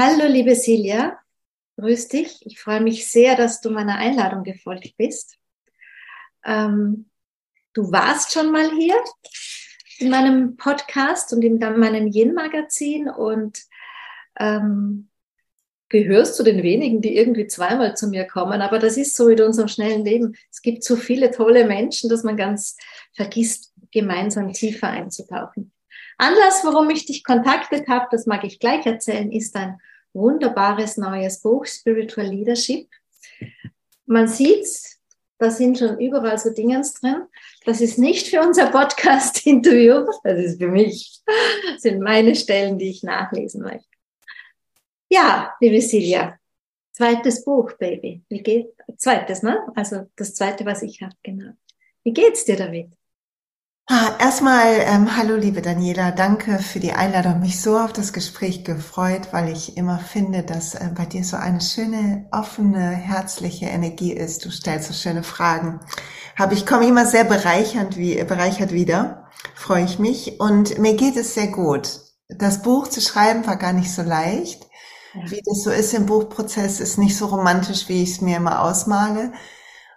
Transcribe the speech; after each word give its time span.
Hallo, 0.00 0.28
liebe 0.28 0.54
Silja. 0.54 1.18
Grüß 1.76 2.06
dich. 2.06 2.46
Ich 2.46 2.60
freue 2.60 2.80
mich 2.80 3.10
sehr, 3.10 3.34
dass 3.34 3.60
du 3.60 3.70
meiner 3.70 3.96
Einladung 3.96 4.44
gefolgt 4.44 4.96
bist. 4.96 5.38
Ähm, 6.44 7.10
du 7.72 7.90
warst 7.90 8.32
schon 8.32 8.52
mal 8.52 8.70
hier 8.70 8.94
in 9.98 10.10
meinem 10.10 10.56
Podcast 10.56 11.32
und 11.32 11.42
in 11.42 11.58
meinem 11.58 12.06
Yin-Magazin 12.06 13.08
und 13.08 13.58
ähm, 14.38 15.08
gehörst 15.88 16.36
zu 16.36 16.44
den 16.44 16.62
wenigen, 16.62 17.02
die 17.02 17.16
irgendwie 17.16 17.48
zweimal 17.48 17.96
zu 17.96 18.06
mir 18.06 18.24
kommen. 18.24 18.62
Aber 18.62 18.78
das 18.78 18.96
ist 18.96 19.16
so 19.16 19.26
in 19.26 19.40
unserem 19.40 19.66
schnellen 19.66 20.04
Leben. 20.04 20.36
Es 20.52 20.62
gibt 20.62 20.84
so 20.84 20.94
viele 20.94 21.32
tolle 21.32 21.66
Menschen, 21.66 22.08
dass 22.08 22.22
man 22.22 22.36
ganz 22.36 22.76
vergisst, 23.14 23.74
gemeinsam 23.90 24.52
tiefer 24.52 24.90
einzutauchen. 24.90 25.72
Anlass, 26.18 26.64
warum 26.64 26.90
ich 26.90 27.06
dich 27.06 27.22
kontaktet 27.22 27.88
habe, 27.88 28.08
das 28.10 28.26
mag 28.26 28.42
ich 28.42 28.58
gleich 28.58 28.84
erzählen, 28.84 29.30
ist 29.30 29.54
ein 29.54 29.80
wunderbares 30.12 30.96
neues 30.96 31.40
Buch, 31.40 31.64
Spiritual 31.64 32.26
Leadership. 32.26 32.88
Man 34.04 34.26
sieht's, 34.26 35.00
da 35.38 35.48
sind 35.50 35.78
schon 35.78 36.00
überall 36.00 36.36
so 36.36 36.50
Dingens 36.50 36.94
drin. 36.94 37.22
Das 37.64 37.80
ist 37.80 37.98
nicht 37.98 38.26
für 38.26 38.40
unser 38.40 38.66
Podcast-Interview, 38.66 40.06
das 40.24 40.38
ist 40.40 40.60
für 40.60 40.66
mich, 40.66 41.20
das 41.72 41.82
sind 41.82 42.00
meine 42.00 42.34
Stellen, 42.34 42.78
die 42.78 42.90
ich 42.90 43.04
nachlesen 43.04 43.62
möchte. 43.62 43.86
Ja, 45.08 45.54
liebe 45.60 45.80
Silja, 45.80 46.36
zweites 46.92 47.44
Buch, 47.44 47.72
Baby. 47.78 48.24
Wie 48.28 48.42
geht, 48.42 48.74
zweites, 48.96 49.44
ne? 49.44 49.64
Also 49.76 50.06
das 50.16 50.34
zweite, 50.34 50.66
was 50.66 50.82
ich 50.82 51.00
habe, 51.00 51.14
genau. 51.22 51.52
Wie 52.02 52.12
geht's 52.12 52.44
dir 52.44 52.56
damit? 52.56 52.90
Ah, 53.90 54.16
erstmal, 54.20 54.80
ähm, 54.80 55.16
hallo 55.16 55.34
liebe 55.36 55.62
Daniela, 55.62 56.10
danke 56.10 56.58
für 56.58 56.78
die 56.78 56.92
Einladung. 56.92 57.40
Mich 57.40 57.62
so 57.62 57.78
auf 57.78 57.90
das 57.94 58.12
Gespräch 58.12 58.62
gefreut, 58.62 59.28
weil 59.30 59.48
ich 59.48 59.78
immer 59.78 59.98
finde, 59.98 60.42
dass 60.42 60.74
äh, 60.74 60.90
bei 60.94 61.06
dir 61.06 61.24
so 61.24 61.38
eine 61.38 61.62
schöne, 61.62 62.26
offene, 62.30 62.90
herzliche 62.90 63.64
Energie 63.64 64.12
ist. 64.12 64.44
Du 64.44 64.50
stellst 64.50 64.88
so 64.88 64.94
schöne 64.94 65.22
Fragen. 65.22 65.80
Habe 66.36 66.52
ich 66.52 66.66
komme 66.66 66.86
immer 66.86 67.06
sehr 67.06 67.24
bereichernd 67.24 67.96
wie 67.96 68.22
bereichert 68.24 68.72
wieder. 68.72 69.26
Freue 69.54 69.84
ich 69.84 69.98
mich 69.98 70.38
und 70.38 70.78
mir 70.78 70.94
geht 70.94 71.16
es 71.16 71.32
sehr 71.32 71.48
gut. 71.48 71.88
Das 72.28 72.60
Buch 72.60 72.88
zu 72.88 73.00
schreiben 73.00 73.46
war 73.46 73.56
gar 73.56 73.72
nicht 73.72 73.90
so 73.90 74.02
leicht. 74.02 74.66
Ja. 75.14 75.30
Wie 75.30 75.40
das 75.42 75.62
so 75.62 75.70
ist 75.70 75.94
im 75.94 76.04
Buchprozess, 76.04 76.80
ist 76.80 76.98
nicht 76.98 77.16
so 77.16 77.26
romantisch, 77.26 77.88
wie 77.88 78.02
ich 78.02 78.10
es 78.12 78.20
mir 78.20 78.36
immer 78.36 78.60
ausmale. 78.60 79.32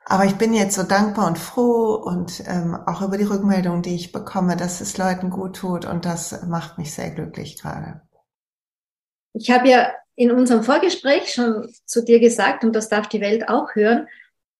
Aber 0.05 0.25
ich 0.25 0.35
bin 0.35 0.53
jetzt 0.53 0.75
so 0.75 0.83
dankbar 0.83 1.27
und 1.27 1.37
froh 1.37 1.93
und 1.93 2.43
ähm, 2.47 2.75
auch 2.87 3.01
über 3.01 3.17
die 3.17 3.23
Rückmeldung, 3.23 3.81
die 3.81 3.95
ich 3.95 4.11
bekomme, 4.11 4.57
dass 4.57 4.81
es 4.81 4.97
Leuten 4.97 5.29
gut 5.29 5.55
tut 5.55 5.85
und 5.85 6.05
das 6.05 6.43
macht 6.47 6.77
mich 6.77 6.93
sehr 6.93 7.11
glücklich 7.11 7.61
gerade. 7.61 8.01
Ich 9.33 9.51
habe 9.51 9.69
ja 9.69 9.91
in 10.15 10.31
unserem 10.31 10.63
Vorgespräch 10.63 11.33
schon 11.33 11.71
zu 11.85 12.03
dir 12.03 12.19
gesagt, 12.19 12.63
und 12.63 12.75
das 12.75 12.89
darf 12.89 13.07
die 13.07 13.21
Welt 13.21 13.47
auch 13.47 13.75
hören, 13.75 14.07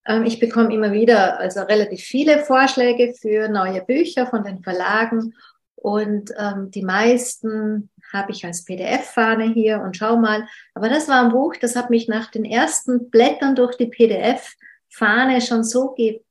ähm, 0.06 0.24
ich 0.24 0.40
bekomme 0.40 0.74
immer 0.74 0.92
wieder 0.92 1.40
also 1.40 1.62
relativ 1.62 2.02
viele 2.02 2.40
Vorschläge 2.40 3.14
für 3.14 3.50
neue 3.50 3.82
Bücher 3.82 4.28
von 4.28 4.44
den 4.44 4.64
Verlagen 4.64 5.34
und 5.76 6.32
ähm, 6.38 6.70
die 6.72 6.84
meisten 6.84 7.90
habe 8.14 8.32
ich 8.32 8.46
als 8.46 8.66
PDF-Fahne 8.66 9.46
hier 9.46 9.82
und 9.82 9.98
schau 9.98 10.18
mal. 10.18 10.46
Aber 10.74 10.90
das 10.90 11.08
war 11.08 11.24
ein 11.24 11.32
Buch, 11.32 11.56
das 11.56 11.76
hat 11.76 11.90
mich 11.90 12.08
nach 12.08 12.30
den 12.30 12.46
ersten 12.46 13.10
Blättern 13.10 13.56
durch 13.56 13.78
die 13.78 13.88
PDF 13.88 14.56
Fahne 14.92 15.42
schon 15.42 15.64
so 15.64 15.94
gibt. 15.94 16.26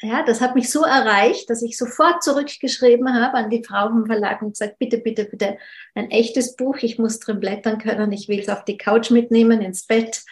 Ja, 0.00 0.22
das 0.22 0.40
hat 0.40 0.54
mich 0.54 0.70
so 0.70 0.82
erreicht, 0.82 1.48
dass 1.48 1.62
ich 1.62 1.78
sofort 1.78 2.22
zurückgeschrieben 2.22 3.14
habe 3.14 3.38
an 3.38 3.48
die 3.48 3.64
Frau 3.64 3.88
vom 3.88 4.06
Verlag 4.06 4.42
und 4.42 4.50
gesagt, 4.50 4.78
bitte, 4.78 4.98
bitte, 4.98 5.24
bitte, 5.24 5.56
ein 5.94 6.10
echtes 6.10 6.56
Buch, 6.56 6.76
ich 6.82 6.98
muss 6.98 7.20
drin 7.20 7.40
blättern 7.40 7.78
können, 7.78 8.12
ich 8.12 8.28
will 8.28 8.40
es 8.40 8.48
auf 8.48 8.64
die 8.64 8.76
Couch 8.76 9.10
mitnehmen, 9.10 9.62
ins 9.62 9.86
Bett, 9.86 10.22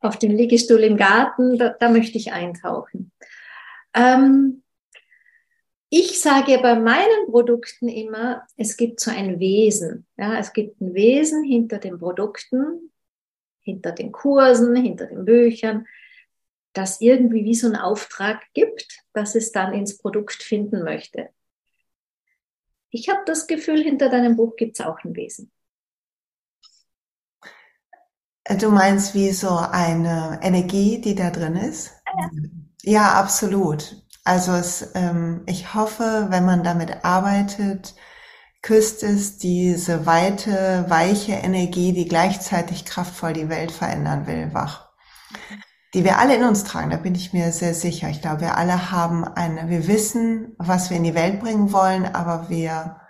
auf 0.00 0.18
den 0.18 0.36
Liegestuhl 0.36 0.80
im 0.80 0.96
Garten, 0.96 1.58
da, 1.58 1.70
da 1.70 1.88
möchte 1.88 2.16
ich 2.16 2.32
eintauchen. 2.32 3.10
Ähm, 3.94 4.62
ich 5.90 6.20
sage 6.20 6.58
bei 6.58 6.78
meinen 6.78 7.26
Produkten 7.30 7.88
immer, 7.88 8.46
es 8.56 8.76
gibt 8.76 9.00
so 9.00 9.10
ein 9.10 9.40
Wesen. 9.40 10.06
Ja, 10.16 10.38
es 10.38 10.52
gibt 10.52 10.80
ein 10.80 10.94
Wesen 10.94 11.42
hinter 11.42 11.78
den 11.78 11.98
Produkten, 11.98 12.92
hinter 13.62 13.92
den 13.92 14.12
Kursen, 14.12 14.76
hinter 14.76 15.06
den 15.06 15.24
Büchern 15.24 15.86
das 16.78 17.00
irgendwie 17.00 17.44
wie 17.44 17.56
so 17.56 17.66
einen 17.66 17.76
Auftrag 17.76 18.40
gibt, 18.54 19.02
dass 19.12 19.34
es 19.34 19.50
dann 19.50 19.74
ins 19.74 19.98
Produkt 19.98 20.42
finden 20.42 20.84
möchte. 20.84 21.30
Ich 22.90 23.08
habe 23.08 23.20
das 23.26 23.48
Gefühl, 23.48 23.82
hinter 23.82 24.08
deinem 24.08 24.36
Buch 24.36 24.54
gibt 24.56 24.78
es 24.78 24.86
auch 24.86 24.98
ein 25.04 25.14
Wesen. 25.14 25.50
Du 28.58 28.70
meinst 28.70 29.14
wie 29.14 29.32
so 29.32 29.50
eine 29.50 30.38
Energie, 30.42 31.00
die 31.00 31.14
da 31.14 31.30
drin 31.30 31.56
ist? 31.56 31.90
Ja, 32.16 32.30
ja 32.82 33.12
absolut. 33.14 34.02
Also 34.24 34.52
es, 34.52 34.92
ähm, 34.94 35.42
ich 35.46 35.74
hoffe, 35.74 36.28
wenn 36.30 36.46
man 36.46 36.62
damit 36.62 37.04
arbeitet, 37.04 37.94
küsst 38.62 39.02
es 39.02 39.36
diese 39.36 40.06
weite, 40.06 40.86
weiche 40.88 41.32
Energie, 41.32 41.92
die 41.92 42.06
gleichzeitig 42.06 42.84
kraftvoll 42.84 43.32
die 43.32 43.48
Welt 43.48 43.72
verändern 43.72 44.26
will, 44.26 44.54
wach 44.54 44.88
die 45.94 46.04
wir 46.04 46.18
alle 46.18 46.36
in 46.36 46.44
uns 46.44 46.64
tragen, 46.64 46.90
da 46.90 46.96
bin 46.96 47.14
ich 47.14 47.32
mir 47.32 47.50
sehr 47.50 47.74
sicher. 47.74 48.08
Ich 48.10 48.20
glaube, 48.20 48.42
wir 48.42 48.56
alle 48.56 48.90
haben 48.90 49.24
eine, 49.24 49.70
wir 49.70 49.88
wissen, 49.88 50.54
was 50.58 50.90
wir 50.90 50.98
in 50.98 51.04
die 51.04 51.14
Welt 51.14 51.40
bringen 51.40 51.72
wollen, 51.72 52.04
aber 52.04 52.50
wir 52.50 53.00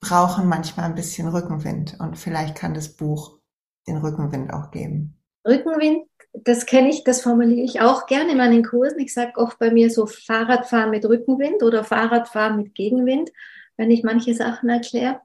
brauchen 0.00 0.48
manchmal 0.48 0.86
ein 0.86 0.94
bisschen 0.94 1.28
Rückenwind 1.28 1.96
und 1.98 2.18
vielleicht 2.18 2.56
kann 2.56 2.74
das 2.74 2.96
Buch 2.96 3.38
den 3.86 3.96
Rückenwind 3.96 4.52
auch 4.52 4.70
geben. 4.70 5.18
Rückenwind, 5.46 6.06
das 6.34 6.66
kenne 6.66 6.90
ich, 6.90 7.04
das 7.04 7.22
formuliere 7.22 7.64
ich 7.64 7.80
auch 7.80 8.06
gerne 8.06 8.32
in 8.32 8.38
meinen 8.38 8.64
Kursen. 8.64 9.00
Ich 9.00 9.14
sage 9.14 9.36
oft 9.36 9.58
bei 9.58 9.70
mir 9.70 9.90
so 9.90 10.06
Fahrradfahren 10.06 10.90
mit 10.90 11.04
Rückenwind 11.04 11.62
oder 11.62 11.84
Fahrradfahren 11.84 12.56
mit 12.56 12.74
Gegenwind, 12.74 13.30
wenn 13.76 13.90
ich 13.90 14.02
manche 14.02 14.34
Sachen 14.34 14.68
erkläre. 14.68 15.20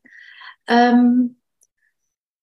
Ähm, 0.67 1.36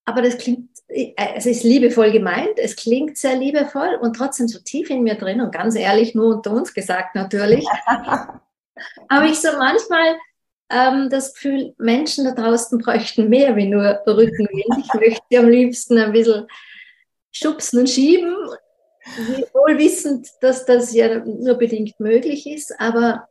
aber 0.04 0.22
das 0.22 0.38
klingt 0.38 0.68
es 0.88 1.46
ist 1.46 1.64
liebevoll 1.64 2.12
gemeint, 2.12 2.58
es 2.58 2.76
klingt 2.76 3.16
sehr 3.16 3.36
liebevoll 3.36 3.98
und 4.00 4.14
trotzdem 4.16 4.48
so 4.48 4.58
tief 4.60 4.90
in 4.90 5.02
mir 5.02 5.14
drin 5.14 5.40
und 5.40 5.52
ganz 5.52 5.74
ehrlich, 5.74 6.14
nur 6.14 6.36
unter 6.36 6.52
uns 6.52 6.74
gesagt 6.74 7.14
natürlich, 7.14 7.66
habe 9.10 9.26
ich 9.26 9.40
so 9.40 9.48
manchmal 9.58 10.18
ähm, 10.70 11.08
das 11.10 11.34
Gefühl, 11.34 11.74
Menschen 11.78 12.24
da 12.24 12.32
draußen 12.32 12.78
bräuchten 12.78 13.28
mehr 13.28 13.56
wie 13.56 13.66
nur 13.66 14.02
Rückenwind. 14.06 14.78
Ich 14.78 14.94
möchte 14.94 15.22
sie 15.30 15.38
am 15.38 15.48
liebsten 15.48 15.98
ein 15.98 16.12
bisschen 16.12 16.46
schubsen 17.32 17.80
und 17.80 17.90
schieben, 17.90 18.34
wohl 19.52 19.78
wissend, 19.78 20.28
dass 20.40 20.64
das 20.64 20.94
ja 20.94 21.24
nur 21.24 21.54
bedingt 21.54 21.98
möglich 21.98 22.46
ist, 22.46 22.78
aber 22.78 23.28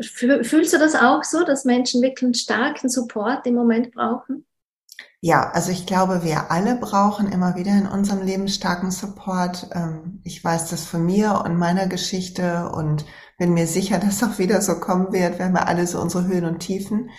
fühlst 0.00 0.72
du 0.72 0.78
das 0.78 0.94
auch 0.94 1.22
so, 1.22 1.44
dass 1.44 1.64
Menschen 1.64 2.02
wirklich 2.02 2.24
einen 2.24 2.34
starken 2.34 2.88
Support 2.88 3.46
im 3.46 3.54
Moment 3.54 3.92
brauchen? 3.92 4.46
Ja, 5.24 5.50
also 5.52 5.70
ich 5.70 5.86
glaube, 5.86 6.24
wir 6.24 6.50
alle 6.50 6.74
brauchen 6.74 7.30
immer 7.30 7.54
wieder 7.54 7.70
in 7.70 7.86
unserem 7.86 8.22
Leben 8.22 8.48
starken 8.48 8.90
Support. 8.90 9.68
Ähm, 9.72 10.20
ich 10.24 10.42
weiß 10.42 10.70
das 10.70 10.84
von 10.84 11.06
mir 11.06 11.42
und 11.44 11.56
meiner 11.56 11.86
Geschichte 11.86 12.68
und 12.72 13.04
bin 13.38 13.54
mir 13.54 13.68
sicher, 13.68 13.98
dass 14.00 14.24
auch 14.24 14.38
wieder 14.40 14.60
so 14.60 14.80
kommen 14.80 15.12
wird. 15.12 15.38
Wir 15.38 15.44
haben 15.46 15.54
ja 15.54 15.62
alle 15.62 15.86
so 15.86 16.00
unsere 16.00 16.26
Höhen 16.26 16.44
und 16.44 16.58
Tiefen. 16.58 17.10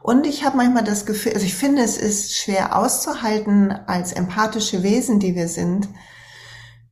Und 0.00 0.26
ich 0.26 0.44
habe 0.46 0.56
manchmal 0.56 0.82
das 0.82 1.04
Gefühl, 1.04 1.34
also 1.34 1.44
ich 1.44 1.54
finde, 1.54 1.82
es 1.82 1.98
ist 1.98 2.34
schwer 2.38 2.74
auszuhalten 2.74 3.70
als 3.70 4.12
empathische 4.14 4.82
Wesen, 4.82 5.20
die 5.20 5.34
wir 5.34 5.48
sind. 5.48 5.90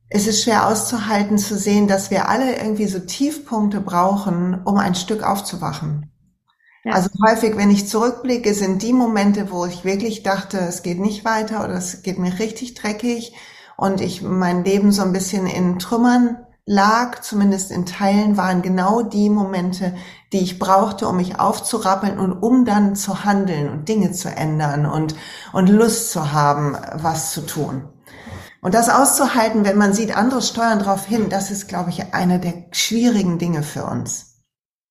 Es 0.09 0.27
ist 0.27 0.43
schwer 0.43 0.67
auszuhalten 0.67 1.39
zu 1.39 1.57
sehen, 1.57 1.87
dass 1.87 2.11
wir 2.11 2.29
alle 2.29 2.55
irgendwie 2.57 2.87
so 2.87 2.99
Tiefpunkte 2.99 3.81
brauchen, 3.81 4.61
um 4.63 4.77
ein 4.77 4.93
Stück 4.93 5.23
aufzuwachen. 5.23 6.10
Also 6.83 7.09
häufig, 7.27 7.57
wenn 7.57 7.69
ich 7.69 7.87
zurückblicke, 7.87 8.53
sind 8.53 8.81
die 8.81 8.93
Momente, 8.93 9.51
wo 9.51 9.65
ich 9.65 9.85
wirklich 9.85 10.23
dachte, 10.23 10.57
es 10.57 10.81
geht 10.81 10.99
nicht 10.99 11.23
weiter 11.23 11.63
oder 11.63 11.75
es 11.75 12.01
geht 12.01 12.17
mir 12.17 12.39
richtig 12.39 12.73
dreckig 12.73 13.33
und 13.77 14.01
ich 14.01 14.23
mein 14.23 14.63
Leben 14.63 14.91
so 14.91 15.03
ein 15.03 15.13
bisschen 15.13 15.45
in 15.45 15.77
Trümmern 15.77 16.37
lag, 16.65 17.21
zumindest 17.21 17.71
in 17.71 17.85
Teilen, 17.85 18.37
waren 18.37 18.61
genau 18.61 19.01
die 19.01 19.29
Momente, 19.29 19.93
die 20.31 20.39
ich 20.39 20.57
brauchte, 20.57 21.07
um 21.07 21.17
mich 21.17 21.39
aufzurappeln 21.39 22.17
und 22.19 22.33
um 22.33 22.65
dann 22.65 22.95
zu 22.95 23.25
handeln 23.25 23.69
und 23.69 23.89
Dinge 23.89 24.11
zu 24.11 24.29
ändern 24.29 24.85
und, 24.85 25.15
und 25.53 25.67
Lust 25.67 26.11
zu 26.11 26.31
haben, 26.31 26.77
was 26.93 27.31
zu 27.31 27.41
tun. 27.41 27.89
Und 28.61 28.75
das 28.75 28.89
auszuhalten, 28.89 29.65
wenn 29.65 29.77
man 29.77 29.93
sieht, 29.93 30.15
andere 30.15 30.41
steuern 30.41 30.79
darauf 30.79 31.05
hin, 31.05 31.29
das 31.29 31.49
ist, 31.49 31.67
glaube 31.67 31.89
ich, 31.89 32.13
eine 32.13 32.39
der 32.39 32.65
schwierigen 32.71 33.39
Dinge 33.39 33.63
für 33.63 33.85
uns. 33.85 34.30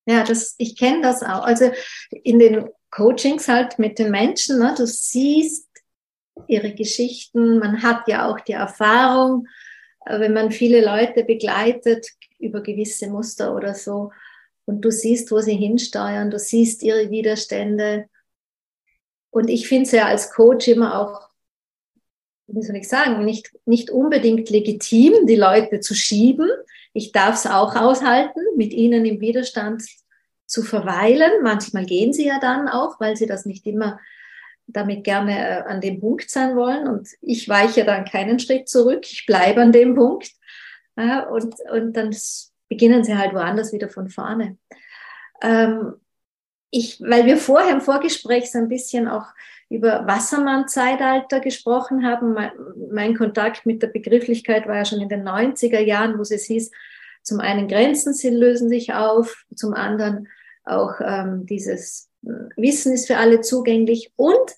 Ja, 0.06 0.24
das, 0.24 0.54
ich 0.58 0.76
kenne 0.76 1.02
das 1.02 1.22
auch. 1.22 1.44
Also 1.44 1.70
in 2.10 2.38
den 2.38 2.68
Coachings 2.90 3.48
halt 3.48 3.78
mit 3.78 3.98
den 3.98 4.10
Menschen, 4.10 4.58
ne, 4.58 4.74
du 4.76 4.86
siehst 4.86 5.68
ihre 6.48 6.74
Geschichten, 6.74 7.58
man 7.58 7.82
hat 7.82 8.08
ja 8.08 8.28
auch 8.28 8.40
die 8.40 8.52
Erfahrung, 8.52 9.46
äh, 10.06 10.18
wenn 10.20 10.32
man 10.32 10.50
viele 10.50 10.84
Leute 10.84 11.24
begleitet 11.24 12.08
über 12.38 12.62
gewisse 12.62 13.08
Muster 13.08 13.54
oder 13.54 13.74
so, 13.74 14.10
und 14.64 14.82
du 14.82 14.90
siehst, 14.92 15.32
wo 15.32 15.40
sie 15.40 15.56
hinsteuern, 15.56 16.30
du 16.30 16.38
siehst 16.38 16.84
ihre 16.84 17.10
Widerstände. 17.10 18.08
Und 19.30 19.50
ich 19.50 19.66
finde 19.66 19.86
es 19.86 19.90
ja 19.90 20.06
als 20.06 20.32
Coach 20.32 20.68
immer 20.68 21.00
auch 21.00 21.30
wie 22.52 22.62
soll 22.62 22.76
ich 22.76 22.88
sagen, 22.88 23.24
nicht, 23.24 23.50
nicht 23.64 23.90
unbedingt 23.90 24.50
legitim, 24.50 25.26
die 25.26 25.36
Leute 25.36 25.80
zu 25.80 25.94
schieben. 25.94 26.48
Ich 26.92 27.12
darf 27.12 27.36
es 27.36 27.46
auch 27.46 27.76
aushalten, 27.76 28.40
mit 28.56 28.72
ihnen 28.72 29.04
im 29.04 29.20
Widerstand 29.20 29.84
zu 30.46 30.62
verweilen. 30.62 31.42
Manchmal 31.42 31.86
gehen 31.86 32.12
sie 32.12 32.26
ja 32.26 32.40
dann 32.40 32.68
auch, 32.68 32.98
weil 33.00 33.16
sie 33.16 33.26
das 33.26 33.46
nicht 33.46 33.66
immer 33.66 34.00
damit 34.66 35.04
gerne 35.04 35.38
äh, 35.38 35.62
an 35.62 35.80
dem 35.80 36.00
Punkt 36.00 36.30
sein 36.30 36.56
wollen. 36.56 36.88
Und 36.88 37.08
ich 37.20 37.48
weiche 37.48 37.84
dann 37.84 38.04
keinen 38.04 38.38
Schritt 38.38 38.68
zurück. 38.68 39.04
Ich 39.04 39.26
bleibe 39.26 39.60
an 39.60 39.72
dem 39.72 39.94
Punkt. 39.94 40.32
Und, 40.96 41.54
und 41.72 41.92
dann 41.94 42.14
beginnen 42.68 43.04
sie 43.04 43.16
halt 43.16 43.32
woanders 43.32 43.72
wieder 43.72 43.88
von 43.88 44.10
vorne. 44.10 44.58
Ähm, 45.40 45.94
ich, 46.70 47.00
weil 47.00 47.26
wir 47.26 47.36
vorher 47.36 47.72
im 47.72 47.80
Vorgespräch 47.80 48.50
so 48.50 48.58
ein 48.58 48.68
bisschen 48.68 49.08
auch 49.08 49.26
über 49.70 50.06
Wassermann-Zeitalter 50.06 51.40
gesprochen 51.40 52.04
haben. 52.04 52.36
Mein, 52.90 53.16
Kontakt 53.16 53.64
mit 53.64 53.82
der 53.82 53.86
Begrifflichkeit 53.86 54.66
war 54.66 54.76
ja 54.76 54.84
schon 54.84 55.00
in 55.00 55.08
den 55.08 55.26
90er 55.26 55.80
Jahren, 55.80 56.18
wo 56.18 56.22
es 56.22 56.44
hieß, 56.44 56.70
zum 57.22 57.40
einen 57.40 57.68
Grenzen 57.68 58.12
sie 58.12 58.30
lösen 58.30 58.68
sich 58.68 58.92
auf, 58.92 59.44
zum 59.54 59.72
anderen 59.74 60.28
auch 60.64 60.94
ähm, 61.00 61.46
dieses 61.46 62.10
äh, 62.24 62.30
Wissen 62.56 62.92
ist 62.92 63.06
für 63.06 63.18
alle 63.18 63.42
zugänglich. 63.42 64.12
Und 64.16 64.50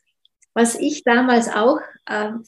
was 0.54 0.76
ich 0.76 1.04
damals 1.04 1.48
auch 1.48 1.80
ähm, 2.08 2.44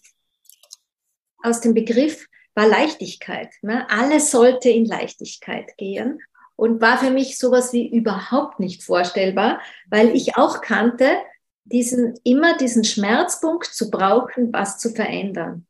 aus 1.43 1.61
dem 1.61 1.75
Begriff 1.75 2.27
war 2.55 2.67
Leichtigkeit. 2.67 3.51
Ne? 3.63 3.87
Alles 3.91 4.31
sollte 4.31 4.71
in 4.71 4.87
Leichtigkeit 4.87 5.77
gehen 5.77 6.21
und 6.57 6.81
war 6.81 6.99
für 6.99 7.11
mich 7.11 7.39
sowas 7.39 7.73
wie 7.73 7.89
überhaupt 7.89 8.61
nicht 8.61 8.83
vorstellbar, 8.83 9.61
weil 9.91 10.15
ich 10.15 10.37
auch 10.37 10.61
kannte, 10.61 11.17
diesen, 11.65 12.15
immer 12.25 12.57
diesen 12.57 12.85
Schmerzpunkt 12.85 13.67
zu 13.67 13.91
brauchen, 13.91 14.53
was 14.53 14.79
zu 14.79 14.91
verändern. 14.91 15.67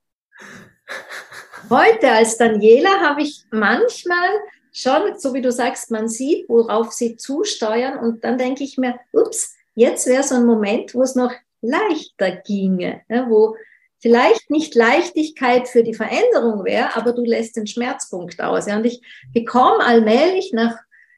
Heute 1.71 2.11
als 2.11 2.37
Daniela 2.37 3.01
habe 3.01 3.23
ich 3.23 3.45
manchmal 3.51 4.29
schon, 4.73 5.19
so 5.19 5.33
wie 5.35 5.41
du 5.41 5.51
sagst, 5.51 5.91
man 5.91 6.09
sieht, 6.09 6.49
worauf 6.49 6.93
sie 6.93 7.17
zusteuern 7.17 7.99
und 7.99 8.25
dann 8.25 8.37
denke 8.39 8.65
ich 8.65 8.77
mir, 8.77 8.99
ups, 9.13 9.55
jetzt 9.75 10.07
wäre 10.07 10.23
so 10.23 10.35
ein 10.35 10.47
Moment, 10.47 10.95
wo 10.95 11.03
es 11.03 11.15
noch 11.15 11.33
leichter 11.63 12.33
ginge, 12.33 13.03
wo 13.29 13.57
vielleicht 13.99 14.51
nicht 14.51 14.75
Leichtigkeit 14.75 15.67
für 15.69 15.83
die 15.83 15.95
Veränderung 15.95 16.65
wäre, 16.65 16.95
aber 16.95 17.13
du 17.13 17.25
lässt 17.25 17.57
den 17.57 17.67
Schmerzpunkt 17.67 18.43
aus. 18.43 18.67
Und 18.67 18.85
ich 18.85 19.01
bekomme 19.33 19.83
allmählich 19.83 20.53
nach, 20.53 20.77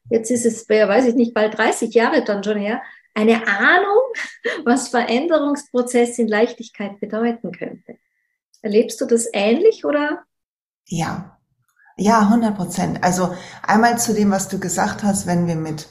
jetzt 0.09 0.31
ist 0.31 0.45
es, 0.45 0.69
weiß 0.69 1.07
ich 1.07 1.15
nicht, 1.15 1.33
bald 1.33 1.57
30 1.57 1.93
Jahre 1.93 2.23
dann 2.23 2.43
schon 2.45 2.57
her, 2.57 2.81
eine 3.17 3.47
Ahnung, 3.47 3.97
was 4.63 4.89
Veränderungsprozess 4.89 6.19
in 6.19 6.27
Leichtigkeit 6.27 6.99
bedeuten 6.99 7.51
könnte. 7.51 7.97
Erlebst 8.61 9.01
du 9.01 9.05
das 9.05 9.27
ähnlich 9.33 9.85
oder? 9.85 10.23
Ja, 10.85 11.37
ja, 11.97 12.19
100 12.19 12.55
Prozent. 12.55 13.03
Also 13.03 13.35
einmal 13.63 13.97
zu 13.97 14.13
dem, 14.13 14.29
was 14.29 14.49
du 14.49 14.59
gesagt 14.59 15.01
hast, 15.01 15.25
wenn 15.25 15.47
wir 15.47 15.55
mit 15.55 15.87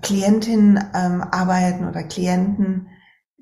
Klientinnen 0.00 0.78
ähm, 0.94 1.22
arbeiten 1.22 1.86
oder 1.86 2.02
Klienten, 2.02 2.88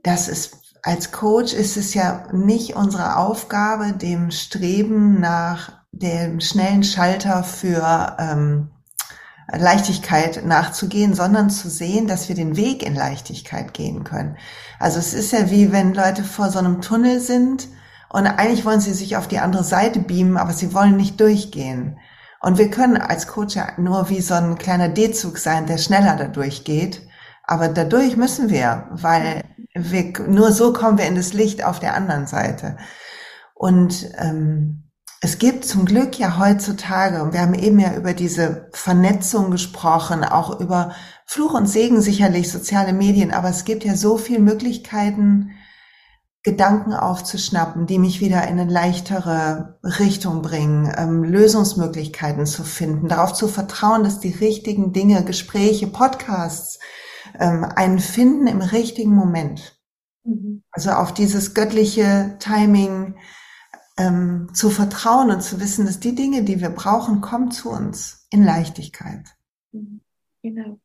das 0.02 0.26
ist 0.28 0.58
als 0.84 1.12
Coach 1.12 1.52
ist 1.52 1.76
es 1.76 1.94
ja 1.94 2.26
nicht 2.32 2.74
unsere 2.74 3.16
Aufgabe, 3.16 3.92
dem 3.92 4.32
Streben 4.32 5.20
nach 5.20 5.84
dem 5.92 6.40
schnellen 6.40 6.82
Schalter 6.82 7.44
für 7.44 8.16
ähm, 8.19 8.71
Leichtigkeit 9.54 10.44
nachzugehen, 10.44 11.14
sondern 11.14 11.50
zu 11.50 11.69
sehen, 11.69 12.06
dass 12.06 12.28
wir 12.28 12.34
den 12.34 12.56
Weg 12.56 12.82
in 12.82 12.94
Leichtigkeit 12.94 13.75
gehen 13.75 14.04
können. 14.04 14.37
Also 14.78 14.99
es 14.99 15.14
ist 15.14 15.32
ja 15.32 15.50
wie 15.50 15.72
wenn 15.72 15.94
Leute 15.94 16.25
vor 16.25 16.50
so 16.50 16.58
einem 16.58 16.81
Tunnel 16.81 17.20
sind 17.20 17.69
und 18.08 18.26
eigentlich 18.26 18.64
wollen 18.64 18.81
sie 18.81 18.93
sich 18.93 19.16
auf 19.16 19.28
die 19.28 19.38
andere 19.38 19.64
Seite 19.64 20.00
beamen, 20.00 20.37
aber 20.37 20.52
sie 20.52 20.75
wollen 20.75 20.96
nicht 20.96 21.20
durchgehen. 21.20 21.99
Und 22.40 22.58
wir 22.58 22.70
können 22.70 22.96
als 22.96 23.28
Coach 23.28 23.54
ja 23.54 23.69
nur 23.78 24.10
wie 24.10 24.20
so 24.20 24.34
ein 24.34 24.58
kleiner 24.58 24.88
D-Zug 24.88 25.38
sein, 25.38 25.66
der 25.66 25.78
schneller 25.78 26.16
da 26.16 26.26
durchgeht. 26.26 27.02
Aber 27.44 27.69
dadurch 27.69 28.16
müssen 28.16 28.50
wir, 28.50 28.88
weil 28.90 29.43
wir, 29.75 30.12
nur 30.26 30.52
so 30.52 30.72
kommen 30.72 30.98
wir 30.98 31.06
in 31.06 31.14
das 31.14 31.32
Licht 31.32 31.64
auf 31.64 31.78
der 31.78 31.94
anderen 31.94 32.26
Seite. 32.26 32.76
Und 33.55 34.10
ähm, 34.19 34.82
es 35.24 35.38
gibt 35.38 35.64
zum 35.64 35.84
Glück 35.84 36.19
ja 36.19 36.36
heutzutage, 36.40 37.22
und 37.22 37.32
wir 37.32 37.42
haben 37.42 37.54
eben 37.54 37.78
ja 37.78 37.94
über 37.94 38.12
diese 38.12 38.69
Vernetzung 38.72 39.52
gesprochen, 39.52 40.24
auch 40.24 40.58
über 40.58 40.96
Fluch 41.26 41.54
und 41.54 41.69
Segen 41.69 42.00
sicherlich, 42.00 42.50
soziale 42.50 42.92
Medien, 42.92 43.30
aber 43.30 43.48
es 43.48 43.64
gibt 43.64 43.84
ja 43.84 43.94
so 43.94 44.19
viele 44.19 44.40
Möglichkeiten, 44.40 45.52
Gedanken 46.42 46.92
aufzuschnappen, 46.92 47.86
die 47.86 48.00
mich 48.00 48.20
wieder 48.20 48.42
in 48.48 48.58
eine 48.58 48.69
leichtere 48.69 49.78
Richtung 49.84 50.42
bringen, 50.42 50.92
ähm, 50.96 51.22
Lösungsmöglichkeiten 51.22 52.44
zu 52.44 52.64
finden, 52.64 53.06
darauf 53.06 53.32
zu 53.32 53.46
vertrauen, 53.46 54.02
dass 54.02 54.19
die 54.19 54.32
richtigen 54.32 54.92
Dinge, 54.92 55.24
Gespräche, 55.24 55.86
Podcasts, 55.86 56.80
ähm, 57.38 57.64
einen 57.64 58.00
finden 58.00 58.48
im 58.48 58.60
richtigen 58.60 59.14
Moment. 59.14 59.80
Mhm. 60.24 60.64
Also 60.72 60.90
auf 60.90 61.14
dieses 61.14 61.54
göttliche 61.54 62.34
Timing 62.40 63.14
ähm, 63.99 64.49
zu 64.55 64.71
vertrauen 64.71 65.31
und 65.31 65.43
zu 65.43 65.61
wissen, 65.61 65.87
dass 65.87 66.00
die 66.00 66.15
Dinge, 66.15 66.44
die 66.44 66.61
wir 66.61 66.71
brauchen, 66.71 67.21
kommen 67.21 67.50
zu 67.50 67.71
uns 67.71 68.27
in 68.31 68.44
Leichtigkeit. 68.44 69.27
Genau. 70.43 70.81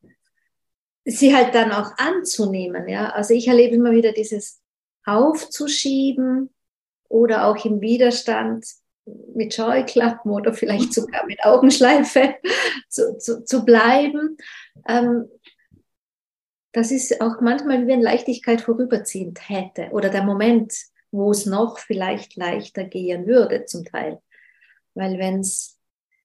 Sie 1.04 1.34
halt 1.34 1.54
dann 1.54 1.72
auch 1.72 1.92
anzunehmen, 1.96 2.88
ja. 2.88 3.10
Also 3.10 3.32
ich 3.34 3.48
erlebe 3.48 3.76
immer 3.76 3.92
wieder 3.92 4.12
dieses 4.12 4.60
aufzuschieben 5.04 6.50
oder 7.08 7.46
auch 7.46 7.64
im 7.64 7.80
Widerstand 7.80 8.66
mit 9.34 9.54
Scheuklappen 9.54 10.30
oder 10.30 10.52
vielleicht 10.52 10.92
sogar 10.92 11.24
mit 11.24 11.42
Augenschleife 11.44 12.34
zu, 12.90 13.16
zu, 13.18 13.42
zu 13.44 13.64
bleiben. 13.64 14.36
Ähm, 14.86 15.28
das 16.72 16.90
ist 16.90 17.20
auch 17.22 17.40
manchmal 17.40 17.82
wie 17.82 17.86
wenn 17.86 18.02
Leichtigkeit 18.02 18.60
vorüberziehend 18.60 19.48
hätte 19.48 19.88
oder 19.92 20.10
der 20.10 20.22
Moment, 20.22 20.74
wo 21.10 21.30
es 21.30 21.46
noch 21.46 21.78
vielleicht 21.78 22.36
leichter 22.36 22.84
gehen 22.84 23.26
würde 23.26 23.64
zum 23.64 23.84
Teil. 23.84 24.20
Weil 24.94 25.18
wenn 25.18 25.40
es, 25.40 25.78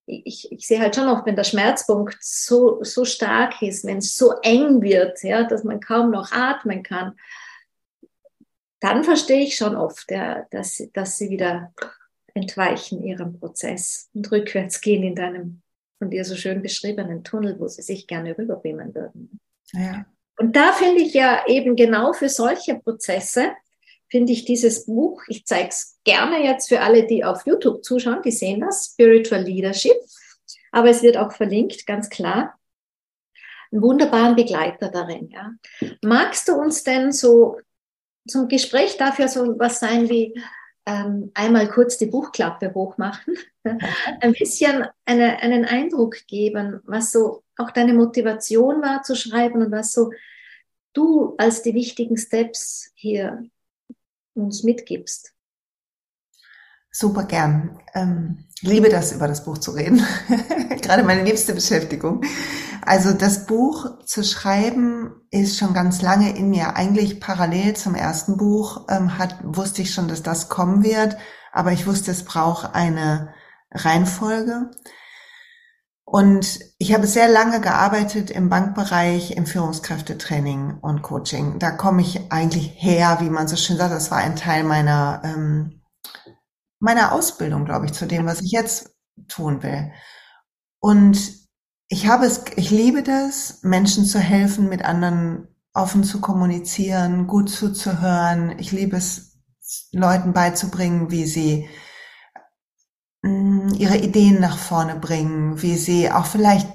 ich, 0.05 0.51
ich 0.51 0.67
sehe 0.67 0.79
halt 0.79 0.95
schon 0.95 1.07
oft, 1.07 1.25
wenn 1.25 1.35
der 1.35 1.43
Schmerzpunkt 1.43 2.17
so, 2.21 2.83
so 2.83 3.05
stark 3.05 3.61
ist, 3.61 3.85
wenn 3.85 3.99
es 3.99 4.15
so 4.15 4.33
eng 4.41 4.81
wird, 4.81 5.23
ja, 5.23 5.43
dass 5.43 5.63
man 5.63 5.79
kaum 5.79 6.11
noch 6.11 6.31
atmen 6.31 6.83
kann, 6.83 7.17
dann 8.79 9.03
verstehe 9.03 9.43
ich 9.43 9.55
schon 9.55 9.75
oft, 9.75 10.11
ja, 10.11 10.45
dass, 10.51 10.83
dass 10.93 11.17
sie 11.17 11.29
wieder 11.29 11.73
entweichen 12.33 13.03
ihrem 13.03 13.39
Prozess 13.39 14.09
und 14.13 14.29
rückwärts 14.31 14.81
gehen 14.81 15.03
in 15.03 15.15
deinem 15.15 15.63
von 16.03 16.09
dir 16.09 16.25
so 16.25 16.35
schön 16.35 16.61
beschriebenen 16.61 17.23
Tunnel, 17.23 17.57
wo 17.59 17.67
sie 17.69 17.81
sich 17.81 18.07
gerne 18.07 18.37
rüberbeamen 18.37 18.93
würden. 18.93 19.39
Ja. 19.71 20.05
Und 20.37 20.53
da 20.53 20.73
finde 20.73 21.01
ich 21.01 21.13
ja 21.13 21.45
eben 21.47 21.77
genau 21.77 22.11
für 22.11 22.27
solche 22.27 22.75
Prozesse, 22.75 23.53
finde 24.13 24.31
ich 24.31 24.45
dieses 24.45 24.85
Buch, 24.85 25.23
ich 25.27 25.47
zeige 25.47 25.69
es 25.69 25.97
gerne 26.03 26.43
jetzt 26.43 26.69
für 26.69 26.81
alle, 26.81 27.07
die 27.07 27.23
auf 27.23 27.47
YouTube 27.47 27.83
zuschauen, 27.83 28.21
die 28.21 28.29
sehen 28.29 28.61
das, 28.61 28.91
Spiritual 28.91 29.41
Leadership, 29.41 29.95
aber 30.71 30.91
es 30.91 31.01
wird 31.01 31.17
auch 31.17 31.31
verlinkt, 31.31 31.87
ganz 31.87 32.11
klar, 32.11 32.53
einen 33.71 33.81
wunderbaren 33.81 34.35
Begleiter 34.35 34.89
darin. 34.89 35.31
Ja. 35.31 35.53
Magst 36.03 36.47
du 36.47 36.53
uns 36.53 36.83
denn 36.83 37.11
so 37.11 37.57
zum 38.27 38.47
Gespräch 38.47 38.97
dafür 38.97 39.27
so 39.27 39.57
was 39.57 39.79
sein 39.79 40.07
wie 40.09 40.39
ähm, 40.85 41.31
einmal 41.33 41.67
kurz 41.67 41.97
die 41.97 42.05
Buchklappe 42.05 42.71
hochmachen, 42.75 43.35
ein 43.63 44.33
bisschen 44.33 44.85
eine, 45.05 45.39
einen 45.39 45.65
Eindruck 45.65 46.27
geben, 46.27 46.81
was 46.83 47.11
so 47.11 47.41
auch 47.57 47.71
deine 47.71 47.95
Motivation 47.95 48.83
war 48.83 49.01
zu 49.01 49.15
schreiben 49.15 49.63
und 49.63 49.71
was 49.71 49.91
so 49.91 50.11
du 50.93 51.33
als 51.39 51.63
die 51.63 51.73
wichtigen 51.73 52.15
Steps 52.15 52.91
hier 52.93 53.49
uns 54.33 54.63
mitgibst. 54.63 55.33
Super 56.91 57.23
gern. 57.23 57.79
Ähm, 57.95 58.45
liebe 58.61 58.89
das, 58.89 59.13
über 59.13 59.27
das 59.27 59.43
Buch 59.43 59.57
zu 59.57 59.71
reden. 59.71 60.05
Gerade 60.81 61.03
meine 61.03 61.23
liebste 61.23 61.53
Beschäftigung. 61.53 62.23
Also 62.85 63.13
das 63.13 63.47
Buch 63.47 64.05
zu 64.05 64.23
schreiben 64.23 65.11
ist 65.31 65.57
schon 65.57 65.73
ganz 65.73 66.01
lange 66.01 66.37
in 66.37 66.49
mir. 66.49 66.75
Eigentlich 66.75 67.19
parallel 67.19 67.75
zum 67.75 67.95
ersten 67.95 68.37
Buch 68.37 68.85
ähm, 68.89 69.17
hat, 69.17 69.37
wusste 69.43 69.81
ich 69.81 69.91
schon, 69.91 70.07
dass 70.07 70.21
das 70.21 70.49
kommen 70.49 70.83
wird, 70.83 71.17
aber 71.51 71.71
ich 71.71 71.87
wusste, 71.87 72.11
es 72.11 72.25
braucht 72.25 72.75
eine 72.75 73.33
Reihenfolge. 73.71 74.69
Und 76.13 76.59
ich 76.77 76.93
habe 76.93 77.07
sehr 77.07 77.27
lange 77.27 77.59
gearbeitet 77.59 78.29
im 78.29 78.47
Bankbereich, 78.47 79.31
im 79.31 79.47
Führungskräftetraining 79.47 80.77
und 80.79 81.01
Coaching. 81.01 81.57
Da 81.57 81.71
komme 81.71 82.03
ich 82.03 82.31
eigentlich 82.31 82.71
her, 82.75 83.17
wie 83.21 83.31
man 83.31 83.47
so 83.47 83.55
schön 83.55 83.77
sagt. 83.77 83.91
Das 83.91 84.11
war 84.11 84.19
ein 84.19 84.35
Teil 84.35 84.63
meiner, 84.63 85.23
ähm, 85.25 85.81
meiner 86.79 87.13
Ausbildung, 87.13 87.65
glaube 87.65 87.87
ich, 87.87 87.93
zu 87.93 88.05
dem, 88.05 88.27
was 88.27 88.41
ich 88.41 88.51
jetzt 88.51 88.93
tun 89.27 89.63
will. 89.63 89.91
Und 90.79 91.17
ich 91.87 92.05
habe 92.07 92.27
es, 92.27 92.45
ich 92.57 92.69
liebe 92.69 93.01
das, 93.01 93.63
Menschen 93.63 94.05
zu 94.05 94.19
helfen, 94.19 94.69
mit 94.69 94.85
anderen 94.85 95.47
offen 95.73 96.03
zu 96.03 96.21
kommunizieren, 96.21 97.25
gut 97.25 97.49
zuzuhören. 97.49 98.53
Ich 98.59 98.71
liebe 98.71 98.97
es 98.97 99.39
Leuten 99.91 100.31
beizubringen, 100.31 101.09
wie 101.09 101.25
sie 101.25 101.67
ihre 103.23 103.97
Ideen 103.97 104.39
nach 104.39 104.57
vorne 104.57 104.95
bringen, 104.95 105.61
wie 105.61 105.75
sie 105.75 106.11
auch 106.11 106.25
vielleicht 106.25 106.67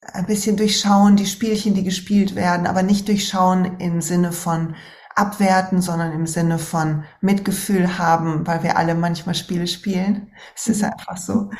ein 0.00 0.26
bisschen 0.26 0.56
durchschauen, 0.56 1.16
die 1.16 1.26
Spielchen, 1.26 1.74
die 1.74 1.84
gespielt 1.84 2.34
werden, 2.34 2.66
aber 2.66 2.82
nicht 2.82 3.08
durchschauen 3.08 3.78
im 3.78 4.00
Sinne 4.00 4.32
von 4.32 4.74
abwerten, 5.14 5.80
sondern 5.80 6.12
im 6.12 6.26
Sinne 6.26 6.58
von 6.58 7.04
Mitgefühl 7.20 7.98
haben, 7.98 8.46
weil 8.46 8.62
wir 8.62 8.76
alle 8.76 8.94
manchmal 8.94 9.34
Spiele 9.34 9.66
spielen. 9.66 10.32
Es 10.56 10.68
ist 10.68 10.82
mhm. 10.82 10.90
einfach 10.92 11.16
so. 11.16 11.50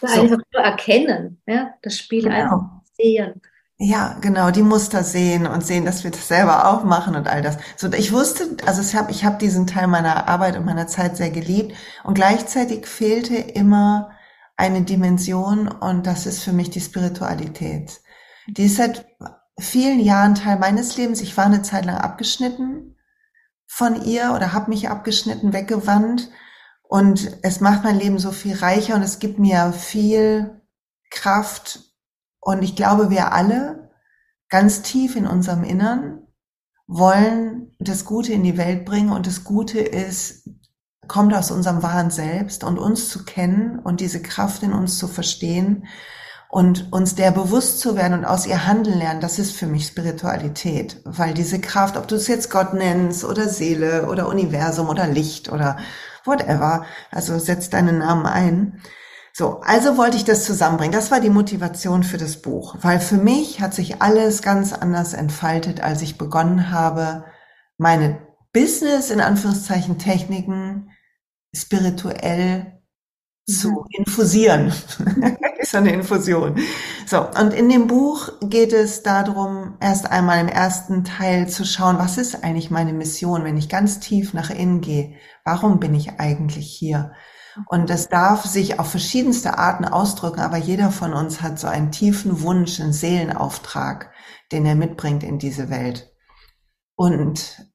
so. 0.00 0.06
Einfach 0.06 0.38
nur 0.52 0.62
erkennen, 0.62 1.40
ja, 1.46 1.74
das 1.82 1.98
Spiel 1.98 2.24
genau. 2.24 2.34
einfach 2.36 2.66
sehen. 2.94 3.40
Ja, 3.80 4.16
genau, 4.20 4.50
die 4.50 4.62
Muster 4.62 5.04
sehen 5.04 5.46
und 5.46 5.64
sehen, 5.64 5.84
dass 5.84 6.02
wir 6.02 6.10
das 6.10 6.26
selber 6.26 6.68
auch 6.68 6.82
machen 6.82 7.14
und 7.14 7.28
all 7.28 7.42
das. 7.42 7.58
So, 7.76 7.92
ich 7.92 8.12
wusste, 8.12 8.56
also 8.66 8.82
ich 8.82 8.96
habe 8.96 9.12
ich 9.12 9.24
hab 9.24 9.38
diesen 9.38 9.68
Teil 9.68 9.86
meiner 9.86 10.26
Arbeit 10.26 10.56
und 10.56 10.64
meiner 10.64 10.88
Zeit 10.88 11.16
sehr 11.16 11.30
geliebt 11.30 11.76
und 12.02 12.14
gleichzeitig 12.14 12.88
fehlte 12.88 13.36
immer 13.36 14.10
eine 14.56 14.82
Dimension 14.82 15.68
und 15.68 16.08
das 16.08 16.26
ist 16.26 16.42
für 16.42 16.52
mich 16.52 16.70
die 16.70 16.80
Spiritualität. 16.80 18.00
Die 18.48 18.64
ist 18.64 18.76
seit 18.76 19.06
vielen 19.60 20.00
Jahren 20.00 20.34
Teil 20.34 20.58
meines 20.58 20.96
Lebens. 20.96 21.20
Ich 21.20 21.36
war 21.36 21.46
eine 21.46 21.62
Zeit 21.62 21.84
lang 21.84 21.98
abgeschnitten 21.98 22.96
von 23.68 24.02
ihr 24.04 24.32
oder 24.34 24.52
habe 24.52 24.70
mich 24.70 24.88
abgeschnitten, 24.88 25.52
weggewandt 25.52 26.30
und 26.82 27.38
es 27.42 27.60
macht 27.60 27.84
mein 27.84 27.98
Leben 27.98 28.18
so 28.18 28.32
viel 28.32 28.56
reicher 28.56 28.96
und 28.96 29.02
es 29.02 29.20
gibt 29.20 29.38
mir 29.38 29.72
viel 29.72 30.62
Kraft 31.10 31.87
und 32.40 32.62
ich 32.62 32.76
glaube, 32.76 33.10
wir 33.10 33.32
alle 33.32 33.90
ganz 34.48 34.82
tief 34.82 35.16
in 35.16 35.26
unserem 35.26 35.64
Innern 35.64 36.22
wollen 36.86 37.74
das 37.78 38.04
Gute 38.04 38.32
in 38.32 38.42
die 38.42 38.56
Welt 38.56 38.84
bringen 38.84 39.10
und 39.10 39.26
das 39.26 39.44
Gute 39.44 39.80
ist, 39.80 40.48
kommt 41.06 41.34
aus 41.34 41.50
unserem 41.50 41.82
wahren 41.82 42.10
Selbst 42.10 42.64
und 42.64 42.78
uns 42.78 43.08
zu 43.08 43.24
kennen 43.24 43.78
und 43.78 44.00
diese 44.00 44.22
Kraft 44.22 44.62
in 44.62 44.72
uns 44.72 44.98
zu 44.98 45.06
verstehen 45.06 45.86
und 46.48 46.92
uns 46.92 47.14
der 47.14 47.30
bewusst 47.30 47.80
zu 47.80 47.94
werden 47.94 48.14
und 48.14 48.24
aus 48.24 48.46
ihr 48.46 48.66
handeln 48.66 48.98
lernen, 48.98 49.20
das 49.20 49.38
ist 49.38 49.54
für 49.54 49.66
mich 49.66 49.86
Spiritualität, 49.86 51.02
weil 51.04 51.34
diese 51.34 51.60
Kraft, 51.60 51.96
ob 51.98 52.08
du 52.08 52.14
es 52.14 52.26
jetzt 52.26 52.50
Gott 52.50 52.72
nennst 52.72 53.24
oder 53.24 53.48
Seele 53.48 54.08
oder 54.08 54.28
Universum 54.28 54.88
oder 54.88 55.06
Licht 55.06 55.52
oder 55.52 55.76
whatever, 56.24 56.86
also 57.10 57.38
setz 57.38 57.68
deinen 57.68 57.98
Namen 57.98 58.26
ein. 58.26 58.80
So, 59.38 59.60
also 59.60 59.96
wollte 59.96 60.16
ich 60.16 60.24
das 60.24 60.42
zusammenbringen. 60.42 60.90
Das 60.90 61.12
war 61.12 61.20
die 61.20 61.30
Motivation 61.30 62.02
für 62.02 62.18
das 62.18 62.42
Buch, 62.42 62.74
weil 62.80 62.98
für 62.98 63.18
mich 63.18 63.60
hat 63.60 63.72
sich 63.72 64.02
alles 64.02 64.42
ganz 64.42 64.72
anders 64.72 65.14
entfaltet, 65.14 65.80
als 65.80 66.02
ich 66.02 66.18
begonnen 66.18 66.72
habe, 66.72 67.24
meine 67.76 68.18
Business 68.52 69.10
in 69.12 69.20
Anführungszeichen 69.20 69.96
Techniken 69.96 70.90
spirituell 71.54 72.80
zu 73.46 73.70
mhm. 73.70 73.84
infusieren. 73.90 74.72
ist 75.58 75.76
eine 75.76 75.92
Infusion. 75.92 76.56
So, 77.06 77.24
und 77.40 77.54
in 77.54 77.68
dem 77.68 77.86
Buch 77.86 78.32
geht 78.42 78.72
es 78.72 79.04
darum, 79.04 79.76
erst 79.78 80.10
einmal 80.10 80.40
im 80.40 80.48
ersten 80.48 81.04
Teil 81.04 81.48
zu 81.48 81.64
schauen, 81.64 81.98
was 82.00 82.18
ist 82.18 82.42
eigentlich 82.42 82.72
meine 82.72 82.92
Mission, 82.92 83.44
wenn 83.44 83.56
ich 83.56 83.68
ganz 83.68 84.00
tief 84.00 84.34
nach 84.34 84.50
innen 84.50 84.80
gehe? 84.80 85.14
Warum 85.44 85.78
bin 85.78 85.94
ich 85.94 86.18
eigentlich 86.18 86.66
hier? 86.66 87.12
Und 87.66 87.90
das 87.90 88.08
darf 88.08 88.44
sich 88.44 88.78
auf 88.78 88.90
verschiedenste 88.90 89.58
Arten 89.58 89.84
ausdrücken, 89.84 90.40
aber 90.40 90.56
jeder 90.56 90.90
von 90.90 91.12
uns 91.12 91.42
hat 91.42 91.58
so 91.58 91.66
einen 91.66 91.90
tiefen 91.90 92.42
Wunsch, 92.42 92.80
einen 92.80 92.92
Seelenauftrag, 92.92 94.10
den 94.52 94.66
er 94.66 94.74
mitbringt 94.74 95.22
in 95.22 95.38
diese 95.38 95.70
Welt. 95.70 96.12
Und 96.96 97.68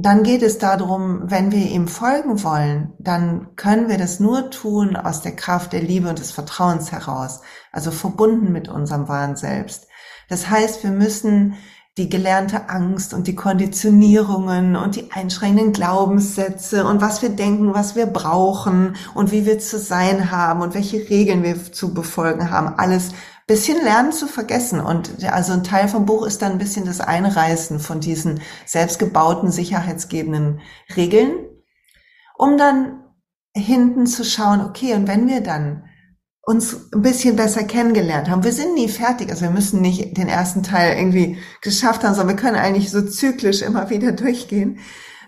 dann 0.00 0.22
geht 0.22 0.42
es 0.42 0.58
darum, 0.58 1.22
wenn 1.24 1.50
wir 1.50 1.66
ihm 1.66 1.88
folgen 1.88 2.44
wollen, 2.44 2.94
dann 3.00 3.56
können 3.56 3.88
wir 3.88 3.98
das 3.98 4.20
nur 4.20 4.50
tun 4.50 4.94
aus 4.94 5.22
der 5.22 5.34
Kraft 5.34 5.72
der 5.72 5.82
Liebe 5.82 6.08
und 6.08 6.20
des 6.20 6.30
Vertrauens 6.30 6.92
heraus, 6.92 7.40
also 7.72 7.90
verbunden 7.90 8.52
mit 8.52 8.68
unserem 8.68 9.08
wahren 9.08 9.34
Selbst. 9.34 9.88
Das 10.28 10.48
heißt, 10.48 10.84
wir 10.84 10.90
müssen 10.90 11.54
die 11.98 12.08
gelernte 12.08 12.68
Angst 12.68 13.12
und 13.12 13.26
die 13.26 13.34
Konditionierungen 13.34 14.76
und 14.76 14.96
die 14.96 15.10
einschränkenden 15.10 15.72
Glaubenssätze 15.72 16.86
und 16.86 17.00
was 17.00 17.22
wir 17.22 17.30
denken, 17.30 17.74
was 17.74 17.96
wir 17.96 18.06
brauchen 18.06 18.96
und 19.14 19.32
wie 19.32 19.44
wir 19.44 19.58
zu 19.58 19.78
sein 19.78 20.30
haben 20.30 20.62
und 20.62 20.74
welche 20.74 21.10
Regeln 21.10 21.42
wir 21.42 21.72
zu 21.72 21.92
befolgen 21.92 22.50
haben, 22.50 22.78
alles 22.78 23.10
bisschen 23.48 23.82
lernen 23.82 24.12
zu 24.12 24.28
vergessen. 24.28 24.80
Und 24.80 25.24
also 25.24 25.54
ein 25.54 25.64
Teil 25.64 25.88
vom 25.88 26.06
Buch 26.06 26.24
ist 26.24 26.42
dann 26.42 26.52
ein 26.52 26.58
bisschen 26.58 26.84
das 26.84 27.00
Einreißen 27.00 27.80
von 27.80 27.98
diesen 27.98 28.40
selbstgebauten, 28.64 29.50
sicherheitsgebenden 29.50 30.60
Regeln, 30.94 31.32
um 32.36 32.58
dann 32.58 33.02
hinten 33.56 34.06
zu 34.06 34.24
schauen, 34.24 34.60
okay, 34.60 34.94
und 34.94 35.08
wenn 35.08 35.26
wir 35.26 35.40
dann 35.40 35.87
uns 36.48 36.90
ein 36.94 37.02
bisschen 37.02 37.36
besser 37.36 37.62
kennengelernt 37.62 38.30
haben. 38.30 38.42
Wir 38.42 38.54
sind 38.54 38.72
nie 38.72 38.88
fertig, 38.88 39.28
also 39.28 39.42
wir 39.42 39.50
müssen 39.50 39.82
nicht 39.82 40.16
den 40.16 40.28
ersten 40.28 40.62
Teil 40.62 40.96
irgendwie 40.96 41.36
geschafft 41.60 42.04
haben, 42.04 42.14
sondern 42.14 42.36
wir 42.36 42.42
können 42.42 42.56
eigentlich 42.56 42.90
so 42.90 43.02
zyklisch 43.02 43.60
immer 43.60 43.90
wieder 43.90 44.12
durchgehen. 44.24 44.78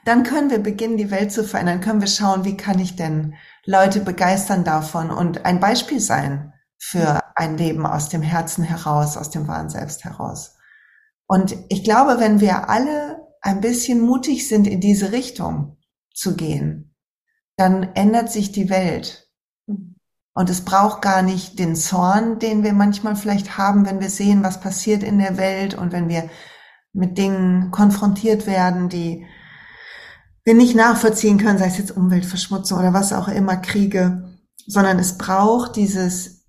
Dann 0.07 0.23
können 0.23 0.49
wir 0.49 0.61
beginnen, 0.61 0.97
die 0.97 1.11
Welt 1.11 1.31
zu 1.31 1.45
verändern, 1.45 1.83
können 1.83 2.01
wir 2.01 2.09
schauen, 2.09 2.47
wie 2.47 2.57
kann 2.57 2.79
ich 2.79 2.97
denn 2.97 3.35
Leute 3.67 4.01
begeistern 4.01 4.65
davon 4.65 5.11
und 5.11 5.45
ein 5.45 5.61
Beispiel 5.61 6.01
sein 6.01 6.55
für 6.79 7.21
ein 7.37 7.59
Leben 7.59 7.85
aus 7.85 8.09
dem 8.09 8.23
Herzen 8.23 8.65
heraus, 8.65 9.19
aus 9.19 9.29
dem 9.29 9.47
wahren 9.47 9.69
Selbst 9.69 10.05
heraus. 10.05 10.57
Und 11.27 11.55
ich 11.69 11.85
glaube, 11.85 12.19
wenn 12.19 12.41
wir 12.41 12.71
alle 12.71 13.21
ein 13.43 13.61
bisschen 13.61 14.01
mutig 14.01 14.49
sind, 14.49 14.67
in 14.67 14.81
diese 14.81 15.13
Richtung 15.13 15.77
zu 16.15 16.35
gehen, 16.35 16.97
dann 17.59 17.83
ändert 17.95 18.33
sich 18.33 18.53
die 18.53 18.71
Welt. 18.71 19.30
Und 20.33 20.49
es 20.49 20.65
braucht 20.65 21.03
gar 21.03 21.23
nicht 21.23 21.59
den 21.59 21.75
Zorn, 21.75 22.39
den 22.39 22.63
wir 22.63 22.73
manchmal 22.73 23.17
vielleicht 23.17 23.59
haben, 23.59 23.85
wenn 23.85 24.01
wir 24.01 24.11
sehen, 24.11 24.43
was 24.43 24.61
passiert 24.61 25.03
in 25.03 25.19
der 25.19 25.37
Welt 25.37 25.75
und 25.75 25.93
wenn 25.93 26.09
wir 26.09 26.31
mit 26.93 27.19
Dingen 27.19 27.71
konfrontiert 27.71 28.47
werden, 28.47 28.89
die 28.89 29.27
wir 30.45 30.55
nicht 30.55 30.75
nachvollziehen 30.75 31.39
können, 31.39 31.59
sei 31.59 31.67
es 31.67 31.79
jetzt 31.79 31.97
Umweltverschmutzung 31.97 32.79
oder 32.79 32.93
was 32.93 33.13
auch 33.13 33.29
immer, 33.29 33.57
Kriege, 33.57 34.39
sondern 34.67 34.99
es 34.99 35.19
braucht 35.19 35.77
dieses 35.77 36.41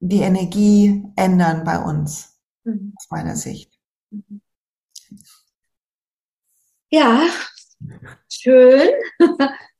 die 0.00 0.20
Energie 0.20 1.04
ändern 1.16 1.64
bei 1.64 1.78
uns, 1.78 2.38
mhm. 2.64 2.92
aus 2.96 3.06
meiner 3.10 3.36
Sicht. 3.36 3.72
Mhm. 4.10 4.40
Ja, 6.90 7.22
schön. 8.28 8.90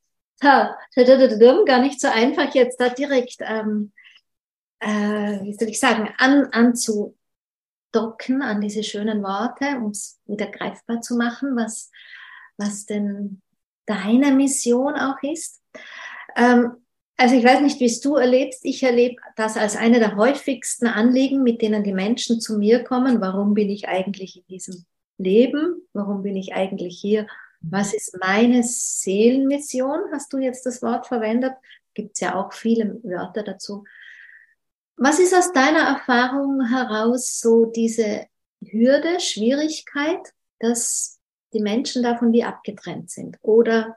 Gar 1.65 1.83
nicht 1.83 2.01
so 2.01 2.09
einfach 2.09 2.55
jetzt 2.55 2.81
da 2.81 2.89
direkt, 2.89 3.37
ähm, 3.41 3.93
äh, 4.81 5.41
wie 5.43 5.55
soll 5.55 5.69
ich 5.69 5.79
sagen, 5.81 6.13
an, 6.19 6.47
anzudocken 6.53 8.43
an 8.43 8.61
diese 8.61 8.83
schönen 8.83 9.23
Worte, 9.23 9.77
um 9.77 9.91
es 9.91 10.21
wieder 10.27 10.47
greifbar 10.47 11.01
zu 11.01 11.17
machen, 11.17 11.57
was, 11.57 11.91
was 12.57 12.87
denn 12.87 13.41
deine 13.87 14.33
Mission 14.33 14.95
auch 14.95 15.23
ist. 15.23 15.63
Ähm, 16.37 16.73
also 17.17 17.37
ich 17.37 17.45
weiß 17.45 17.61
nicht, 17.61 17.79
wie 17.79 17.85
es 17.85 18.01
du 18.01 18.17
erlebst. 18.17 18.65
Ich 18.65 18.83
erlebe 18.83 19.17
das 19.37 19.57
als 19.57 19.77
eine 19.77 20.01
der 20.01 20.17
häufigsten 20.17 20.87
Anliegen, 20.87 21.43
mit 21.43 21.63
denen 21.63 21.85
die 21.85 21.93
Menschen 21.93 22.41
zu 22.41 22.59
mir 22.59 22.83
kommen. 22.83 23.21
Warum 23.21 23.55
bin 23.55 23.71
ich 23.71 23.89
eigentlich 23.89 24.39
in 24.39 24.47
diesem 24.49 24.85
Leben? 25.19 25.87
Warum 25.93 26.23
bin 26.23 26.37
ich 26.37 26.55
eigentlich 26.55 26.99
hier? 27.01 27.29
Was 27.63 27.95
ist 27.95 28.19
meine 28.21 28.63
Seelenmission? 28.63 30.01
Hast 30.13 30.33
du 30.33 30.39
jetzt 30.39 30.67
das 30.67 30.83
Wort 30.83 31.07
verwendet? 31.07 31.55
Gibt 31.95 32.15
es 32.15 32.21
ja 32.21 32.35
auch 32.35 32.53
viele 32.53 33.01
Wörter 33.03 33.43
dazu. 33.43 33.85
Was 34.97 35.19
ist 35.19 35.35
aus 35.35 35.53
deiner 35.53 35.81
Erfahrung 35.81 36.67
heraus 36.67 37.41
so 37.41 37.67
diese 37.67 38.27
Hürde, 38.61 39.21
Schwierigkeit, 39.21 40.33
dass 40.59 41.19
die 41.53 41.61
Menschen 41.61 42.03
davon 42.03 42.33
wie 42.33 42.45
abgetrennt 42.45 43.11
sind? 43.11 43.39
Oder 43.43 43.97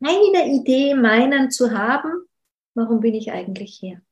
eine 0.00 0.48
Idee 0.48 0.94
meinen 0.94 1.50
zu 1.50 1.70
haben, 1.70 2.12
warum 2.74 3.00
bin 3.00 3.14
ich 3.14 3.32
eigentlich 3.32 3.76
hier? 3.78 4.02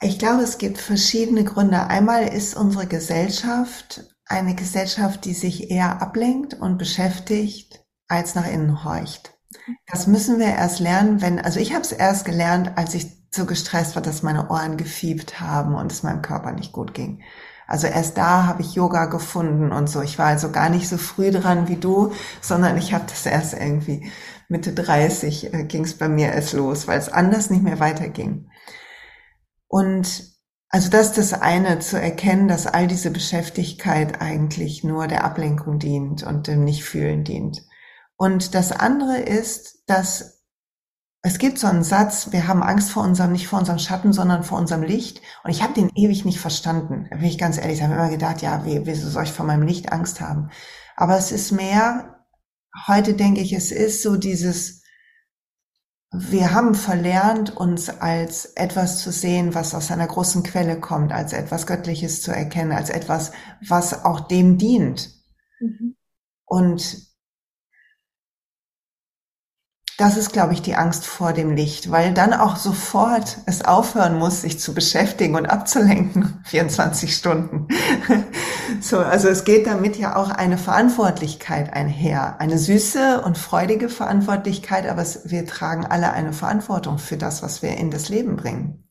Ich 0.00 0.18
glaube, 0.18 0.42
es 0.42 0.58
gibt 0.58 0.78
verschiedene 0.78 1.44
Gründe. 1.44 1.86
Einmal 1.86 2.28
ist 2.28 2.56
unsere 2.56 2.86
Gesellschaft 2.86 4.13
eine 4.26 4.54
Gesellschaft, 4.54 5.24
die 5.24 5.34
sich 5.34 5.70
eher 5.70 6.00
ablenkt 6.00 6.54
und 6.54 6.78
beschäftigt, 6.78 7.84
als 8.08 8.34
nach 8.34 8.46
innen 8.46 8.84
horcht. 8.84 9.34
Das 9.86 10.06
müssen 10.06 10.38
wir 10.38 10.46
erst 10.46 10.80
lernen, 10.80 11.20
wenn, 11.20 11.38
also 11.38 11.60
ich 11.60 11.72
habe 11.72 11.82
es 11.82 11.92
erst 11.92 12.24
gelernt, 12.24 12.72
als 12.76 12.94
ich 12.94 13.06
so 13.34 13.46
gestresst 13.46 13.94
war, 13.94 14.02
dass 14.02 14.22
meine 14.22 14.50
Ohren 14.50 14.76
gefiebt 14.76 15.40
haben 15.40 15.74
und 15.74 15.90
es 15.90 16.02
meinem 16.02 16.22
Körper 16.22 16.52
nicht 16.52 16.72
gut 16.72 16.94
ging. 16.94 17.22
Also 17.66 17.86
erst 17.86 18.18
da 18.18 18.44
habe 18.46 18.62
ich 18.62 18.74
Yoga 18.74 19.06
gefunden 19.06 19.72
und 19.72 19.88
so. 19.88 20.02
Ich 20.02 20.18
war 20.18 20.26
also 20.26 20.50
gar 20.52 20.68
nicht 20.68 20.88
so 20.88 20.98
früh 20.98 21.30
dran 21.30 21.66
wie 21.68 21.76
du, 21.76 22.12
sondern 22.40 22.76
ich 22.76 22.92
habe 22.92 23.04
das 23.08 23.24
erst 23.26 23.54
irgendwie 23.54 24.10
Mitte 24.48 24.72
30 24.72 25.52
äh, 25.54 25.64
ging 25.64 25.84
es 25.84 25.96
bei 25.96 26.08
mir 26.08 26.32
erst 26.32 26.52
los, 26.52 26.86
weil 26.86 26.98
es 26.98 27.08
anders 27.08 27.50
nicht 27.50 27.62
mehr 27.62 27.80
weiterging. 27.80 28.50
Und 29.66 30.33
also 30.74 30.90
das 30.90 31.10
ist 31.10 31.18
das 31.18 31.40
eine, 31.40 31.78
zu 31.78 32.00
erkennen, 32.00 32.48
dass 32.48 32.66
all 32.66 32.88
diese 32.88 33.12
Beschäftigkeit 33.12 34.20
eigentlich 34.20 34.82
nur 34.82 35.06
der 35.06 35.22
Ablenkung 35.22 35.78
dient 35.78 36.24
und 36.24 36.48
dem 36.48 36.64
Nichtfühlen 36.64 37.22
dient. 37.22 37.62
Und 38.16 38.56
das 38.56 38.72
andere 38.72 39.18
ist, 39.18 39.84
dass 39.86 40.42
es 41.22 41.38
gibt 41.38 41.60
so 41.60 41.68
einen 41.68 41.84
Satz, 41.84 42.32
wir 42.32 42.48
haben 42.48 42.64
Angst 42.64 42.90
vor 42.90 43.04
unserem, 43.04 43.30
nicht 43.30 43.46
vor 43.46 43.60
unserem 43.60 43.78
Schatten, 43.78 44.12
sondern 44.12 44.42
vor 44.42 44.58
unserem 44.58 44.82
Licht. 44.82 45.22
Und 45.44 45.52
ich 45.52 45.62
habe 45.62 45.74
den 45.74 45.90
ewig 45.94 46.24
nicht 46.24 46.40
verstanden. 46.40 47.06
Da 47.08 47.18
bin 47.18 47.26
ich 47.26 47.38
ganz 47.38 47.56
ehrlich, 47.56 47.76
ich 47.76 47.84
habe 47.84 47.94
immer 47.94 48.10
gedacht, 48.10 48.42
ja, 48.42 48.66
wie, 48.66 48.84
wieso 48.84 49.08
soll 49.08 49.22
ich 49.22 49.32
vor 49.32 49.46
meinem 49.46 49.62
Licht 49.62 49.92
Angst 49.92 50.20
haben? 50.20 50.50
Aber 50.96 51.16
es 51.16 51.30
ist 51.30 51.52
mehr, 51.52 52.26
heute 52.88 53.14
denke 53.14 53.42
ich, 53.42 53.52
es 53.52 53.70
ist 53.70 54.02
so 54.02 54.16
dieses, 54.16 54.82
wir 56.16 56.52
haben 56.52 56.74
verlernt, 56.74 57.56
uns 57.56 57.88
als 57.88 58.46
etwas 58.56 59.00
zu 59.02 59.10
sehen, 59.10 59.54
was 59.54 59.74
aus 59.74 59.90
einer 59.90 60.06
großen 60.06 60.42
Quelle 60.42 60.78
kommt, 60.78 61.12
als 61.12 61.32
etwas 61.32 61.66
Göttliches 61.66 62.22
zu 62.22 62.30
erkennen, 62.30 62.72
als 62.72 62.90
etwas, 62.90 63.32
was 63.66 64.04
auch 64.04 64.20
dem 64.20 64.56
dient. 64.56 65.10
Mhm. 65.60 65.96
Und 66.44 67.13
das 69.96 70.16
ist, 70.16 70.32
glaube 70.32 70.54
ich, 70.54 70.62
die 70.62 70.74
Angst 70.74 71.06
vor 71.06 71.32
dem 71.32 71.54
Licht, 71.54 71.90
weil 71.90 72.12
dann 72.12 72.32
auch 72.32 72.56
sofort 72.56 73.38
es 73.46 73.64
aufhören 73.64 74.18
muss, 74.18 74.40
sich 74.42 74.58
zu 74.58 74.74
beschäftigen 74.74 75.36
und 75.36 75.46
abzulenken, 75.46 76.40
24 76.46 77.14
Stunden. 77.14 77.68
so, 78.80 78.98
also 78.98 79.28
es 79.28 79.44
geht 79.44 79.68
damit 79.68 79.96
ja 79.96 80.16
auch 80.16 80.30
eine 80.30 80.58
Verantwortlichkeit 80.58 81.72
einher, 81.72 82.40
eine 82.40 82.58
süße 82.58 83.22
und 83.22 83.38
freudige 83.38 83.88
Verantwortlichkeit, 83.88 84.88
aber 84.88 85.02
es, 85.02 85.30
wir 85.30 85.46
tragen 85.46 85.86
alle 85.86 86.12
eine 86.12 86.32
Verantwortung 86.32 86.98
für 86.98 87.16
das, 87.16 87.42
was 87.42 87.62
wir 87.62 87.76
in 87.76 87.92
das 87.92 88.08
Leben 88.08 88.34
bringen. 88.34 88.88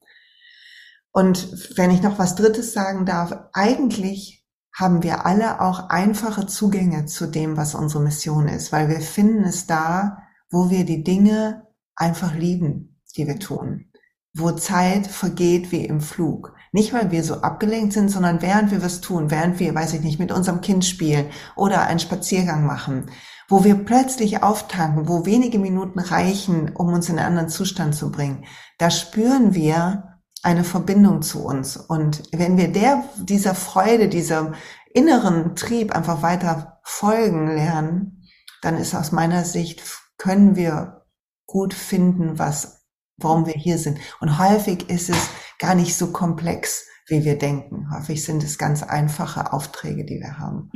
Und 1.12 1.78
wenn 1.78 1.92
ich 1.92 2.02
noch 2.02 2.18
was 2.18 2.36
Drittes 2.36 2.72
sagen 2.72 3.06
darf, 3.06 3.36
eigentlich 3.52 4.46
haben 4.76 5.04
wir 5.04 5.26
alle 5.26 5.62
auch 5.62 5.90
einfache 5.90 6.48
Zugänge 6.48 7.06
zu 7.06 7.28
dem, 7.28 7.58
was 7.58 7.76
unsere 7.76 8.02
Mission 8.02 8.48
ist, 8.48 8.72
weil 8.72 8.90
wir 8.90 9.02
finden 9.02 9.44
es 9.44 9.68
da, 9.68 10.23
wo 10.54 10.70
wir 10.70 10.86
die 10.86 11.04
Dinge 11.04 11.68
einfach 11.96 12.36
lieben, 12.36 13.02
die 13.18 13.26
wir 13.26 13.40
tun. 13.40 13.88
Wo 14.36 14.52
Zeit 14.52 15.08
vergeht 15.08 15.72
wie 15.72 15.84
im 15.86 16.00
Flug. 16.00 16.54
Nicht, 16.72 16.94
weil 16.94 17.10
wir 17.10 17.24
so 17.24 17.42
abgelenkt 17.42 17.94
sind, 17.94 18.10
sondern 18.10 18.44
während 18.44 18.70
wir 18.70 18.84
was 18.84 19.02
tun, 19.02 19.32
während 19.32 19.60
wir, 19.60 19.74
weiß 19.74 19.94
ich 19.96 20.02
nicht, 20.02 20.20
mit 20.20 20.32
unserem 20.32 20.62
Kind 20.62 20.86
spielen 20.86 21.26
oder 21.56 21.82
einen 21.82 22.00
Spaziergang 22.00 22.68
machen, 22.68 23.08
wo 23.50 23.64
wir 23.64 23.74
plötzlich 23.74 24.44
auftanken, 24.44 25.08
wo 25.08 25.26
wenige 25.26 25.58
Minuten 25.58 26.00
reichen, 26.00 26.72
um 26.76 26.94
uns 26.94 27.10
in 27.10 27.18
einen 27.18 27.30
anderen 27.30 27.50
Zustand 27.50 27.96
zu 27.96 28.12
bringen. 28.12 28.46
Da 28.78 28.92
spüren 28.92 29.56
wir 29.56 30.20
eine 30.44 30.64
Verbindung 30.64 31.24
zu 31.24 31.44
uns. 31.44 31.78
Und 31.78 32.24
wenn 32.32 32.58
wir 32.58 32.72
der, 32.72 33.04
dieser 33.18 33.56
Freude, 33.56 34.08
diesem 34.08 34.54
inneren 34.94 35.56
Trieb 35.56 35.96
einfach 35.96 36.22
weiter 36.22 36.80
folgen 36.84 37.48
lernen, 37.48 38.28
dann 38.62 38.78
ist 38.78 38.94
aus 38.94 39.12
meiner 39.12 39.46
Sicht 39.46 39.82
können 40.24 40.56
wir 40.56 41.06
gut 41.46 41.74
finden, 41.74 42.40
was, 42.40 42.86
warum 43.18 43.46
wir 43.46 43.56
hier 43.56 43.78
sind. 43.78 44.00
Und 44.22 44.40
häufig 44.40 44.90
ist 44.90 45.10
es 45.10 45.30
gar 45.60 45.76
nicht 45.76 45.98
so 45.98 46.14
komplex, 46.14 46.88
wie 47.08 47.26
wir 47.26 47.38
denken. 47.38 47.94
Häufig 47.94 48.24
sind 48.24 48.42
es 48.42 48.58
ganz 48.58 48.84
einfache 48.84 49.52
Aufträge, 49.52 50.06
die 50.06 50.22
wir 50.22 50.40
haben. 50.40 50.72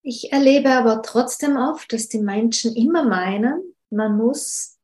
Ich 0.00 0.32
erlebe 0.32 0.70
aber 0.70 1.02
trotzdem 1.02 1.58
oft, 1.58 1.92
dass 1.92 2.08
die 2.08 2.20
Menschen 2.20 2.74
immer 2.74 3.04
meinen, 3.04 3.74
man 3.90 4.16
muss 4.16 4.78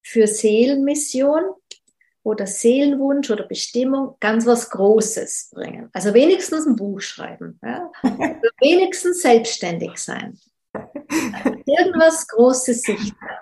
für 0.00 0.28
Seelenmission 0.28 1.42
oder 2.22 2.46
Seelenwunsch 2.46 3.30
oder 3.30 3.48
Bestimmung 3.48 4.16
ganz 4.20 4.46
was 4.46 4.70
Großes 4.70 5.50
bringen. 5.52 5.90
Also 5.92 6.14
wenigstens 6.14 6.68
ein 6.68 6.76
Buch 6.76 7.00
schreiben. 7.00 7.58
Ja? 7.64 7.90
Also 8.02 8.48
wenigstens 8.60 9.22
selbstständig 9.22 9.98
sein. 9.98 10.38
Irgendwas 11.66 12.26
Großes 12.28 12.82
sichtbar. 12.82 13.40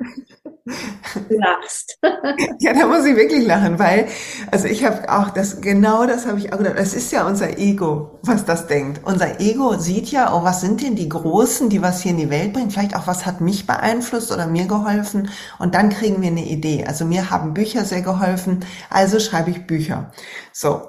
Lachst. 1.28 1.98
ja, 2.60 2.74
da 2.74 2.86
muss 2.86 3.04
ich 3.06 3.16
wirklich 3.16 3.46
lachen, 3.46 3.78
weil, 3.78 4.06
also 4.50 4.66
ich 4.68 4.84
habe 4.84 5.10
auch 5.10 5.30
das, 5.30 5.60
genau 5.60 6.06
das 6.06 6.26
habe 6.26 6.38
ich 6.38 6.52
auch 6.52 6.58
gedacht. 6.58 6.76
Es 6.76 6.94
ist 6.94 7.10
ja 7.10 7.26
unser 7.26 7.58
Ego, 7.58 8.18
was 8.22 8.44
das 8.44 8.66
denkt. 8.66 9.00
Unser 9.04 9.40
Ego 9.40 9.78
sieht 9.78 10.08
ja, 10.08 10.34
oh, 10.34 10.44
was 10.44 10.60
sind 10.60 10.82
denn 10.82 10.94
die 10.94 11.08
Großen, 11.08 11.70
die 11.70 11.80
was 11.80 12.02
hier 12.02 12.12
in 12.12 12.18
die 12.18 12.30
Welt 12.30 12.52
bringen? 12.52 12.70
Vielleicht 12.70 12.96
auch, 12.96 13.06
was 13.06 13.24
hat 13.24 13.40
mich 13.40 13.66
beeinflusst 13.66 14.30
oder 14.30 14.46
mir 14.46 14.66
geholfen? 14.66 15.30
Und 15.58 15.74
dann 15.74 15.88
kriegen 15.90 16.20
wir 16.20 16.28
eine 16.28 16.44
Idee. 16.44 16.84
Also 16.86 17.06
mir 17.06 17.30
haben 17.30 17.54
Bücher 17.54 17.84
sehr 17.84 18.02
geholfen, 18.02 18.64
also 18.90 19.20
schreibe 19.20 19.50
ich 19.50 19.66
Bücher. 19.66 20.12
So. 20.52 20.88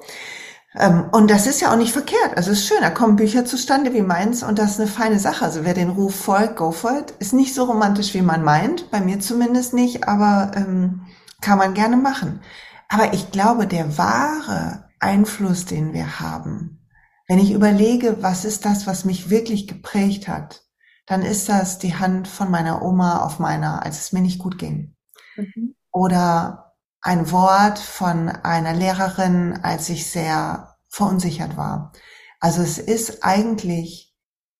Ähm, 0.75 1.05
und 1.11 1.31
das 1.31 1.47
ist 1.47 1.61
ja 1.61 1.71
auch 1.71 1.77
nicht 1.77 1.93
verkehrt. 1.93 2.37
Also 2.37 2.51
es 2.51 2.59
ist 2.59 2.67
schön, 2.67 2.81
da 2.81 2.89
kommen 2.89 3.15
Bücher 3.15 3.45
zustande 3.45 3.93
wie 3.93 4.01
meins 4.01 4.43
und 4.43 4.59
das 4.59 4.71
ist 4.71 4.79
eine 4.79 4.89
feine 4.89 5.19
Sache. 5.19 5.45
Also 5.45 5.65
wer 5.65 5.73
den 5.73 5.89
Ruf 5.89 6.15
folgt, 6.15 6.57
go 6.57 6.71
for 6.71 6.99
it. 6.99 7.11
Ist 7.19 7.33
nicht 7.33 7.55
so 7.55 7.63
romantisch, 7.65 8.13
wie 8.13 8.21
man 8.21 8.43
meint, 8.43 8.91
bei 8.91 8.99
mir 8.99 9.19
zumindest 9.19 9.73
nicht, 9.73 10.07
aber 10.07 10.51
ähm, 10.55 11.01
kann 11.41 11.57
man 11.57 11.73
gerne 11.73 11.97
machen. 11.97 12.41
Aber 12.87 13.13
ich 13.13 13.31
glaube, 13.31 13.67
der 13.67 13.97
wahre 13.97 14.89
Einfluss, 14.99 15.65
den 15.65 15.93
wir 15.93 16.19
haben, 16.19 16.79
wenn 17.27 17.39
ich 17.39 17.53
überlege, 17.53 18.17
was 18.21 18.43
ist 18.43 18.65
das, 18.65 18.87
was 18.87 19.05
mich 19.05 19.29
wirklich 19.29 19.67
geprägt 19.67 20.27
hat, 20.27 20.63
dann 21.05 21.21
ist 21.21 21.47
das 21.49 21.79
die 21.79 21.95
Hand 21.95 22.27
von 22.27 22.49
meiner 22.51 22.81
Oma 22.81 23.23
auf 23.23 23.39
meiner, 23.39 23.83
als 23.83 23.99
es 23.99 24.13
mir 24.13 24.21
nicht 24.21 24.39
gut 24.39 24.57
ging. 24.57 24.95
Mhm. 25.35 25.75
Oder 25.91 26.68
ein 27.01 27.31
Wort 27.31 27.79
von 27.79 28.29
einer 28.29 28.73
Lehrerin, 28.73 29.59
als 29.63 29.89
ich 29.89 30.09
sehr 30.09 30.75
verunsichert 30.89 31.55
war. 31.57 31.93
Also 32.39 32.61
es 32.61 32.77
ist 32.77 33.23
eigentlich 33.23 34.09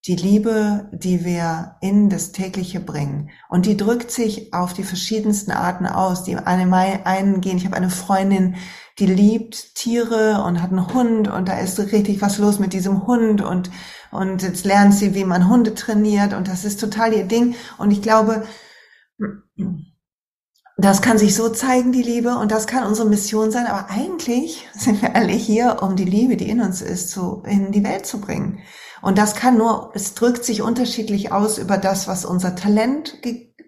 die 0.08 0.16
Liebe, 0.16 0.90
die 0.94 1.26
wir 1.26 1.76
in 1.82 2.10
das 2.10 2.32
tägliche 2.32 2.80
bringen. 2.80 3.30
Und 3.50 3.66
die 3.66 3.76
drückt 3.76 4.12
sich 4.12 4.54
auf 4.54 4.74
die 4.74 4.84
verschiedensten 4.84 5.52
Arten 5.52 5.86
aus. 5.86 6.24
Die 6.24 6.38
einen 6.38 7.42
gehen, 7.42 7.58
ich 7.58 7.66
habe 7.66 7.76
eine 7.76 7.90
Freundin, 7.90 8.56
die 8.98 9.06
liebt 9.06 9.76
Tiere 9.76 10.44
und 10.44 10.62
hat 10.62 10.72
einen 10.72 10.94
Hund 10.94 11.28
und 11.28 11.48
da 11.48 11.60
ist 11.60 11.80
richtig 11.80 12.22
was 12.22 12.38
los 12.38 12.60
mit 12.60 12.74
diesem 12.74 13.08
Hund 13.08 13.42
und, 13.42 13.72
und 14.12 14.42
jetzt 14.42 14.66
lernt 14.66 14.94
sie, 14.94 15.14
wie 15.16 15.26
man 15.26 15.50
Hunde 15.50 15.74
trainiert 15.74 16.34
und 16.34 16.48
das 16.48 16.66
ist 16.66 16.80
total 16.80 17.14
ihr 17.14 17.26
Ding. 17.26 17.56
Und 17.78 17.92
ich 17.92 18.02
glaube, 18.02 18.44
das 20.86 21.02
kann 21.02 21.18
sich 21.18 21.36
so 21.36 21.50
zeigen, 21.50 21.92
die 21.92 22.04
Liebe, 22.04 22.38
und 22.38 22.52
das 22.52 22.68
kann 22.68 22.88
unsere 22.88 23.08
Mission 23.08 23.52
sein, 23.52 23.68
aber 23.68 23.90
eigentlich 23.90 24.68
sind 24.74 25.02
wir 25.02 25.16
alle 25.16 25.34
hier, 25.34 25.80
um 25.82 25.96
die 25.96 26.06
Liebe, 26.06 26.38
die 26.38 26.50
in 26.50 26.62
uns 26.62 26.82
ist, 26.82 27.10
zu, 27.10 27.44
in 27.46 27.72
die 27.72 27.84
Welt 27.84 28.06
zu 28.06 28.22
bringen. 28.22 28.60
Und 29.02 29.18
das 29.18 29.36
kann 29.36 29.58
nur, 29.58 29.92
es 29.94 30.14
drückt 30.14 30.44
sich 30.44 30.62
unterschiedlich 30.62 31.32
aus 31.32 31.58
über 31.58 31.78
das, 31.78 32.08
was 32.08 32.26
unser 32.26 32.56
Talent 32.56 33.18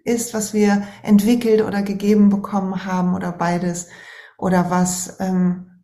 ist, 0.04 0.34
was 0.34 0.54
wir 0.54 0.84
entwickelt 1.04 1.62
oder 1.62 1.82
gegeben 1.84 2.30
bekommen 2.30 2.86
haben 2.86 3.16
oder 3.16 3.32
beides, 3.32 3.88
oder 4.38 4.70
was, 4.70 5.18
ähm, 5.20 5.84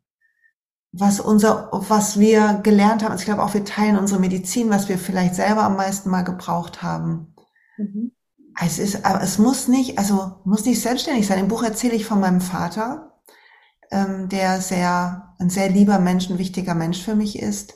was 0.91 1.19
unser, 1.19 1.69
was 1.71 2.19
wir 2.19 2.59
gelernt 2.63 3.03
haben. 3.03 3.11
Also 3.11 3.21
ich 3.21 3.25
glaube 3.25 3.43
auch, 3.43 3.53
wir 3.53 3.63
teilen 3.63 3.97
unsere 3.97 4.19
Medizin, 4.19 4.69
was 4.69 4.89
wir 4.89 4.97
vielleicht 4.97 5.35
selber 5.35 5.63
am 5.63 5.75
meisten 5.77 6.09
mal 6.09 6.23
gebraucht 6.23 6.81
haben. 6.81 7.35
Mhm. 7.77 8.11
Es 8.59 8.79
ist, 8.79 9.05
aber 9.05 9.21
es 9.21 9.37
muss 9.37 9.67
nicht, 9.67 9.99
also 9.99 10.39
muss 10.43 10.65
nicht 10.65 10.81
selbstständig 10.81 11.27
sein. 11.27 11.39
Im 11.39 11.47
Buch 11.47 11.63
erzähle 11.63 11.93
ich 11.93 12.05
von 12.05 12.19
meinem 12.19 12.41
Vater, 12.41 13.19
ähm, 13.91 14.29
der 14.29 14.61
sehr, 14.61 15.35
ein 15.39 15.49
sehr 15.49 15.69
lieber 15.69 15.99
Mensch, 15.99 16.29
ein 16.29 16.39
wichtiger 16.39 16.73
Mensch 16.73 17.03
für 17.03 17.15
mich 17.15 17.39
ist 17.39 17.75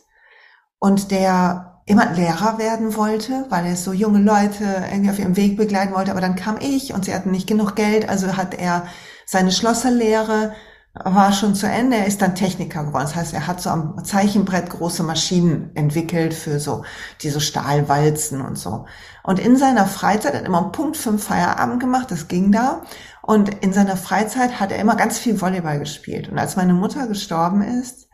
und 0.79 1.11
der 1.11 1.81
immer 1.85 2.11
Lehrer 2.13 2.57
werden 2.57 2.95
wollte, 2.95 3.45
weil 3.49 3.65
er 3.65 3.75
so 3.75 3.93
junge 3.93 4.19
Leute 4.19 4.63
irgendwie 4.91 5.11
auf 5.11 5.19
ihrem 5.19 5.37
Weg 5.37 5.57
begleiten 5.57 5.93
wollte. 5.93 6.11
Aber 6.11 6.21
dann 6.21 6.35
kam 6.35 6.57
ich 6.59 6.93
und 6.93 7.05
sie 7.05 7.13
hatten 7.13 7.31
nicht 7.31 7.47
genug 7.47 7.75
Geld, 7.75 8.09
also 8.09 8.35
hat 8.37 8.53
er 8.53 8.87
seine 9.25 9.51
Schlosserlehre 9.51 10.53
war 10.93 11.31
schon 11.31 11.55
zu 11.55 11.67
Ende. 11.67 11.97
Er 11.97 12.05
ist 12.05 12.21
dann 12.21 12.35
Techniker 12.35 12.83
geworden. 12.83 13.03
Das 13.03 13.15
heißt, 13.15 13.33
er 13.33 13.47
hat 13.47 13.61
so 13.61 13.69
am 13.69 14.03
Zeichenbrett 14.03 14.69
große 14.69 15.03
Maschinen 15.03 15.71
entwickelt 15.75 16.33
für 16.33 16.59
so 16.59 16.83
diese 17.21 17.39
Stahlwalzen 17.39 18.41
und 18.41 18.57
so. 18.57 18.85
Und 19.23 19.39
in 19.39 19.55
seiner 19.55 19.87
Freizeit 19.87 20.33
hat 20.33 20.41
er 20.41 20.47
immer 20.47 20.65
um 20.65 20.71
Punkt 20.71 20.97
fünf 20.97 21.23
Feierabend 21.23 21.79
gemacht. 21.79 22.11
Das 22.11 22.27
ging 22.27 22.51
da. 22.51 22.81
Und 23.21 23.63
in 23.63 23.71
seiner 23.71 23.95
Freizeit 23.95 24.59
hat 24.59 24.71
er 24.71 24.79
immer 24.79 24.95
ganz 24.95 25.17
viel 25.17 25.39
Volleyball 25.39 25.79
gespielt. 25.79 26.29
Und 26.29 26.37
als 26.37 26.55
meine 26.55 26.73
Mutter 26.73 27.07
gestorben 27.07 27.61
ist, 27.61 28.09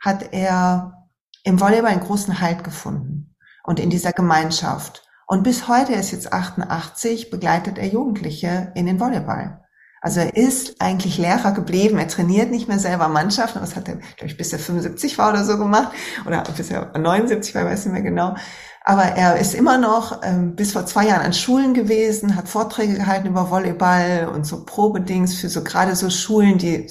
hat 0.00 0.32
er 0.32 1.08
im 1.44 1.60
Volleyball 1.60 1.92
einen 1.92 2.00
großen 2.04 2.40
Halt 2.40 2.62
gefunden. 2.62 3.34
Und 3.64 3.80
in 3.80 3.90
dieser 3.90 4.12
Gemeinschaft. 4.12 5.02
Und 5.26 5.42
bis 5.42 5.68
heute, 5.68 5.92
er 5.92 6.00
ist 6.00 6.10
jetzt 6.10 6.32
88, 6.32 7.30
begleitet 7.30 7.78
er 7.78 7.86
Jugendliche 7.86 8.72
in 8.74 8.86
den 8.86 8.98
Volleyball. 8.98 9.57
Also 10.00 10.20
er 10.20 10.36
ist 10.36 10.80
eigentlich 10.80 11.18
Lehrer 11.18 11.52
geblieben. 11.52 11.98
Er 11.98 12.08
trainiert 12.08 12.50
nicht 12.50 12.68
mehr 12.68 12.78
selber 12.78 13.08
Mannschaften. 13.08 13.60
Was 13.60 13.74
hat 13.74 13.88
er, 13.88 13.96
glaube 13.96 14.26
ich, 14.26 14.36
bis 14.36 14.52
er 14.52 14.58
75 14.58 15.18
war 15.18 15.30
oder 15.30 15.44
so 15.44 15.58
gemacht. 15.58 15.92
Oder 16.26 16.42
bis 16.56 16.70
er 16.70 16.96
79 16.96 17.54
war, 17.54 17.64
weiß 17.64 17.86
nicht 17.86 17.94
mehr 17.94 18.02
genau. 18.02 18.36
Aber 18.84 19.02
er 19.02 19.36
ist 19.36 19.54
immer 19.54 19.76
noch 19.76 20.22
ähm, 20.22 20.56
bis 20.56 20.72
vor 20.72 20.86
zwei 20.86 21.06
Jahren 21.08 21.20
an 21.20 21.34
Schulen 21.34 21.74
gewesen, 21.74 22.36
hat 22.36 22.48
Vorträge 22.48 22.94
gehalten 22.94 23.28
über 23.28 23.50
Volleyball 23.50 24.30
und 24.32 24.46
so 24.46 24.64
Probedings 24.64 25.34
für 25.34 25.50
so 25.50 25.62
gerade 25.62 25.94
so 25.94 26.08
Schulen, 26.08 26.56
die, 26.56 26.90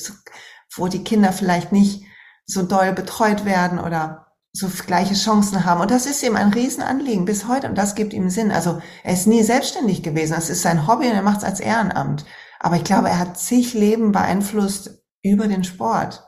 wo 0.76 0.88
die 0.88 1.04
Kinder 1.04 1.32
vielleicht 1.32 1.72
nicht 1.72 2.04
so 2.46 2.62
doll 2.62 2.94
betreut 2.94 3.46
werden 3.46 3.80
oder 3.80 4.28
so 4.54 4.68
gleiche 4.86 5.16
Chancen 5.16 5.66
haben. 5.66 5.82
Und 5.82 5.92
das 5.92 6.06
ist 6.06 6.24
ihm 6.24 6.36
ein 6.36 6.54
Riesenanliegen 6.54 7.26
bis 7.26 7.48
heute 7.48 7.68
und 7.68 7.78
das 7.78 7.96
gibt 7.96 8.14
ihm 8.14 8.30
Sinn. 8.30 8.52
Also 8.52 8.80
er 9.04 9.14
ist 9.14 9.28
nie 9.28 9.44
selbstständig 9.44 10.04
gewesen. 10.04 10.34
Das 10.34 10.50
ist 10.50 10.62
sein 10.62 10.88
Hobby 10.88 11.08
und 11.08 11.14
er 11.16 11.22
macht 11.22 11.40
es 11.40 11.44
als 11.44 11.60
Ehrenamt. 11.60 12.26
Aber 12.60 12.76
ich 12.76 12.84
glaube, 12.84 13.10
er 13.10 13.20
hat 13.20 13.40
zig 13.40 13.74
Leben 13.74 14.12
beeinflusst 14.12 15.04
über 15.24 15.48
den 15.48 15.64
Sport. 15.64 16.24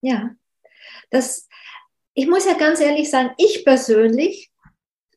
Ja, 0.00 0.30
das, 1.10 1.48
ich 2.14 2.28
muss 2.28 2.46
ja 2.46 2.54
ganz 2.54 2.80
ehrlich 2.80 3.10
sagen, 3.10 3.30
ich 3.38 3.64
persönlich, 3.64 4.50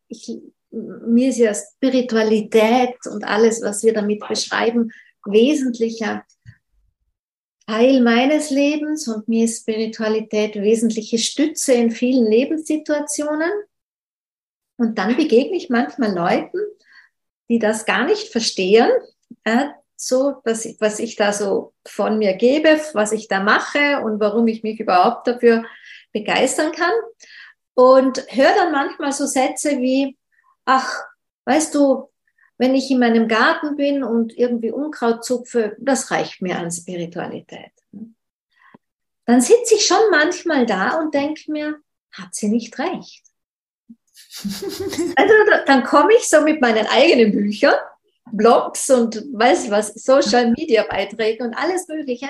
ich, 0.07 0.37
mir 0.71 1.29
ist 1.29 1.37
ja 1.37 1.53
Spiritualität 1.53 2.95
und 3.07 3.23
alles, 3.23 3.61
was 3.61 3.83
wir 3.83 3.93
damit 3.93 4.25
beschreiben, 4.25 4.91
wesentlicher 5.25 6.25
Teil 7.67 8.01
meines 8.01 8.49
Lebens 8.49 9.07
und 9.07 9.27
mir 9.27 9.45
ist 9.45 9.61
Spiritualität 9.61 10.55
wesentliche 10.55 11.17
Stütze 11.17 11.73
in 11.73 11.91
vielen 11.91 12.25
Lebenssituationen. 12.25 13.51
Und 14.77 14.97
dann 14.97 15.15
begegne 15.15 15.55
ich 15.55 15.69
manchmal 15.69 16.13
Leuten, 16.13 16.57
die 17.51 17.59
das 17.59 17.85
gar 17.85 18.05
nicht 18.05 18.31
verstehen, 18.31 18.89
äh, 19.43 19.67
so, 19.97 20.41
ich, 20.45 20.77
was 20.79 20.99
ich 20.99 21.17
da 21.17 21.33
so 21.33 21.73
von 21.85 22.17
mir 22.17 22.33
gebe, 22.33 22.79
was 22.93 23.11
ich 23.11 23.27
da 23.27 23.43
mache 23.43 23.99
und 24.03 24.21
warum 24.21 24.47
ich 24.47 24.63
mich 24.63 24.79
überhaupt 24.79 25.27
dafür 25.27 25.65
begeistern 26.13 26.71
kann. 26.71 26.93
Und 27.73 28.25
höre 28.29 28.55
dann 28.55 28.71
manchmal 28.71 29.11
so 29.11 29.25
Sätze 29.25 29.79
wie, 29.79 30.17
ach, 30.63 31.03
weißt 31.43 31.75
du, 31.75 32.09
wenn 32.57 32.73
ich 32.73 32.89
in 32.89 32.99
meinem 32.99 33.27
Garten 33.27 33.75
bin 33.75 34.03
und 34.03 34.37
irgendwie 34.37 34.71
Unkraut 34.71 35.25
zupfe, 35.25 35.75
das 35.77 36.09
reicht 36.09 36.41
mir 36.41 36.57
an 36.57 36.71
Spiritualität. 36.71 37.73
Dann 39.25 39.41
sitze 39.41 39.75
ich 39.75 39.85
schon 39.85 40.09
manchmal 40.09 40.65
da 40.65 40.99
und 40.99 41.13
denke 41.13 41.51
mir, 41.51 41.79
hat 42.13 42.33
sie 42.33 42.47
nicht 42.47 42.79
recht. 42.79 43.30
Also 45.15 45.33
dann 45.65 45.83
komme 45.83 46.13
ich 46.15 46.27
so 46.27 46.41
mit 46.41 46.61
meinen 46.61 46.87
eigenen 46.87 47.31
Büchern, 47.31 47.75
Blogs 48.31 48.89
und 48.89 49.15
weiß 49.33 49.69
was, 49.71 49.93
Social 49.93 50.51
Media 50.51 50.85
Beiträge 50.89 51.43
und 51.43 51.53
alles 51.53 51.87
Mögliche, 51.87 52.29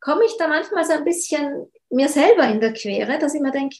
komme 0.00 0.24
ich 0.24 0.36
da 0.38 0.48
manchmal 0.48 0.84
so 0.84 0.92
ein 0.92 1.04
bisschen 1.04 1.66
mir 1.90 2.08
selber 2.08 2.44
in 2.44 2.60
der 2.60 2.72
Quere, 2.72 3.18
dass 3.18 3.34
ich 3.34 3.40
mir 3.40 3.52
denke, 3.52 3.76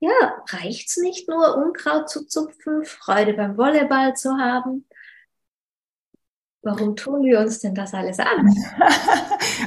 ja, 0.00 0.44
reicht's 0.50 0.98
nicht 0.98 1.28
nur, 1.28 1.56
Unkraut 1.56 2.10
zu 2.10 2.26
zupfen, 2.26 2.84
Freude 2.84 3.32
beim 3.32 3.56
Volleyball 3.56 4.14
zu 4.14 4.36
haben? 4.36 4.86
Warum 6.62 6.96
tun 6.96 7.24
wir 7.24 7.40
uns 7.40 7.60
denn 7.60 7.74
das 7.74 7.94
alles 7.94 8.18
an? 8.18 8.54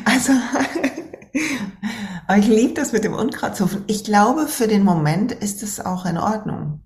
Also, 0.06 0.34
ich 2.38 2.48
liebe 2.48 2.74
das 2.74 2.92
mit 2.92 3.04
dem 3.04 3.14
Unkrautzupfen. 3.14 3.84
Ich 3.88 4.04
glaube, 4.04 4.48
für 4.48 4.68
den 4.68 4.84
Moment 4.84 5.32
ist 5.32 5.64
es 5.64 5.80
auch 5.80 6.06
in 6.06 6.18
Ordnung. 6.18 6.82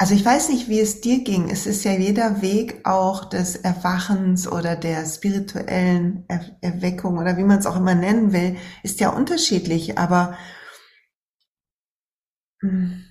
Also 0.00 0.14
ich 0.14 0.24
weiß 0.24 0.50
nicht, 0.50 0.68
wie 0.68 0.78
es 0.78 1.00
dir 1.00 1.24
ging. 1.24 1.50
Es 1.50 1.66
ist 1.66 1.82
ja 1.84 1.92
jeder 1.92 2.40
Weg 2.40 2.86
auch 2.86 3.24
des 3.24 3.56
Erwachens 3.56 4.46
oder 4.46 4.76
der 4.76 5.04
spirituellen 5.04 6.24
er 6.28 6.56
Erweckung 6.60 7.18
oder 7.18 7.36
wie 7.36 7.42
man 7.42 7.58
es 7.58 7.66
auch 7.66 7.76
immer 7.76 7.96
nennen 7.96 8.32
will, 8.32 8.56
ist 8.84 9.00
ja 9.00 9.10
unterschiedlich. 9.10 9.98
Aber 9.98 10.38
hm, 12.60 13.04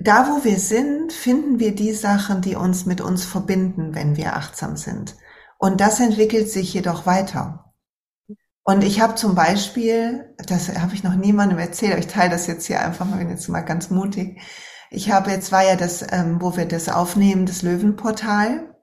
da, 0.00 0.28
wo 0.28 0.44
wir 0.44 0.58
sind, 0.58 1.12
finden 1.12 1.60
wir 1.60 1.74
die 1.76 1.92
Sachen, 1.92 2.40
die 2.42 2.56
uns 2.56 2.86
mit 2.86 3.00
uns 3.00 3.24
verbinden, 3.24 3.94
wenn 3.94 4.16
wir 4.16 4.34
achtsam 4.34 4.76
sind. 4.76 5.16
Und 5.58 5.80
das 5.80 6.00
entwickelt 6.00 6.50
sich 6.50 6.74
jedoch 6.74 7.06
weiter. 7.06 7.72
Und 8.64 8.82
ich 8.82 9.00
habe 9.00 9.14
zum 9.14 9.34
Beispiel, 9.36 10.34
das 10.46 10.68
habe 10.76 10.94
ich 10.94 11.04
noch 11.04 11.14
niemandem 11.14 11.58
erzählt, 11.58 11.92
aber 11.92 12.00
ich 12.00 12.08
teile 12.08 12.30
das 12.30 12.46
jetzt 12.48 12.66
hier 12.66 12.80
einfach 12.80 13.06
mal, 13.06 13.18
bin 13.18 13.30
jetzt 13.30 13.48
mal 13.48 13.60
ganz 13.60 13.90
mutig. 13.90 14.40
Ich 14.92 15.10
habe 15.12 15.30
jetzt 15.30 15.52
war 15.52 15.64
ja 15.64 15.76
das, 15.76 16.04
ähm, 16.10 16.38
wo 16.40 16.56
wir 16.56 16.66
das 16.66 16.88
aufnehmen, 16.88 17.46
das 17.46 17.62
Löwenportal. 17.62 18.74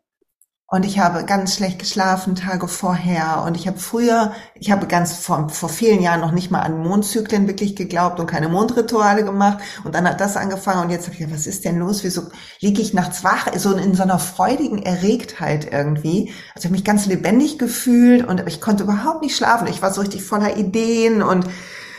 Und 0.70 0.86
ich 0.86 1.00
habe 1.00 1.26
ganz 1.26 1.56
schlecht 1.56 1.80
geschlafen 1.80 2.36
Tage 2.36 2.70
vorher. 2.70 3.44
Und 3.46 3.58
ich 3.58 3.68
habe 3.68 3.78
früher, 3.78 4.34
ich 4.56 4.72
habe 4.72 4.88
ganz 4.88 5.14
vor, 5.14 5.50
vor 5.50 5.68
vielen 5.68 6.02
Jahren 6.02 6.22
noch 6.22 6.32
nicht 6.32 6.50
mal 6.50 6.62
an 6.62 6.82
Mondzyklen 6.82 7.48
wirklich 7.48 7.76
geglaubt 7.76 8.22
und 8.22 8.28
keine 8.28 8.48
Mondrituale 8.48 9.26
gemacht. 9.26 9.60
Und 9.84 9.96
dann 9.96 10.08
hat 10.08 10.22
das 10.22 10.38
angefangen. 10.38 10.84
Und 10.84 10.92
jetzt 10.92 11.04
habe 11.04 11.14
ich 11.14 11.20
gedacht, 11.20 11.36
was 11.36 11.48
ist 11.48 11.66
denn 11.66 11.80
los? 11.80 12.06
Wieso 12.06 12.24
liege 12.62 12.82
ich 12.82 12.94
nachts 12.94 13.26
wach? 13.26 13.48
So 13.58 13.74
in 13.74 13.94
so 13.94 14.04
einer 14.04 14.20
freudigen 14.20 14.84
Erregtheit 14.84 15.72
irgendwie. 15.72 16.34
Also 16.56 16.60
ich 16.60 16.66
habe 16.66 16.76
mich 16.76 16.86
ganz 16.86 17.06
lebendig 17.06 17.60
gefühlt 17.60 18.26
und 18.26 18.48
ich 18.48 18.62
konnte 18.62 18.84
überhaupt 18.84 19.24
nicht 19.24 19.36
schlafen. 19.36 19.68
Ich 19.68 19.82
war 19.82 19.94
so 19.94 20.02
richtig 20.02 20.24
voller 20.24 20.56
Ideen 20.56 21.22
und 21.22 21.48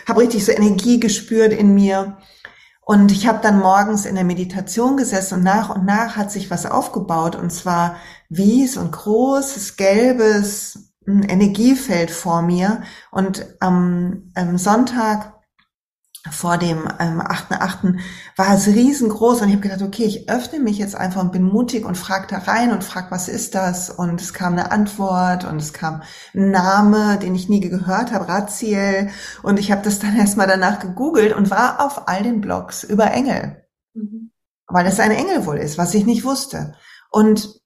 habe 0.07 0.21
richtig 0.23 0.47
so 0.47 0.53
Energie 0.53 0.99
gespürt 0.99 1.53
in 1.53 1.75
mir. 1.75 2.17
Und 2.91 3.13
ich 3.13 3.27
habe 3.27 3.41
dann 3.43 3.59
morgens 3.59 4.07
in 4.07 4.15
der 4.15 4.25
Meditation 4.25 4.97
gesessen 4.97 5.35
und 5.35 5.45
nach 5.45 5.69
und 5.69 5.85
nach 5.85 6.17
hat 6.17 6.33
sich 6.33 6.51
was 6.51 6.65
aufgebaut. 6.65 7.37
Und 7.37 7.53
zwar 7.53 7.97
wie 8.31 8.67
so 8.67 8.81
ein 8.81 8.91
großes 8.91 9.77
gelbes 9.77 10.95
Energiefeld 11.07 12.11
vor 12.11 12.41
mir. 12.41 12.81
Und 13.11 13.45
am, 13.61 14.31
am 14.35 14.57
Sonntag 14.57 15.35
vor 16.31 16.59
dem 16.59 16.89
ähm, 16.99 17.21
8.8. 17.21 17.99
war 18.37 18.55
es 18.55 18.67
riesengroß 18.67 19.43
und 19.43 19.49
ich 19.49 19.55
habe 19.55 19.63
gedacht, 19.63 19.83
okay, 19.83 20.05
ich 20.05 20.29
öffne 20.29 20.61
mich 20.61 20.79
jetzt 20.79 20.95
einfach 20.95 21.21
und 21.21 21.33
bin 21.33 21.43
mutig 21.43 21.85
und 21.85 21.97
frage 21.97 22.27
da 22.29 22.39
rein 22.39 22.73
und 22.73 22.85
frage, 22.85 23.11
was 23.11 23.29
ist 23.29 23.55
das? 23.55 23.91
Und 23.91 24.21
es 24.21 24.33
kam 24.33 24.55
eine 24.55 24.71
Antwort 24.71 25.45
und 25.45 25.57
es 25.57 25.73
kam 25.73 26.03
ein 26.35 26.51
Name, 26.51 27.19
den 27.19 27.35
ich 27.35 27.49
nie 27.49 27.61
gehört 27.61 28.13
habe, 28.13 28.29
Raziel. 28.29 29.11
Und 29.43 29.59
ich 29.59 29.71
habe 29.71 29.83
das 29.83 29.99
dann 29.99 30.17
erstmal 30.17 30.47
danach 30.47 30.79
gegoogelt 30.79 31.35
und 31.35 31.51
war 31.51 31.85
auf 31.85 32.09
all 32.09 32.23
den 32.23 32.41
Blogs 32.41 32.85
über 32.85 33.11
Engel. 33.11 33.65
Mhm. 33.95 34.31
Weil 34.67 34.87
es 34.87 35.01
ein 35.01 35.13
Engel 35.13 35.47
wohl 35.47 35.57
ist, 35.57 35.79
was 35.79 35.95
ich 35.95 36.05
nicht 36.07 36.25
wusste. 36.25 36.75
Und 37.11 37.59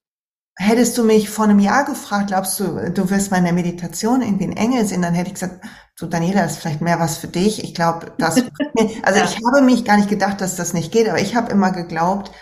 hättest 0.57 0.97
du 0.99 1.05
mich 1.05 1.31
vor 1.31 1.45
einem 1.45 1.59
Jahr 1.59 1.85
gefragt, 1.85 2.29
glaubst 2.29 2.61
du, 2.61 2.91
du 2.93 3.11
wirst 3.11 3.31
mal 3.31 3.39
in 3.39 3.45
der 3.45 3.53
Meditation 3.53 4.23
irgendwie 4.23 4.45
ein 4.45 4.57
Engel 4.57 4.85
sehen, 4.85 5.03
dann 5.03 5.15
hätte 5.15 5.29
ich 5.29 5.35
gesagt, 5.35 5.65
du 5.99 6.07
Daniela, 6.07 6.43
das 6.43 6.53
ist 6.53 6.59
vielleicht 6.59 6.81
mehr 6.81 7.01
was 7.01 7.19
für 7.19 7.29
dich. 7.29 7.63
Ich 7.65 7.75
glaube, 7.75 8.13
das, 8.19 8.37
also 9.03 9.19
ja. 9.19 9.25
ich 9.25 9.39
habe 9.45 9.63
mich 9.63 9.85
gar 9.85 9.97
nicht 9.97 10.09
gedacht, 10.09 10.41
dass 10.41 10.57
das 10.57 10.73
nicht 10.73 10.93
geht, 10.93 11.09
aber 11.09 11.21
ich 11.21 11.37
habe 11.37 11.53
immer 11.53 11.71
geglaubt, 11.71 12.33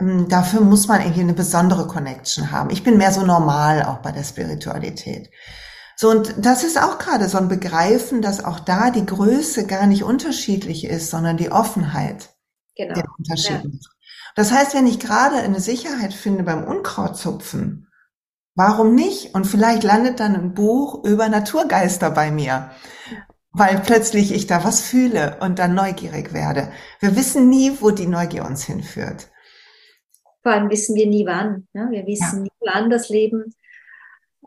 ähm, 0.00 0.28
dafür 0.28 0.60
muss 0.60 0.88
man 0.88 1.00
irgendwie 1.00 1.20
eine 1.20 1.34
besondere 1.34 1.86
Connection 1.86 2.50
haben. 2.50 2.70
Ich 2.70 2.82
bin 2.82 2.98
mehr 2.98 3.12
so 3.12 3.24
normal 3.24 3.82
auch 3.82 3.98
bei 3.98 4.12
der 4.12 4.24
Spiritualität. 4.24 5.30
So, 5.96 6.10
und 6.10 6.34
das 6.38 6.64
ist 6.64 6.82
auch 6.82 6.98
gerade 6.98 7.28
so 7.28 7.38
ein 7.38 7.48
Begreifen, 7.48 8.22
dass 8.22 8.42
auch 8.42 8.60
da 8.60 8.90
die 8.90 9.06
Größe 9.06 9.66
gar 9.66 9.86
nicht 9.86 10.02
unterschiedlich 10.02 10.84
ist, 10.84 11.10
sondern 11.10 11.36
die 11.36 11.52
Offenheit 11.52 12.30
genau. 12.76 12.94
der 12.94 13.04
Unterschiede. 13.18 13.68
Ja. 13.68 13.78
Das 14.34 14.50
heißt, 14.50 14.74
wenn 14.74 14.86
ich 14.86 14.98
gerade 14.98 15.36
eine 15.36 15.60
Sicherheit 15.60 16.14
finde 16.14 16.42
beim 16.42 16.64
Unkrautzupfen, 16.64 17.88
warum 18.54 18.94
nicht? 18.94 19.34
Und 19.34 19.46
vielleicht 19.46 19.82
landet 19.82 20.20
dann 20.20 20.34
ein 20.34 20.54
Buch 20.54 21.04
über 21.04 21.28
Naturgeister 21.28 22.10
bei 22.10 22.30
mir, 22.30 22.70
weil 23.52 23.80
plötzlich 23.80 24.32
ich 24.32 24.46
da 24.46 24.64
was 24.64 24.80
fühle 24.80 25.38
und 25.40 25.58
dann 25.58 25.74
neugierig 25.74 26.32
werde. 26.32 26.72
Wir 27.00 27.16
wissen 27.16 27.48
nie, 27.48 27.72
wo 27.80 27.90
die 27.90 28.06
Neugier 28.06 28.44
uns 28.44 28.64
hinführt. 28.64 29.28
Vor 30.42 30.52
allem 30.52 30.70
wissen 30.70 30.96
wir 30.96 31.06
nie 31.06 31.26
wann. 31.26 31.68
Ne? 31.72 31.88
Wir 31.90 32.06
wissen 32.06 32.38
ja. 32.38 32.42
nie, 32.42 32.52
wann 32.60 32.90
das 32.90 33.08
Leben 33.08 33.54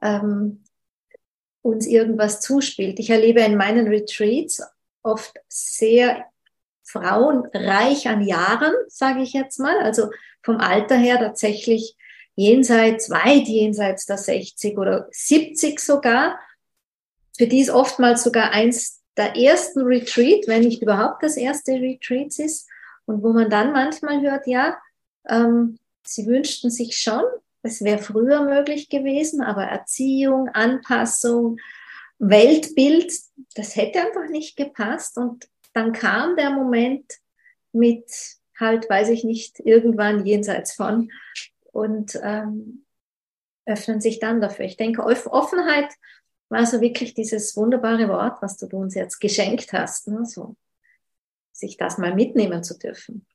ähm, 0.02 0.64
uns 1.62 1.88
irgendwas 1.88 2.42
zuspielt. 2.42 3.00
Ich 3.00 3.10
erlebe 3.10 3.42
in 3.42 3.56
meinen 3.56 3.88
Retreats 3.88 4.62
oft 5.02 5.34
sehr 5.48 6.26
Frauen 6.84 7.48
reich 7.54 8.08
an 8.08 8.22
Jahren, 8.22 8.74
sage 8.88 9.22
ich 9.22 9.34
jetzt 9.34 9.60
mal, 9.60 9.80
also 9.80 10.10
vom 10.44 10.58
Alter 10.58 10.96
her 10.96 11.18
tatsächlich 11.18 11.98
jenseits, 12.36 13.10
weit 13.10 13.48
jenseits 13.48 14.06
der 14.06 14.18
60 14.18 14.78
oder 14.78 15.08
70 15.12 15.80
sogar. 15.80 16.40
Für 17.38 17.48
die 17.48 17.62
ist 17.62 17.70
oftmals 17.70 18.24
sogar 18.24 18.52
eins 18.52 19.02
der 19.18 19.36
ersten 19.36 19.82
Retreat, 19.82 20.48
wenn 20.48 20.64
nicht 20.64 20.82
überhaupt 20.82 21.24
das 21.24 21.38
erste 21.38 21.74
Retreat 21.74 22.38
ist. 22.40 22.68
Und 23.06 23.24
wo 23.24 23.34
man 23.34 23.50
dann 23.50 23.72
manchmal 23.72 24.22
hört, 24.22 24.48
ja, 24.48 24.78
ähm, 25.28 25.78
sie 26.04 26.26
wünschten 26.26 26.70
sich 26.70 26.98
schon, 26.98 27.24
es 27.62 27.84
wäre 27.84 27.98
früher 27.98 28.44
möglich 28.44 28.90
gewesen, 28.90 29.42
aber 29.42 29.64
Erziehung, 29.64 30.50
Anpassung, 30.50 31.58
Weltbild, 32.20 33.12
das 33.56 33.76
hätte 33.76 34.02
einfach 34.02 34.30
nicht 34.30 34.56
gepasst. 34.56 35.18
Und 35.18 35.48
dann 35.74 35.92
kam 35.92 36.36
der 36.36 36.52
Moment 36.52 37.06
mit 37.72 38.06
halt, 38.60 38.90
weiß 38.90 39.10
ich 39.10 39.24
nicht, 39.24 39.60
irgendwann 39.60 40.26
jenseits 40.26 40.74
von 40.74 41.10
und 41.76 42.18
ähm, 42.24 42.86
öffnen 43.66 44.00
sich 44.00 44.20
dann 44.20 44.40
dafür. 44.40 44.64
Ich 44.64 44.78
denke, 44.78 45.04
Offenheit 45.04 45.94
war 46.48 46.66
so 46.66 46.80
wirklich 46.80 47.14
dieses 47.14 47.58
wunderbare 47.58 48.08
Wort, 48.08 48.42
was 48.42 48.58
du 48.58 48.66
uns 48.78 48.96
jetzt 48.96 49.20
geschenkt 49.20 49.74
hast, 49.74 50.08
ne? 50.08 50.26
so 50.26 50.56
sich 51.52 51.76
das 51.76 51.98
mal 51.98 52.16
mitnehmen 52.16 52.64
zu 52.64 52.78
dürfen 52.78 53.26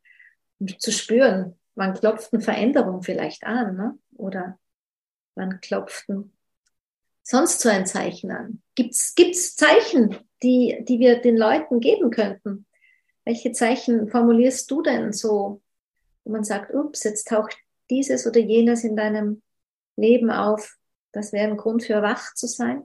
und 0.59 0.81
zu 0.81 0.91
spüren, 0.91 1.59
wann 1.75 1.93
klopft 1.93 2.33
eine 2.33 2.43
Veränderung 2.43 3.03
vielleicht 3.03 3.45
an, 3.45 3.77
ne? 3.77 3.99
oder 4.17 4.59
wann 5.35 5.61
klopft 5.61 6.07
sonst 7.23 7.61
so 7.61 7.69
ein 7.69 7.85
Zeichen 7.85 8.31
an? 8.31 8.63
Gibt 8.75 8.95
es 8.95 9.57
Zeichen, 9.57 10.17
die, 10.43 10.83
die 10.89 10.99
wir 10.99 11.21
den 11.21 11.37
Leuten 11.37 11.81
geben 11.81 12.11
könnten? 12.11 12.65
Welche 13.27 13.53
Zeichen 13.53 14.09
formulierst 14.09 14.71
du 14.71 14.81
denn 14.81 15.13
so, 15.13 15.61
wo 16.25 16.33
man 16.33 16.45
sagt, 16.45 16.73
ups, 16.73 17.05
jetzt 17.05 17.29
taucht 17.29 17.59
dieses 17.91 18.27
oder 18.27 18.41
jenes 18.41 18.85
in 18.85 18.97
deinem 18.97 19.43
Leben 19.97 20.31
auf? 20.31 20.77
Das 21.13 21.33
wäre 21.33 21.49
ein 21.49 21.57
Grund 21.57 21.83
für 21.83 22.03
wach 22.03 22.35
zu 22.35 22.47
sein? 22.47 22.85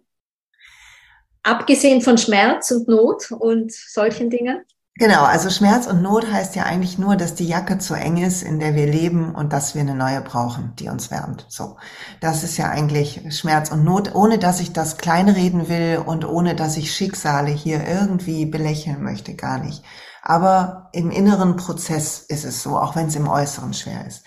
Abgesehen 1.43 2.01
von 2.01 2.17
Schmerz 2.17 2.71
und 2.71 2.87
Not 2.87 3.31
und 3.31 3.71
solchen 3.71 4.29
Dingen? 4.29 4.65
Genau, 4.97 5.25
also 5.25 5.49
Schmerz 5.49 5.87
und 5.87 6.01
Not 6.01 6.31
heißt 6.31 6.55
ja 6.55 6.63
eigentlich 6.63 6.97
nur, 6.97 7.17
dass 7.17 7.35
die 7.35 7.47
Jacke 7.47 7.79
zu 7.79 7.95
eng 7.95 8.15
ist, 8.15 8.43
in 8.43 8.59
der 8.59 8.75
wir 8.75 8.87
leben 8.87 9.35
und 9.35 9.51
dass 9.51 9.75
wir 9.75 9.81
eine 9.81 9.93
neue 9.93 10.21
brauchen, 10.21 10.73
die 10.79 10.87
uns 10.87 11.11
wärmt. 11.11 11.45
So. 11.49 11.75
Das 12.21 12.43
ist 12.43 12.55
ja 12.55 12.69
eigentlich 12.69 13.21
Schmerz 13.37 13.71
und 13.71 13.83
Not, 13.83 14.15
ohne 14.15 14.39
dass 14.39 14.61
ich 14.61 14.71
das 14.71 14.95
kleinreden 14.95 15.67
will 15.67 16.01
und 16.05 16.23
ohne 16.23 16.55
dass 16.55 16.77
ich 16.77 16.95
Schicksale 16.95 17.51
hier 17.51 17.85
irgendwie 17.85 18.45
belächeln 18.45 19.03
möchte, 19.03 19.35
gar 19.35 19.59
nicht. 19.59 19.83
Aber 20.21 20.89
im 20.93 21.11
inneren 21.11 21.57
Prozess 21.57 22.19
ist 22.19 22.45
es 22.45 22.63
so, 22.63 22.77
auch 22.77 22.95
wenn 22.95 23.07
es 23.07 23.17
im 23.17 23.27
Äußeren 23.27 23.73
schwer 23.73 24.07
ist. 24.07 24.23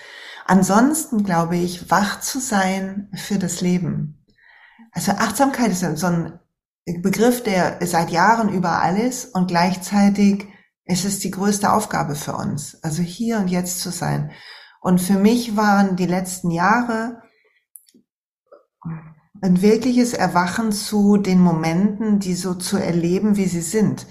Ansonsten 0.48 1.24
glaube 1.24 1.56
ich, 1.56 1.90
wach 1.90 2.20
zu 2.20 2.40
sein 2.40 3.10
für 3.14 3.38
das 3.38 3.60
Leben. 3.60 4.24
Also 4.92 5.12
Achtsamkeit 5.12 5.70
ist 5.70 5.84
so 5.98 6.06
ein 6.06 6.40
Begriff, 7.02 7.42
der 7.42 7.78
seit 7.86 8.08
Jahren 8.08 8.48
überall 8.48 8.96
ist 8.96 9.34
und 9.34 9.48
gleichzeitig 9.48 10.46
es 10.86 11.04
ist 11.04 11.22
die 11.22 11.30
größte 11.30 11.70
Aufgabe 11.70 12.14
für 12.14 12.34
uns, 12.34 12.82
also 12.82 13.02
hier 13.02 13.36
und 13.36 13.48
jetzt 13.48 13.80
zu 13.80 13.90
sein. 13.90 14.30
Und 14.80 15.02
für 15.02 15.18
mich 15.18 15.54
waren 15.54 15.96
die 15.96 16.06
letzten 16.06 16.50
Jahre 16.50 17.22
ein 19.42 19.60
wirkliches 19.60 20.14
Erwachen 20.14 20.72
zu 20.72 21.18
den 21.18 21.40
Momenten, 21.40 22.20
die 22.20 22.34
so 22.34 22.54
zu 22.54 22.78
erleben, 22.78 23.36
wie 23.36 23.48
sie 23.48 23.60
sind. 23.60 24.06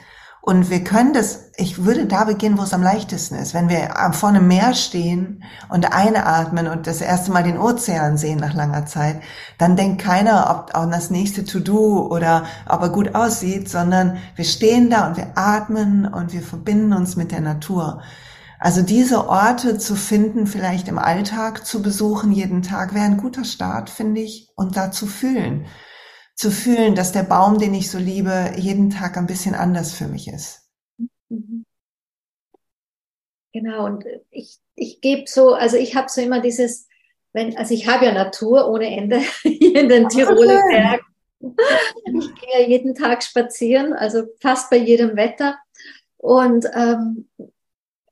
Und 0.48 0.70
wir 0.70 0.82
können 0.82 1.12
das, 1.12 1.50
ich 1.58 1.84
würde 1.84 2.06
da 2.06 2.24
beginnen, 2.24 2.58
wo 2.58 2.62
es 2.62 2.74
am 2.74 2.82
leichtesten 2.82 3.36
ist. 3.36 3.54
Wenn 3.54 3.68
wir 3.68 3.94
vor 4.14 4.30
einem 4.30 4.48
Meer 4.48 4.74
stehen 4.74 5.44
und 5.68 5.92
einatmen 5.92 6.70
und 6.70 6.88
das 6.88 7.02
erste 7.02 7.34
Mal 7.34 7.44
den 7.44 7.58
Ozean 7.58 8.18
sehen 8.18 8.40
nach 8.40 8.54
langer 8.54 8.86
Zeit, 8.86 9.20
dann 9.58 9.76
denkt 9.76 10.02
keiner, 10.02 10.50
ob 10.50 10.74
auch 10.74 10.90
das 10.90 11.10
nächste 11.10 11.44
To-Do 11.44 12.08
oder 12.10 12.46
ob 12.66 12.82
er 12.82 12.88
gut 12.88 13.14
aussieht, 13.14 13.68
sondern 13.68 14.20
wir 14.38 14.46
stehen 14.46 14.90
da 14.90 15.08
und 15.08 15.18
wir 15.18 15.34
atmen 15.36 16.06
und 16.06 16.32
wir 16.32 16.42
verbinden 16.42 16.94
uns 16.94 17.18
mit 17.18 17.34
der 17.34 17.42
Natur. 17.42 18.02
Also 18.58 18.84
diese 18.84 19.28
Orte 19.28 19.78
zu 19.78 19.96
finden, 19.96 20.48
vielleicht 20.48 20.88
im 20.88 20.98
Alltag 20.98 21.66
zu 21.66 21.82
besuchen, 21.82 22.32
jeden 22.32 22.62
Tag, 22.62 22.94
wäre 22.94 23.04
ein 23.04 23.18
guter 23.18 23.44
Start, 23.44 23.90
finde 23.90 24.22
ich, 24.22 24.48
und 24.56 24.78
da 24.78 24.92
zu 24.94 25.08
fühlen 25.08 25.66
zu 26.38 26.52
fühlen, 26.52 26.94
dass 26.96 27.12
der 27.12 27.24
Baum, 27.24 27.58
den 27.58 27.74
ich 27.74 27.90
so 27.90 27.98
liebe, 27.98 28.54
jeden 28.58 28.92
Tag 28.92 29.18
ein 29.18 29.26
bisschen 29.26 29.56
anders 29.56 29.94
für 29.94 30.08
mich 30.08 30.28
ist. 30.28 30.70
Mhm. 31.30 31.66
Genau, 33.52 33.86
und 33.86 34.06
ich, 34.30 34.60
ich 34.76 35.02
gebe 35.02 35.24
so, 35.26 35.54
also 35.54 35.78
ich 35.78 35.96
habe 35.96 36.10
so 36.10 36.22
immer 36.22 36.40
dieses, 36.40 36.88
wenn, 37.34 37.58
also 37.58 37.74
ich 37.74 37.88
habe 37.88 38.06
ja 38.06 38.14
Natur 38.14 38.70
ohne 38.70 38.96
Ende 38.96 39.20
hier 39.42 39.82
in 39.82 39.90
den 39.90 40.08
Tiroler 40.10 40.62
Bergen. 40.70 41.04
Ich 41.40 42.36
gehe 42.36 42.62
ja 42.62 42.68
jeden 42.68 42.94
Tag 42.94 43.24
spazieren, 43.24 43.94
also 43.94 44.24
fast 44.40 44.70
bei 44.70 44.78
jedem 44.78 45.16
Wetter 45.16 45.58
und 46.18 46.66
ähm, 46.74 47.28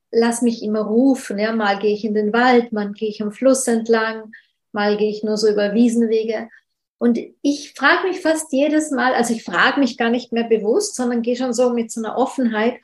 lass 0.10 0.42
mich 0.42 0.64
immer 0.64 0.82
rufen. 0.82 1.38
Ja, 1.38 1.54
mal 1.54 1.78
gehe 1.78 1.94
ich 1.94 2.06
in 2.06 2.16
den 2.16 2.34
Wald, 2.34 2.72
mal 2.72 2.92
gehe 2.92 3.10
ich 3.10 3.22
am 3.22 3.32
Fluss 3.32 3.68
entlang, 3.68 4.32
mal 4.72 4.98
gehe 4.98 5.12
ich 5.12 5.24
nur 5.24 5.38
so 5.38 5.48
über 5.48 5.76
Wiesenwege. 5.76 6.50
Und 6.98 7.20
ich 7.42 7.74
frage 7.74 8.08
mich 8.08 8.22
fast 8.22 8.52
jedes 8.54 8.92
Mal, 8.92 9.14
also 9.14 9.34
ich 9.34 9.44
frage 9.44 9.80
mich 9.80 9.98
gar 9.98 10.10
nicht 10.10 10.32
mehr 10.32 10.46
bewusst, 10.46 10.96
sondern 10.96 11.22
gehe 11.22 11.36
schon 11.36 11.54
so 11.54 11.72
mit 11.72 11.92
so 11.92 12.02
einer 12.02 12.18
Offenheit, 12.18 12.80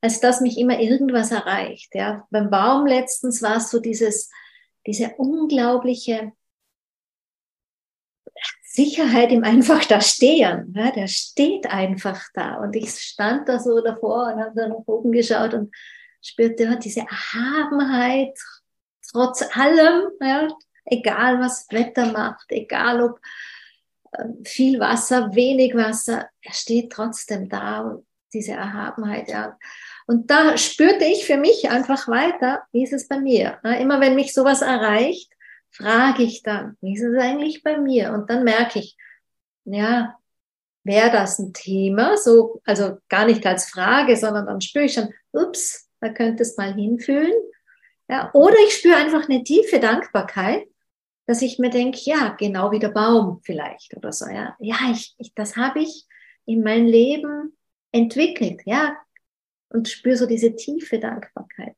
als 0.00 0.20
dass 0.20 0.40
mich 0.40 0.58
immer 0.58 0.80
irgendwas 0.80 1.30
erreicht. 1.30 1.94
Ja, 1.94 2.26
beim 2.30 2.50
Baum 2.50 2.86
letztens 2.86 3.40
war 3.40 3.58
es 3.58 3.70
so 3.70 3.78
dieses, 3.78 4.30
diese 4.86 5.14
unglaubliche 5.16 6.32
Sicherheit 8.64 9.30
im 9.30 9.44
einfach 9.44 9.84
da 9.84 10.00
stehen. 10.00 10.74
Ja, 10.76 10.90
der 10.90 11.06
steht 11.06 11.66
einfach 11.66 12.20
da. 12.34 12.56
Und 12.56 12.74
ich 12.74 12.90
stand 12.90 13.48
da 13.48 13.60
so 13.60 13.80
davor 13.80 14.32
und 14.32 14.40
habe 14.40 14.52
da 14.56 14.68
nach 14.68 14.82
oben 14.86 15.12
geschaut 15.12 15.54
und 15.54 15.74
spürte 16.20 16.64
ja, 16.64 16.76
diese 16.76 17.00
Erhabenheit 17.00 18.36
trotz 19.10 19.44
allem, 19.56 20.08
ja, 20.20 20.48
egal 20.86 21.38
was 21.38 21.66
Wetter 21.70 22.12
macht, 22.12 22.46
egal 22.48 23.02
ob 23.02 23.20
viel 24.44 24.78
Wasser, 24.80 25.34
wenig 25.34 25.74
Wasser, 25.74 26.28
er 26.42 26.52
steht 26.52 26.92
trotzdem 26.92 27.48
da 27.48 27.80
und 27.80 28.06
diese 28.32 28.52
Erhabenheit, 28.52 29.28
ja. 29.28 29.58
Und 30.06 30.30
da 30.30 30.56
spürte 30.56 31.04
ich 31.04 31.24
für 31.26 31.36
mich 31.36 31.70
einfach 31.70 32.08
weiter, 32.08 32.62
wie 32.72 32.82
ist 32.82 32.92
es 32.92 33.08
bei 33.08 33.18
mir? 33.18 33.58
Immer 33.62 34.00
wenn 34.00 34.14
mich 34.14 34.34
sowas 34.34 34.62
erreicht, 34.62 35.30
frage 35.70 36.22
ich 36.24 36.42
dann, 36.42 36.76
wie 36.80 36.94
ist 36.94 37.02
es 37.02 37.18
eigentlich 37.18 37.62
bei 37.62 37.78
mir? 37.78 38.12
Und 38.12 38.28
dann 38.28 38.44
merke 38.44 38.80
ich, 38.80 38.96
ja, 39.64 40.16
wäre 40.84 41.10
das 41.10 41.38
ein 41.38 41.52
Thema, 41.52 42.16
so, 42.16 42.60
also 42.64 42.98
gar 43.08 43.26
nicht 43.26 43.46
als 43.46 43.70
Frage, 43.70 44.16
sondern 44.16 44.46
dann 44.46 44.60
spüre 44.60 44.86
ich 44.86 44.94
schon, 44.94 45.14
ups, 45.32 45.88
da 46.00 46.08
könnte 46.08 46.42
es 46.42 46.56
mal 46.56 46.74
hinfühlen. 46.74 47.32
Ja, 48.08 48.30
oder 48.34 48.56
ich 48.66 48.74
spüre 48.74 48.96
einfach 48.96 49.28
eine 49.28 49.44
tiefe 49.44 49.78
Dankbarkeit 49.78 50.66
dass 51.26 51.42
ich 51.42 51.58
mir 51.58 51.70
denke, 51.70 52.00
ja, 52.02 52.34
genau 52.38 52.70
wie 52.72 52.78
der 52.78 52.88
Baum 52.88 53.40
vielleicht 53.42 53.96
oder 53.96 54.12
so, 54.12 54.26
ja, 54.26 54.56
ja, 54.58 54.76
ich, 54.90 55.14
ich 55.18 55.34
das 55.34 55.56
habe 55.56 55.80
ich 55.80 56.06
in 56.44 56.62
mein 56.62 56.86
Leben 56.86 57.56
entwickelt, 57.92 58.62
ja, 58.64 58.96
und 59.68 59.88
spüre 59.88 60.16
so 60.16 60.26
diese 60.26 60.54
tiefe 60.54 60.98
Dankbarkeit. 60.98 61.76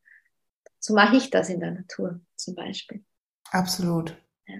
So 0.79 0.93
mache 0.93 1.17
ich 1.17 1.29
das 1.29 1.49
in 1.49 1.59
der 1.59 1.71
Natur 1.71 2.19
zum 2.35 2.55
Beispiel. 2.55 3.03
Absolut. 3.51 4.15
Ja. 4.47 4.55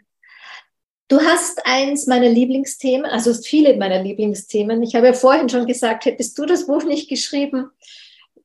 Du 1.07 1.19
hast 1.19 1.61
eins 1.65 2.07
meiner 2.07 2.29
Lieblingsthemen, 2.29 3.05
also 3.05 3.33
viele 3.33 3.77
meiner 3.77 4.01
Lieblingsthemen. 4.01 4.81
Ich 4.83 4.95
habe 4.95 5.07
ja 5.07 5.13
vorhin 5.13 5.49
schon 5.49 5.67
gesagt, 5.67 6.05
hättest 6.05 6.37
du 6.37 6.45
das 6.45 6.67
Buch 6.67 6.83
nicht 6.83 7.09
geschrieben, 7.09 7.69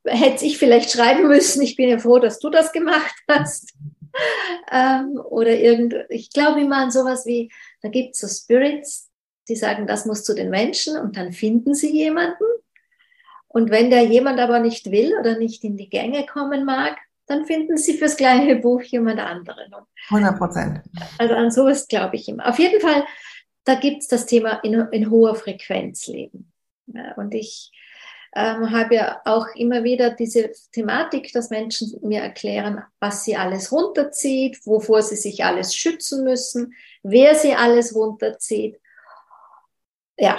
hätte 0.04 0.44
ich 0.44 0.58
vielleicht 0.58 0.90
schreiben 0.90 1.28
müssen. 1.28 1.62
Ich 1.62 1.76
bin 1.76 1.88
ja 1.88 1.98
froh, 1.98 2.18
dass 2.18 2.38
du 2.38 2.50
das 2.50 2.72
gemacht 2.72 3.14
hast. 3.28 3.74
Ähm, 4.72 5.20
oder 5.28 5.56
irgend, 5.58 5.94
ich 6.08 6.30
glaube 6.30 6.60
immer 6.60 6.76
an 6.76 6.90
sowas 6.90 7.26
wie, 7.26 7.50
da 7.82 7.88
gibt 7.88 8.14
es 8.14 8.20
so 8.20 8.28
Spirits, 8.28 9.10
die 9.48 9.56
sagen, 9.56 9.86
das 9.86 10.06
muss 10.06 10.24
zu 10.24 10.34
den 10.34 10.50
Menschen 10.50 10.96
und 10.96 11.16
dann 11.16 11.32
finden 11.32 11.74
sie 11.74 11.92
jemanden. 11.92 12.44
Und 13.48 13.70
wenn 13.70 13.90
der 13.90 14.04
jemand 14.04 14.38
aber 14.38 14.60
nicht 14.60 14.90
will 14.90 15.12
oder 15.18 15.36
nicht 15.36 15.64
in 15.64 15.76
die 15.76 15.88
Gänge 15.88 16.24
kommen 16.26 16.64
mag, 16.64 16.98
dann 17.26 17.44
finden 17.46 17.76
sie 17.76 17.94
fürs 17.94 18.16
gleiche 18.16 18.56
Buch 18.56 18.82
jemand 18.82 19.20
anderen. 19.20 19.72
100 20.08 20.38
Prozent. 20.38 20.80
Also 21.18 21.34
an 21.34 21.50
sowas 21.50 21.86
glaube 21.86 22.16
ich 22.16 22.28
immer. 22.28 22.48
Auf 22.48 22.58
jeden 22.58 22.80
Fall, 22.80 23.04
da 23.64 23.74
gibt 23.74 24.02
es 24.02 24.08
das 24.08 24.26
Thema 24.26 24.60
in, 24.62 24.74
in 24.92 25.10
hoher 25.10 25.34
Frequenz 25.34 26.06
leben. 26.06 26.52
Ja, 26.86 27.14
und 27.14 27.34
ich 27.34 27.70
ähm, 28.34 28.70
habe 28.70 28.94
ja 28.94 29.20
auch 29.24 29.46
immer 29.54 29.82
wieder 29.82 30.10
diese 30.10 30.52
Thematik, 30.72 31.32
dass 31.32 31.50
Menschen 31.50 31.98
mir 32.02 32.20
erklären, 32.20 32.82
was 33.00 33.24
sie 33.24 33.36
alles 33.36 33.72
runterzieht, 33.72 34.64
wovor 34.64 35.02
sie 35.02 35.16
sich 35.16 35.44
alles 35.44 35.74
schützen 35.74 36.22
müssen, 36.24 36.74
wer 37.02 37.34
sie 37.34 37.54
alles 37.54 37.94
runterzieht. 37.94 38.80
Ja. 40.16 40.38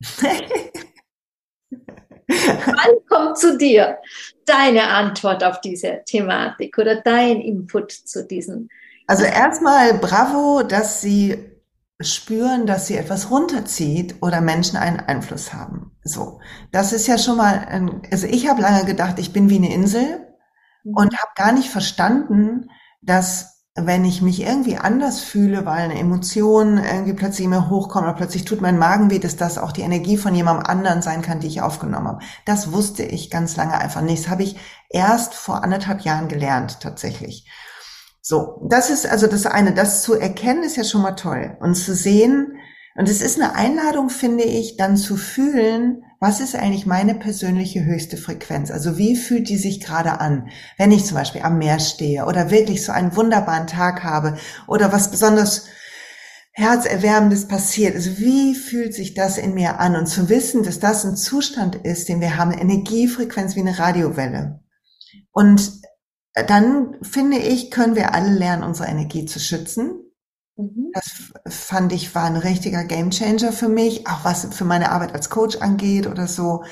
Wann 2.28 3.06
kommt 3.08 3.38
zu 3.38 3.56
dir 3.56 3.98
deine 4.44 4.88
Antwort 4.88 5.44
auf 5.44 5.60
diese 5.60 6.02
Thematik 6.04 6.76
oder 6.76 7.00
dein 7.00 7.40
Input 7.40 7.92
zu 7.92 8.26
diesen? 8.26 8.68
Also 9.06 9.24
erstmal 9.24 9.94
bravo, 9.94 10.64
dass 10.64 11.00
Sie 11.00 11.55
spüren, 12.00 12.66
dass 12.66 12.86
sie 12.86 12.96
etwas 12.96 13.30
runterzieht 13.30 14.16
oder 14.20 14.40
Menschen 14.40 14.76
einen 14.76 15.00
Einfluss 15.00 15.54
haben. 15.54 15.92
So, 16.04 16.40
das 16.70 16.92
ist 16.92 17.06
ja 17.06 17.16
schon 17.16 17.38
mal, 17.38 17.66
ein, 17.68 18.02
also 18.10 18.26
ich 18.26 18.48
habe 18.48 18.62
lange 18.62 18.84
gedacht, 18.84 19.18
ich 19.18 19.32
bin 19.32 19.48
wie 19.48 19.56
eine 19.56 19.72
Insel 19.72 20.26
mhm. 20.84 20.94
und 20.94 21.16
habe 21.16 21.30
gar 21.34 21.52
nicht 21.52 21.70
verstanden, 21.70 22.70
dass 23.00 23.56
wenn 23.78 24.06
ich 24.06 24.22
mich 24.22 24.40
irgendwie 24.40 24.78
anders 24.78 25.20
fühle, 25.20 25.66
weil 25.66 25.84
eine 25.84 25.98
Emotion 25.98 26.78
irgendwie 26.78 27.12
plötzlich 27.12 27.46
mir 27.46 27.68
hochkommt 27.68 28.06
oder 28.06 28.16
plötzlich 28.16 28.46
tut 28.46 28.62
mein 28.62 28.78
Magen 28.78 29.10
weh, 29.10 29.18
dass 29.18 29.36
das 29.36 29.58
auch 29.58 29.70
die 29.70 29.82
Energie 29.82 30.16
von 30.16 30.34
jemandem 30.34 30.66
anderen 30.66 31.02
sein 31.02 31.20
kann, 31.20 31.40
die 31.40 31.46
ich 31.46 31.60
aufgenommen 31.60 32.08
habe. 32.08 32.24
Das 32.46 32.72
wusste 32.72 33.02
ich 33.02 33.30
ganz 33.30 33.56
lange 33.56 33.78
einfach 33.78 34.00
nicht. 34.00 34.24
Das 34.24 34.30
habe 34.30 34.44
ich 34.44 34.56
erst 34.88 35.34
vor 35.34 35.62
anderthalb 35.62 36.00
Jahren 36.00 36.28
gelernt 36.28 36.80
tatsächlich. 36.80 37.46
So, 38.28 38.60
das 38.68 38.90
ist 38.90 39.06
also 39.06 39.28
das 39.28 39.46
eine. 39.46 39.72
Das 39.72 40.02
zu 40.02 40.14
erkennen 40.14 40.64
ist 40.64 40.76
ja 40.76 40.82
schon 40.82 41.02
mal 41.02 41.12
toll 41.12 41.56
und 41.60 41.76
zu 41.76 41.94
sehen. 41.94 42.56
Und 42.96 43.08
es 43.08 43.20
ist 43.20 43.40
eine 43.40 43.54
Einladung, 43.54 44.10
finde 44.10 44.42
ich, 44.42 44.76
dann 44.76 44.96
zu 44.96 45.16
fühlen, 45.16 46.02
was 46.18 46.40
ist 46.40 46.56
eigentlich 46.56 46.86
meine 46.86 47.14
persönliche 47.14 47.84
höchste 47.84 48.16
Frequenz? 48.16 48.72
Also 48.72 48.98
wie 48.98 49.14
fühlt 49.14 49.48
die 49.48 49.58
sich 49.58 49.80
gerade 49.80 50.20
an, 50.20 50.48
wenn 50.76 50.90
ich 50.90 51.04
zum 51.04 51.16
Beispiel 51.16 51.42
am 51.42 51.58
Meer 51.58 51.78
stehe 51.78 52.26
oder 52.26 52.50
wirklich 52.50 52.84
so 52.84 52.90
einen 52.90 53.14
wunderbaren 53.14 53.68
Tag 53.68 54.02
habe 54.02 54.36
oder 54.66 54.92
was 54.92 55.12
besonders 55.12 55.68
Herzerwärmendes 56.50 57.46
passiert. 57.46 57.94
Also 57.94 58.18
wie 58.18 58.56
fühlt 58.56 58.92
sich 58.92 59.14
das 59.14 59.38
in 59.38 59.54
mir 59.54 59.78
an? 59.78 59.94
Und 59.94 60.06
zu 60.06 60.28
wissen, 60.28 60.64
dass 60.64 60.80
das 60.80 61.04
ein 61.04 61.14
Zustand 61.14 61.76
ist, 61.76 62.08
den 62.08 62.20
wir 62.20 62.36
haben, 62.36 62.50
Energiefrequenz 62.50 63.54
wie 63.54 63.60
eine 63.60 63.78
Radiowelle. 63.78 64.58
Und 65.30 65.85
dann 66.44 66.96
finde 67.02 67.38
ich, 67.38 67.70
können 67.70 67.96
wir 67.96 68.14
alle 68.14 68.30
lernen, 68.30 68.62
unsere 68.62 68.88
Energie 68.88 69.24
zu 69.24 69.40
schützen. 69.40 70.02
Mhm. 70.56 70.90
Das 70.92 71.32
fand 71.48 71.92
ich 71.92 72.14
war 72.14 72.24
ein 72.24 72.36
richtiger 72.36 72.84
Gamechanger 72.84 73.52
für 73.52 73.68
mich, 73.68 74.06
auch 74.06 74.24
was 74.24 74.54
für 74.54 74.64
meine 74.64 74.90
Arbeit 74.90 75.14
als 75.14 75.30
Coach 75.30 75.56
angeht 75.56 76.06
oder 76.06 76.26
so. 76.26 76.64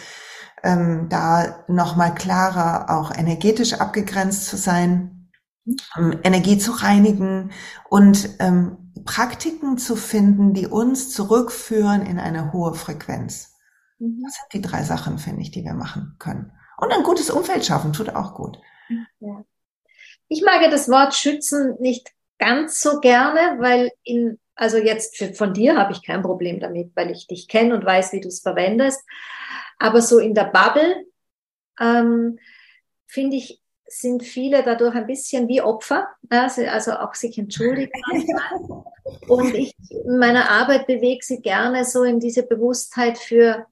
Ähm, 0.63 1.09
da 1.11 1.65
nochmal 1.69 2.15
klarer 2.15 2.91
auch 2.91 3.15
energetisch 3.15 3.75
abgegrenzt 3.75 4.47
zu 4.47 4.57
sein, 4.57 5.31
mhm. 5.65 5.77
ähm, 5.97 6.21
Energie 6.23 6.59
zu 6.59 6.73
reinigen 6.73 7.51
und 7.89 8.31
ähm, 8.41 8.93
Praktiken 9.05 9.77
zu 9.77 9.97
finden, 9.97 10.55
die 10.55 10.67
uns 10.67 11.11
zurückführen 11.11 12.03
in 12.03 12.19
eine 12.19 12.53
hohe 12.53 12.75
Frequenz. 12.75 13.55
Mhm. 13.99 14.23
Das 14.25 14.35
sind 14.35 14.53
die 14.53 14.63
drei 14.63 14.83
Sachen, 14.83 15.19
finde 15.19 15.43
ich, 15.43 15.51
die 15.51 15.65
wir 15.65 15.75
machen 15.75 16.17
können. 16.19 16.53
Und 16.79 16.93
ein 16.93 17.03
gutes 17.03 17.31
Umfeld 17.31 17.65
schaffen, 17.65 17.93
tut 17.93 18.11
auch 18.11 18.35
gut. 18.35 18.59
Ja. 19.21 19.45
Ich 20.29 20.43
mag 20.43 20.63
ja 20.63 20.71
das 20.71 20.89
Wort 20.89 21.15
schützen 21.15 21.77
nicht 21.81 22.11
ganz 22.39 22.81
so 22.81 23.01
gerne, 23.01 23.57
weil 23.59 23.91
in, 24.03 24.39
also 24.55 24.79
jetzt 24.79 25.17
für, 25.17 25.35
von 25.35 25.55
dir 25.55 25.77
habe 25.77 25.93
ich 25.93 26.03
kein 26.03 26.23
Problem 26.23 26.61
damit, 26.61 26.93
weil 26.95 27.11
ich 27.11 27.27
dich 27.27 27.49
kenne 27.49 27.75
und 27.75 27.85
weiß, 27.85 28.13
wie 28.13 28.21
du 28.21 28.29
es 28.29 28.41
verwendest. 28.41 29.03
Aber 29.79 30.01
so 30.01 30.19
in 30.19 30.35
der 30.35 30.45
Bubble 30.45 31.07
ähm, 31.81 32.39
finde 33.07 33.37
ich 33.37 33.61
sind 33.87 34.25
viele 34.25 34.63
dadurch 34.63 34.95
ein 34.95 35.07
bisschen 35.07 35.47
wie 35.47 35.61
Opfer, 35.61 36.09
also, 36.29 36.63
also 36.67 36.93
auch 36.93 37.15
sich 37.15 37.39
entschuldigen. 37.39 37.93
Und 39.29 39.55
ich 39.55 39.75
in 39.91 40.19
meiner 40.19 40.51
Arbeit 40.51 40.87
bewege 40.87 41.25
sie 41.25 41.41
gerne 41.41 41.85
so 41.85 42.03
in 42.03 42.19
diese 42.19 42.43
Bewusstheit 42.43 43.19
für, 43.19 43.67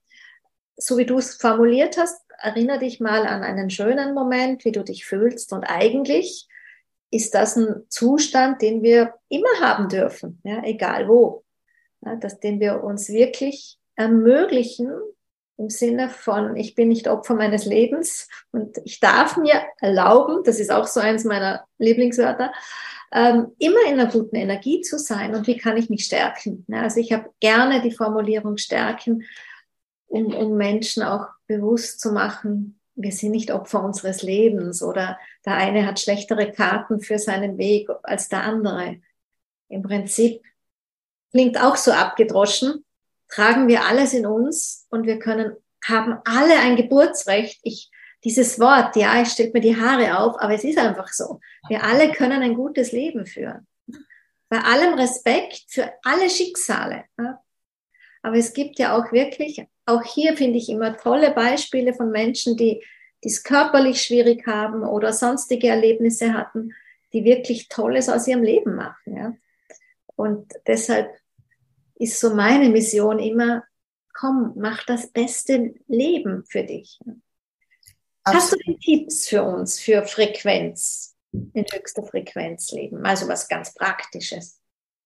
so 0.76 0.96
wie 0.98 1.06
du 1.06 1.18
es 1.18 1.34
formuliert 1.34 1.96
hast, 1.96 2.20
erinnere 2.42 2.80
dich 2.80 3.00
mal 3.00 3.26
an 3.26 3.42
einen 3.42 3.70
schönen 3.70 4.14
Moment, 4.14 4.64
wie 4.64 4.72
du 4.72 4.82
dich 4.82 5.04
fühlst. 5.04 5.52
Und 5.52 5.64
eigentlich 5.64 6.48
ist 7.10 7.34
das 7.34 7.56
ein 7.56 7.84
Zustand, 7.88 8.62
den 8.62 8.82
wir 8.82 9.14
immer 9.28 9.60
haben 9.60 9.88
dürfen, 9.88 10.40
ja, 10.44 10.62
egal 10.64 11.08
wo. 11.08 11.44
Ja, 12.04 12.16
dass, 12.16 12.40
den 12.40 12.58
wir 12.58 12.82
uns 12.82 13.08
wirklich 13.08 13.78
ermöglichen, 13.94 14.90
im 15.58 15.70
Sinne 15.70 16.08
von, 16.08 16.56
ich 16.56 16.74
bin 16.74 16.88
nicht 16.88 17.08
Opfer 17.08 17.34
meines 17.34 17.66
Lebens 17.66 18.28
und 18.50 18.78
ich 18.84 19.00
darf 19.00 19.36
mir 19.36 19.62
erlauben, 19.80 20.42
das 20.44 20.58
ist 20.58 20.72
auch 20.72 20.86
so 20.86 20.98
eins 20.98 21.24
meiner 21.24 21.64
Lieblingswörter, 21.78 22.52
ähm, 23.12 23.52
immer 23.58 23.80
in 23.86 24.00
einer 24.00 24.10
guten 24.10 24.36
Energie 24.36 24.80
zu 24.80 24.98
sein 24.98 25.34
und 25.34 25.46
wie 25.46 25.58
kann 25.58 25.76
ich 25.76 25.90
mich 25.90 26.04
stärken. 26.04 26.64
Ja, 26.68 26.82
also 26.82 26.98
ich 26.98 27.12
habe 27.12 27.30
gerne 27.40 27.82
die 27.82 27.92
Formulierung 27.92 28.56
stärken, 28.56 29.24
um, 30.12 30.34
um 30.34 30.56
Menschen 30.56 31.02
auch 31.02 31.28
bewusst 31.46 32.00
zu 32.00 32.12
machen, 32.12 32.78
wir 32.94 33.12
sind 33.12 33.30
nicht 33.30 33.50
Opfer 33.50 33.82
unseres 33.82 34.22
Lebens 34.22 34.82
oder 34.82 35.18
der 35.46 35.54
eine 35.54 35.86
hat 35.86 35.98
schlechtere 35.98 36.52
Karten 36.52 37.00
für 37.00 37.18
seinen 37.18 37.56
Weg 37.56 37.88
als 38.02 38.28
der 38.28 38.44
andere. 38.44 39.00
Im 39.70 39.82
Prinzip 39.82 40.42
klingt 41.30 41.58
auch 41.58 41.76
so 41.76 41.92
abgedroschen, 41.92 42.84
tragen 43.28 43.68
wir 43.68 43.86
alles 43.86 44.12
in 44.12 44.26
uns 44.26 44.86
und 44.90 45.06
wir 45.06 45.18
können, 45.18 45.56
haben 45.82 46.18
alle 46.26 46.58
ein 46.58 46.76
Geburtsrecht. 46.76 47.60
Ich, 47.62 47.90
dieses 48.22 48.60
Wort, 48.60 48.94
ja, 48.96 49.22
ich 49.22 49.28
stellt 49.28 49.54
mir 49.54 49.62
die 49.62 49.80
Haare 49.80 50.18
auf, 50.18 50.38
aber 50.38 50.52
es 50.52 50.64
ist 50.64 50.76
einfach 50.76 51.08
so. 51.08 51.40
Wir 51.68 51.82
alle 51.82 52.12
können 52.12 52.42
ein 52.42 52.54
gutes 52.54 52.92
Leben 52.92 53.24
führen. 53.24 53.66
Bei 54.50 54.60
allem 54.60 54.92
Respekt 54.92 55.64
für 55.68 55.90
alle 56.04 56.28
Schicksale. 56.28 57.04
Aber 58.22 58.36
es 58.36 58.52
gibt 58.52 58.78
ja 58.78 58.94
auch 58.94 59.10
wirklich, 59.10 59.66
auch 59.86 60.02
hier 60.04 60.36
finde 60.36 60.58
ich 60.58 60.68
immer 60.68 60.96
tolle 60.96 61.32
Beispiele 61.32 61.94
von 61.94 62.10
Menschen, 62.10 62.56
die 62.56 62.82
es 63.20 63.42
körperlich 63.42 64.02
schwierig 64.02 64.46
haben 64.46 64.82
oder 64.82 65.12
sonstige 65.12 65.68
Erlebnisse 65.68 66.34
hatten, 66.34 66.74
die 67.12 67.24
wirklich 67.24 67.68
Tolles 67.68 68.08
aus 68.08 68.26
ihrem 68.26 68.42
Leben 68.42 68.74
machen. 68.74 69.16
Ja? 69.16 69.34
Und 70.16 70.52
deshalb 70.66 71.10
ist 71.96 72.18
so 72.20 72.34
meine 72.34 72.68
Mission 72.68 73.18
immer, 73.18 73.64
komm, 74.14 74.52
mach 74.56 74.84
das 74.84 75.10
beste 75.10 75.74
Leben 75.86 76.44
für 76.46 76.64
dich. 76.64 76.98
Absolut. 78.24 78.42
Hast 78.42 78.52
du 78.52 78.56
denn 78.58 78.80
Tipps 78.80 79.28
für 79.28 79.42
uns 79.42 79.80
für 79.80 80.04
Frequenz, 80.04 81.16
in 81.32 81.64
höchster 81.72 82.04
Frequenz 82.04 82.70
leben? 82.72 83.04
Also 83.04 83.26
was 83.28 83.48
ganz 83.48 83.74
Praktisches. 83.74 84.61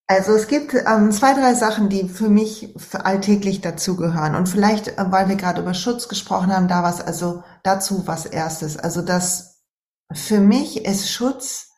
Also 0.08 0.34
es 0.34 0.46
gibt 0.46 0.72
ähm, 0.74 1.10
zwei, 1.10 1.34
drei 1.34 1.54
Sachen, 1.54 1.88
die 1.88 2.08
für 2.08 2.28
mich 2.28 2.74
alltäglich 2.92 3.60
dazugehören. 3.60 4.36
Und 4.36 4.48
vielleicht, 4.48 4.88
äh, 4.88 5.04
weil 5.10 5.28
wir 5.28 5.36
gerade 5.36 5.60
über 5.60 5.74
Schutz 5.74 6.08
gesprochen 6.08 6.54
haben, 6.54 6.68
da 6.68 6.84
was, 6.84 7.00
also 7.00 7.42
dazu 7.64 8.06
was 8.06 8.24
erstes. 8.24 8.76
Also 8.76 9.02
das 9.02 9.64
für 10.12 10.38
mich 10.40 10.84
ist 10.84 11.10
Schutz, 11.10 11.70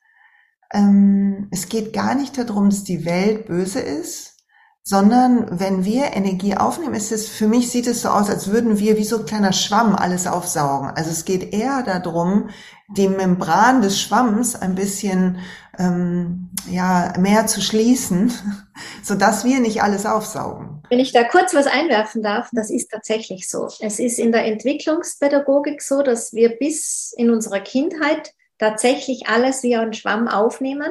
ähm, 0.73 1.49
es 1.51 1.71
geht 1.71 1.95
gar 1.95 2.15
nicht 2.15 2.37
darum, 2.37 2.69
dass 2.69 2.85
die 2.85 3.07
Welt 3.07 3.47
böse 3.47 3.81
ist, 3.81 4.38
sondern 4.83 5.61
wenn 5.61 5.85
wir 5.85 6.15
Energie 6.15 6.57
aufnehmen, 6.57 6.95
ist 6.95 7.13
es, 7.13 7.29
für 7.29 7.47
mich 7.47 7.71
sieht 7.71 7.87
es 7.87 8.03
so 8.03 8.09
aus, 8.09 8.31
als 8.31 8.51
würden 8.51 8.79
wir 8.79 8.97
wie 8.97 9.05
so 9.05 9.19
ein 9.19 9.27
kleiner 9.27 9.53
Schwamm 9.53 9.95
alles 9.95 10.27
aufsaugen. 10.27 10.91
Also 10.91 11.11
es 11.11 11.25
geht 11.25 11.53
eher 11.53 11.83
darum, 11.83 12.49
die 12.89 13.09
Membran 13.09 13.83
des 13.83 14.01
Schwamms 14.01 14.57
ein 14.57 14.75
bisschen 14.75 15.41
ähm, 15.79 16.51
ja 16.71 17.13
mehr 17.19 17.47
zu 17.47 17.61
schließen, 17.61 18.33
so 19.03 19.15
dass 19.15 19.45
wir 19.45 19.61
nicht 19.61 19.83
alles 19.83 20.07
aufsaugen. 20.07 20.83
Wenn 20.89 21.01
ich 21.01 21.13
da 21.13 21.25
kurz 21.25 21.55
was 21.55 21.67
einwerfen 21.67 22.23
darf, 22.23 22.49
das 22.53 22.71
ist 22.71 22.91
tatsächlich 22.91 23.49
so. 23.49 23.69
Es 23.81 23.99
ist 23.99 24.19
in 24.19 24.33
der 24.33 24.47
Entwicklungspädagogik 24.47 25.83
so, 25.83 26.03
dass 26.03 26.33
wir 26.33 26.59
bis 26.59 27.13
in 27.17 27.31
unserer 27.31 27.61
Kindheit 27.61 28.33
tatsächlich 28.59 29.29
alles 29.29 29.63
wie 29.63 29.77
ein 29.77 29.93
Schwamm 29.93 30.29
aufnehmen 30.29 30.91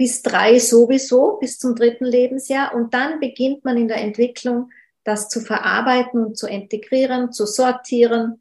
bis 0.00 0.22
drei 0.22 0.58
sowieso, 0.58 1.36
bis 1.42 1.58
zum 1.58 1.74
dritten 1.74 2.06
Lebensjahr. 2.06 2.74
Und 2.74 2.94
dann 2.94 3.20
beginnt 3.20 3.66
man 3.66 3.76
in 3.76 3.86
der 3.86 3.98
Entwicklung, 3.98 4.70
das 5.04 5.28
zu 5.28 5.42
verarbeiten 5.42 6.34
zu 6.34 6.46
integrieren, 6.46 7.32
zu 7.32 7.44
sortieren, 7.44 8.40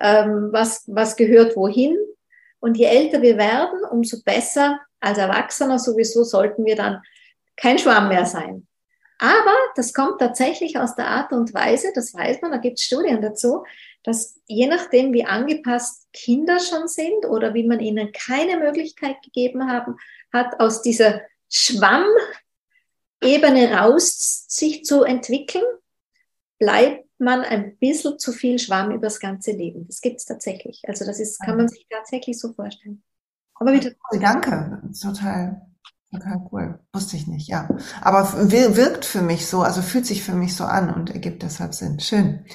ähm, 0.00 0.50
was, 0.52 0.84
was 0.86 1.16
gehört 1.16 1.56
wohin. 1.56 1.98
Und 2.60 2.76
je 2.76 2.84
älter 2.84 3.22
wir 3.22 3.36
werden, 3.38 3.82
umso 3.90 4.22
besser 4.22 4.78
als 5.00 5.18
Erwachsener 5.18 5.80
sowieso 5.80 6.22
sollten 6.22 6.64
wir 6.64 6.76
dann 6.76 7.02
kein 7.56 7.80
Schwamm 7.80 8.06
mehr 8.06 8.24
sein. 8.24 8.68
Aber 9.18 9.56
das 9.74 9.92
kommt 9.92 10.20
tatsächlich 10.20 10.78
aus 10.78 10.94
der 10.94 11.08
Art 11.08 11.32
und 11.32 11.52
Weise, 11.52 11.88
das 11.92 12.14
weiß 12.14 12.40
man, 12.40 12.52
da 12.52 12.58
gibt 12.58 12.78
es 12.78 12.84
Studien 12.84 13.20
dazu, 13.20 13.64
dass 14.02 14.40
je 14.46 14.66
nachdem, 14.66 15.12
wie 15.12 15.24
angepasst 15.24 16.08
Kinder 16.12 16.58
schon 16.58 16.88
sind 16.88 17.26
oder 17.28 17.54
wie 17.54 17.66
man 17.66 17.80
ihnen 17.80 18.12
keine 18.12 18.58
Möglichkeit 18.58 19.22
gegeben 19.22 19.68
haben, 19.70 19.96
hat, 20.32 20.58
aus 20.60 20.82
dieser 20.82 21.20
Schwammebene 21.50 22.14
raus 23.74 24.46
sich 24.48 24.84
zu 24.84 25.02
entwickeln, 25.02 25.64
bleibt 26.58 27.04
man 27.18 27.42
ein 27.42 27.76
bisschen 27.76 28.18
zu 28.18 28.32
viel 28.32 28.58
Schwamm 28.58 28.92
übers 28.92 29.20
ganze 29.20 29.52
Leben. 29.52 29.86
Das 29.86 30.00
gibt 30.00 30.16
es 30.16 30.24
tatsächlich. 30.24 30.82
Also 30.86 31.04
das 31.04 31.20
ist, 31.20 31.38
kann 31.40 31.56
man 31.56 31.68
sich 31.68 31.86
tatsächlich 31.90 32.38
so 32.38 32.52
vorstellen. 32.54 33.02
Aber 33.54 33.72
wieder. 33.74 33.90
Danke, 34.18 34.82
total, 35.02 35.60
total 36.10 36.48
cool. 36.50 36.78
Wusste 36.94 37.16
ich 37.16 37.26
nicht, 37.26 37.48
ja. 37.48 37.68
Aber 38.00 38.50
wirkt 38.50 39.04
für 39.04 39.20
mich 39.20 39.46
so, 39.46 39.60
also 39.60 39.82
fühlt 39.82 40.06
sich 40.06 40.22
für 40.22 40.32
mich 40.32 40.56
so 40.56 40.64
an 40.64 40.94
und 40.94 41.10
ergibt 41.10 41.42
deshalb 41.42 41.74
Sinn. 41.74 42.00
Schön. 42.00 42.46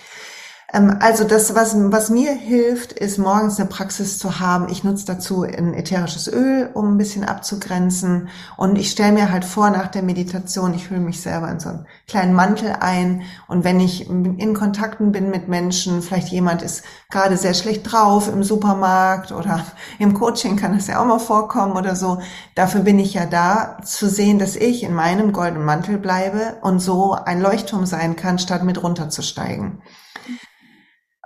Ähm, 0.76 0.98
also 1.00 1.24
das, 1.24 1.56
was, 1.56 1.76
was 1.78 2.10
mir 2.10 2.34
hilft, 2.34 2.92
ist 2.92 3.18
morgens 3.18 3.60
eine 3.60 3.70
Praxis 3.70 4.20
zu 4.20 4.40
haben. 4.40 4.68
Ich 4.70 4.84
nutze 4.84 5.06
dazu 5.06 5.44
ein 5.44 5.74
ätherisches 5.74 6.28
Öl, 6.28 6.70
um 6.74 6.94
ein 6.94 6.98
bisschen 6.98 7.24
abzugrenzen. 7.24 8.28
Und 8.58 8.78
ich 8.78 8.92
stelle 8.92 9.14
mir 9.14 9.32
halt 9.32 9.46
vor, 9.46 9.70
nach 9.70 9.88
der 9.88 10.04
Meditation, 10.04 10.74
ich 10.74 10.90
hülle 10.90 11.00
mich 11.00 11.22
selber 11.22 11.50
in 11.50 11.60
so 11.60 11.70
einen 11.70 11.86
kleinen 12.08 12.34
Mantel 12.34 12.76
ein. 12.82 13.22
Und 13.48 13.64
wenn 13.64 13.80
ich 13.80 14.10
in 14.10 14.54
Kontakten 14.54 15.14
bin 15.14 15.30
mit 15.30 15.48
Menschen, 15.48 16.02
vielleicht 16.02 16.28
jemand 16.30 16.62
ist 16.62 16.84
gerade 17.10 17.38
sehr 17.38 17.54
schlecht 17.54 17.90
drauf 17.90 18.28
im 18.28 18.44
Supermarkt 18.44 19.32
oder 19.32 19.66
im 20.00 20.14
Coaching 20.14 20.58
kann 20.58 20.76
das 20.76 20.88
ja 20.88 21.02
auch 21.02 21.06
mal 21.06 21.20
vorkommen 21.20 21.78
oder 21.78 21.96
so. 21.96 22.20
Dafür 22.56 22.82
bin 22.82 23.00
ich 23.00 23.14
ja 23.14 23.26
da, 23.26 23.78
zu 23.84 24.10
sehen, 24.10 24.40
dass 24.40 24.56
ich 24.58 24.84
in 24.84 24.94
meinem 24.94 25.32
goldenen 25.32 25.66
Mantel 25.66 25.98
bleibe 25.98 26.58
und 26.62 26.80
so 26.80 27.14
ein 27.14 27.42
Leuchtturm 27.42 27.86
sein 27.86 28.18
kann, 28.18 28.40
statt 28.40 28.64
mit 28.64 28.84
runterzusteigen. 28.84 29.82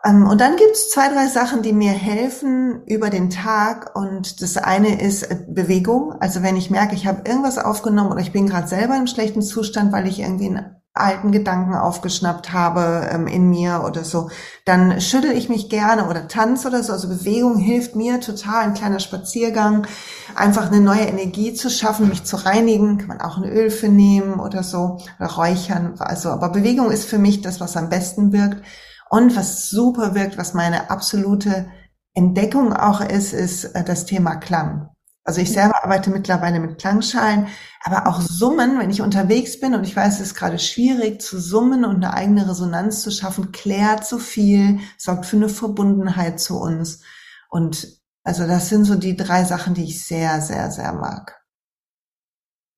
Ähm, 0.06 0.28
und 0.28 0.40
dann 0.40 0.56
gibt's 0.56 0.90
zwei, 0.90 1.10
drei 1.10 1.28
Sachen, 1.28 1.62
die 1.62 1.74
mir 1.74 1.92
helfen 1.92 2.84
über 2.86 3.10
den 3.10 3.30
Tag. 3.30 3.96
Und 3.96 4.42
das 4.42 4.58
eine 4.58 5.02
ist 5.02 5.24
äh, 5.24 5.38
Bewegung. 5.48 6.14
Also 6.20 6.44
wenn 6.44 6.56
ich 6.56 6.70
merke, 6.70 6.96
ich 6.96 7.08
habe 7.08 7.28
irgendwas 7.28 7.58
aufgenommen 7.58 8.12
oder 8.12 8.22
ich 8.22 8.32
bin 8.32 8.48
gerade 8.48 8.68
selber 8.68 8.96
im 8.96 9.08
schlechten 9.08 9.42
Zustand, 9.42 9.92
weil 9.92 10.08
ich 10.08 10.20
irgendwie 10.20 10.50
ein 10.50 10.76
alten 10.94 11.32
Gedanken 11.32 11.76
aufgeschnappt 11.76 12.52
habe 12.52 13.08
ähm, 13.12 13.28
in 13.28 13.50
mir 13.50 13.84
oder 13.86 14.04
so, 14.04 14.30
dann 14.66 15.00
schüttel 15.00 15.32
ich 15.32 15.48
mich 15.48 15.70
gerne 15.70 16.10
oder 16.10 16.28
tanze 16.28 16.68
oder 16.68 16.84
so. 16.84 16.94
Also 16.94 17.08
Bewegung 17.08 17.58
hilft 17.58 17.96
mir 17.96 18.20
total, 18.20 18.64
ein 18.64 18.74
kleiner 18.74 19.00
Spaziergang, 19.00 19.88
einfach 20.36 20.68
eine 20.68 20.82
neue 20.82 21.06
Energie 21.06 21.54
zu 21.54 21.70
schaffen, 21.70 22.10
mich 22.10 22.24
zu 22.24 22.38
reinigen. 22.38 22.98
Kann 22.98 23.08
man 23.08 23.22
auch 23.22 23.38
ein 23.38 23.50
Öl 23.50 23.70
für 23.70 23.90
nehmen 23.90 24.40
oder 24.40 24.64
so 24.64 25.00
oder 25.20 25.30
räuchern. 25.30 25.96
Also, 26.00 26.30
aber 26.30 26.50
Bewegung 26.50 26.92
ist 26.92 27.06
für 27.06 27.20
mich 27.20 27.42
das, 27.42 27.60
was 27.60 27.78
am 27.78 27.90
besten 27.90 28.32
wirkt 28.32 28.64
und 29.10 29.36
was 29.36 29.70
super 29.70 30.16
wirkt, 30.16 30.38
was 30.38 30.54
meine 30.54 30.90
absolute 30.90 31.72
Entdeckung 32.14 32.74
auch 32.74 33.02
ist, 33.02 33.34
ist 33.34 33.66
äh, 33.66 33.84
das 33.84 34.06
Thema 34.06 34.36
Klang. 34.36 34.90
Also 35.24 35.42
ich 35.42 35.52
selber 35.52 35.84
arbeite 35.84 36.10
mittlerweile 36.10 36.60
mit 36.60 36.80
Klangschalen, 36.80 37.48
aber 37.84 38.08
auch 38.08 38.20
Summen, 38.20 38.80
wenn 38.80 38.90
ich 38.90 39.02
unterwegs 39.02 39.60
bin 39.60 39.76
und 39.76 39.84
ich 39.84 39.96
weiß, 39.96 40.16
es 40.16 40.28
ist 40.28 40.36
gerade 40.36 40.58
schwierig 40.58 41.22
zu 41.22 41.40
summen 41.40 41.86
und 41.86 41.98
eine 41.98 42.14
eigene 42.14 42.50
Resonanz 42.50 43.04
zu 43.04 43.12
schaffen, 43.12 43.52
klärt 43.52 44.06
so 44.06 44.18
viel, 44.18 44.80
sorgt 44.98 45.28
für 45.28 45.36
eine 45.36 45.50
Verbundenheit 45.50 46.40
zu 46.40 46.60
uns. 46.60 47.04
Und 47.50 48.00
also 48.24 48.48
das 48.48 48.70
sind 48.70 48.86
so 48.86 48.96
die 48.96 49.16
drei 49.16 49.44
Sachen, 49.44 49.76
die 49.76 49.84
ich 49.84 50.04
sehr, 50.04 50.42
sehr, 50.42 50.72
sehr 50.72 50.94
mag. 50.94 51.40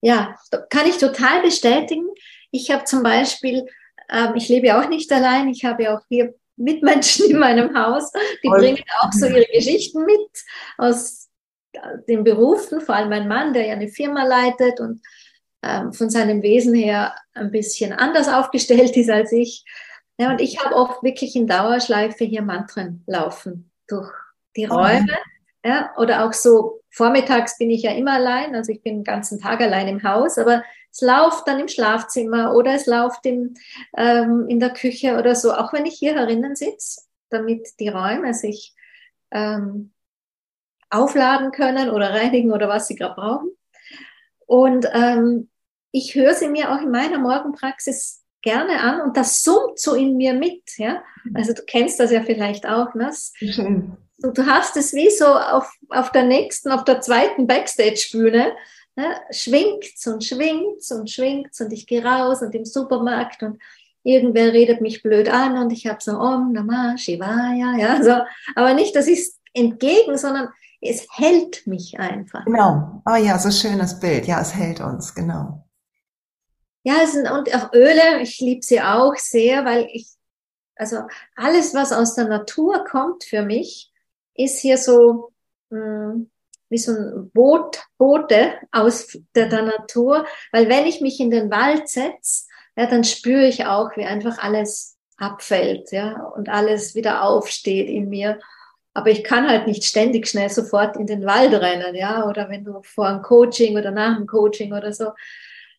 Ja, 0.02 0.36
kann 0.68 0.86
ich 0.86 0.98
total 0.98 1.42
bestätigen. 1.42 2.06
Ich 2.50 2.70
habe 2.70 2.84
zum 2.84 3.02
Beispiel, 3.02 3.66
ähm, 4.10 4.34
ich 4.36 4.48
lebe 4.48 4.68
ja 4.68 4.80
auch 4.80 4.88
nicht 4.88 5.10
allein, 5.12 5.48
ich 5.48 5.64
habe 5.64 5.84
ja 5.84 5.96
auch 5.96 6.06
vier 6.08 6.34
Mitmenschen 6.56 7.30
in 7.30 7.38
meinem 7.38 7.76
Haus, 7.76 8.12
die 8.42 8.48
und, 8.48 8.58
bringen 8.58 8.82
auch 9.00 9.12
so 9.12 9.26
ihre 9.26 9.46
Geschichten 9.52 10.04
mit 10.04 10.30
aus 10.78 11.28
den 12.08 12.24
Berufen, 12.24 12.80
vor 12.80 12.94
allem 12.94 13.08
mein 13.08 13.28
Mann, 13.28 13.54
der 13.54 13.66
ja 13.66 13.72
eine 13.74 13.88
Firma 13.88 14.24
leitet 14.24 14.80
und 14.80 15.00
ähm, 15.62 15.92
von 15.92 16.10
seinem 16.10 16.42
Wesen 16.42 16.74
her 16.74 17.14
ein 17.34 17.50
bisschen 17.50 17.92
anders 17.92 18.28
aufgestellt 18.28 18.96
ist 18.96 19.10
als 19.10 19.32
ich. 19.32 19.64
Ja, 20.18 20.30
und 20.30 20.40
ich 20.40 20.62
habe 20.62 20.74
oft 20.74 21.02
wirklich 21.02 21.34
in 21.34 21.46
Dauerschleife 21.46 22.24
hier 22.24 22.42
Mantren 22.42 23.02
laufen 23.06 23.70
durch 23.88 24.12
die 24.56 24.68
oh. 24.68 24.74
Räume. 24.74 25.16
Ja, 25.64 25.92
oder 25.96 26.26
auch 26.26 26.32
so, 26.32 26.82
vormittags 26.90 27.56
bin 27.56 27.70
ich 27.70 27.82
ja 27.82 27.92
immer 27.92 28.14
allein, 28.14 28.54
also 28.54 28.72
ich 28.72 28.82
bin 28.82 28.96
den 28.96 29.04
ganzen 29.04 29.40
Tag 29.40 29.60
allein 29.60 29.88
im 29.88 30.02
Haus, 30.02 30.36
aber 30.36 30.64
es 30.92 31.00
läuft 31.00 31.48
dann 31.48 31.58
im 31.58 31.68
Schlafzimmer 31.68 32.54
oder 32.54 32.74
es 32.74 32.86
läuft 32.86 33.24
im, 33.24 33.54
ähm, 33.96 34.46
in 34.48 34.60
der 34.60 34.70
Küche 34.70 35.18
oder 35.18 35.34
so, 35.34 35.52
auch 35.52 35.72
wenn 35.72 35.86
ich 35.86 35.94
hier 35.94 36.14
herinnen 36.14 36.54
sitze, 36.54 37.02
damit 37.30 37.68
die 37.80 37.88
Räume 37.88 38.34
sich 38.34 38.74
ähm, 39.30 39.92
aufladen 40.90 41.50
können 41.50 41.88
oder 41.88 42.10
reinigen 42.10 42.52
oder 42.52 42.68
was 42.68 42.86
sie 42.86 42.96
gerade 42.96 43.14
brauchen. 43.14 43.50
Und 44.46 44.86
ähm, 44.92 45.48
ich 45.92 46.14
höre 46.14 46.34
sie 46.34 46.48
mir 46.48 46.70
auch 46.70 46.82
in 46.82 46.90
meiner 46.90 47.18
Morgenpraxis 47.18 48.22
gerne 48.42 48.80
an 48.80 49.00
und 49.00 49.16
das 49.16 49.42
summt 49.42 49.78
so 49.78 49.94
in 49.94 50.16
mir 50.16 50.34
mit. 50.34 50.76
Ja? 50.76 51.02
Also 51.32 51.54
du 51.54 51.62
kennst 51.62 52.00
das 52.00 52.10
ja 52.10 52.22
vielleicht 52.22 52.66
auch. 52.66 52.94
Ne? 52.94 53.10
Du, 54.18 54.30
du 54.30 54.46
hast 54.46 54.76
es 54.76 54.92
wie 54.92 55.10
so 55.10 55.26
auf, 55.26 55.72
auf 55.88 56.12
der 56.12 56.24
nächsten, 56.24 56.70
auf 56.70 56.84
der 56.84 57.00
zweiten 57.00 57.46
Backstage-Bühne. 57.46 58.52
Ne? 58.94 59.16
Schwingt's 59.30 60.06
und 60.06 60.22
schwingt's 60.22 60.90
und 60.90 61.10
schwingt's 61.10 61.60
und 61.60 61.72
ich 61.72 61.86
gehe 61.86 62.04
raus 62.04 62.42
und 62.42 62.54
im 62.54 62.64
Supermarkt 62.64 63.42
und 63.42 63.58
irgendwer 64.02 64.52
redet 64.52 64.80
mich 64.80 65.02
blöd 65.02 65.28
an 65.28 65.56
und 65.56 65.72
ich 65.72 65.86
habe 65.86 65.98
so 66.02 66.18
Om 66.18 66.52
Namah 66.52 66.98
Shivaya, 66.98 67.76
ja, 67.78 68.02
so. 68.02 68.24
Aber 68.54 68.74
nicht, 68.74 68.94
das 68.94 69.08
ist 69.08 69.40
entgegen, 69.54 70.18
sondern 70.18 70.48
es 70.80 71.06
hält 71.12 71.66
mich 71.66 71.98
einfach. 71.98 72.44
Genau. 72.44 73.02
Oh 73.06 73.14
ja, 73.14 73.38
so 73.38 73.50
schönes 73.50 73.98
Bild. 74.00 74.26
Ja, 74.26 74.40
es 74.40 74.54
hält 74.54 74.80
uns, 74.80 75.14
genau. 75.14 75.64
Ja, 76.82 77.06
sind, 77.06 77.30
und 77.30 77.54
auch 77.54 77.72
Öle, 77.72 78.20
ich 78.20 78.40
liebe 78.40 78.62
sie 78.62 78.80
auch 78.80 79.14
sehr, 79.16 79.64
weil 79.64 79.88
ich, 79.92 80.08
also 80.74 81.02
alles, 81.36 81.74
was 81.74 81.92
aus 81.92 82.14
der 82.14 82.26
Natur 82.26 82.84
kommt 82.84 83.22
für 83.22 83.42
mich, 83.42 83.92
ist 84.34 84.58
hier 84.58 84.76
so 84.78 85.32
mh, 85.70 85.78
hm, 85.78 86.31
wie 86.72 86.78
so 86.78 86.92
ein 86.92 87.30
Boot, 87.32 87.80
Boote 87.98 88.54
aus 88.72 89.16
der, 89.36 89.48
der 89.48 89.62
Natur, 89.62 90.26
weil 90.50 90.68
wenn 90.68 90.86
ich 90.86 91.00
mich 91.00 91.20
in 91.20 91.30
den 91.30 91.50
Wald 91.50 91.88
setze, 91.88 92.46
ja, 92.76 92.86
dann 92.86 93.04
spüre 93.04 93.46
ich 93.46 93.66
auch, 93.66 93.94
wie 93.96 94.04
einfach 94.04 94.38
alles 94.38 94.96
abfällt, 95.18 95.92
ja, 95.92 96.24
und 96.34 96.48
alles 96.48 96.94
wieder 96.94 97.22
aufsteht 97.22 97.88
in 97.88 98.08
mir. 98.08 98.40
Aber 98.94 99.10
ich 99.10 99.22
kann 99.22 99.48
halt 99.48 99.66
nicht 99.66 99.84
ständig 99.84 100.26
schnell 100.26 100.48
sofort 100.48 100.96
in 100.96 101.06
den 101.06 101.26
Wald 101.26 101.52
rennen, 101.52 101.94
ja. 101.94 102.26
Oder 102.26 102.48
wenn 102.48 102.64
du 102.64 102.82
vor 102.82 103.06
einem 103.06 103.22
Coaching 103.22 103.76
oder 103.78 103.90
nach 103.90 104.16
dem 104.16 104.26
Coaching 104.26 104.72
oder 104.72 104.92
so, 104.92 105.12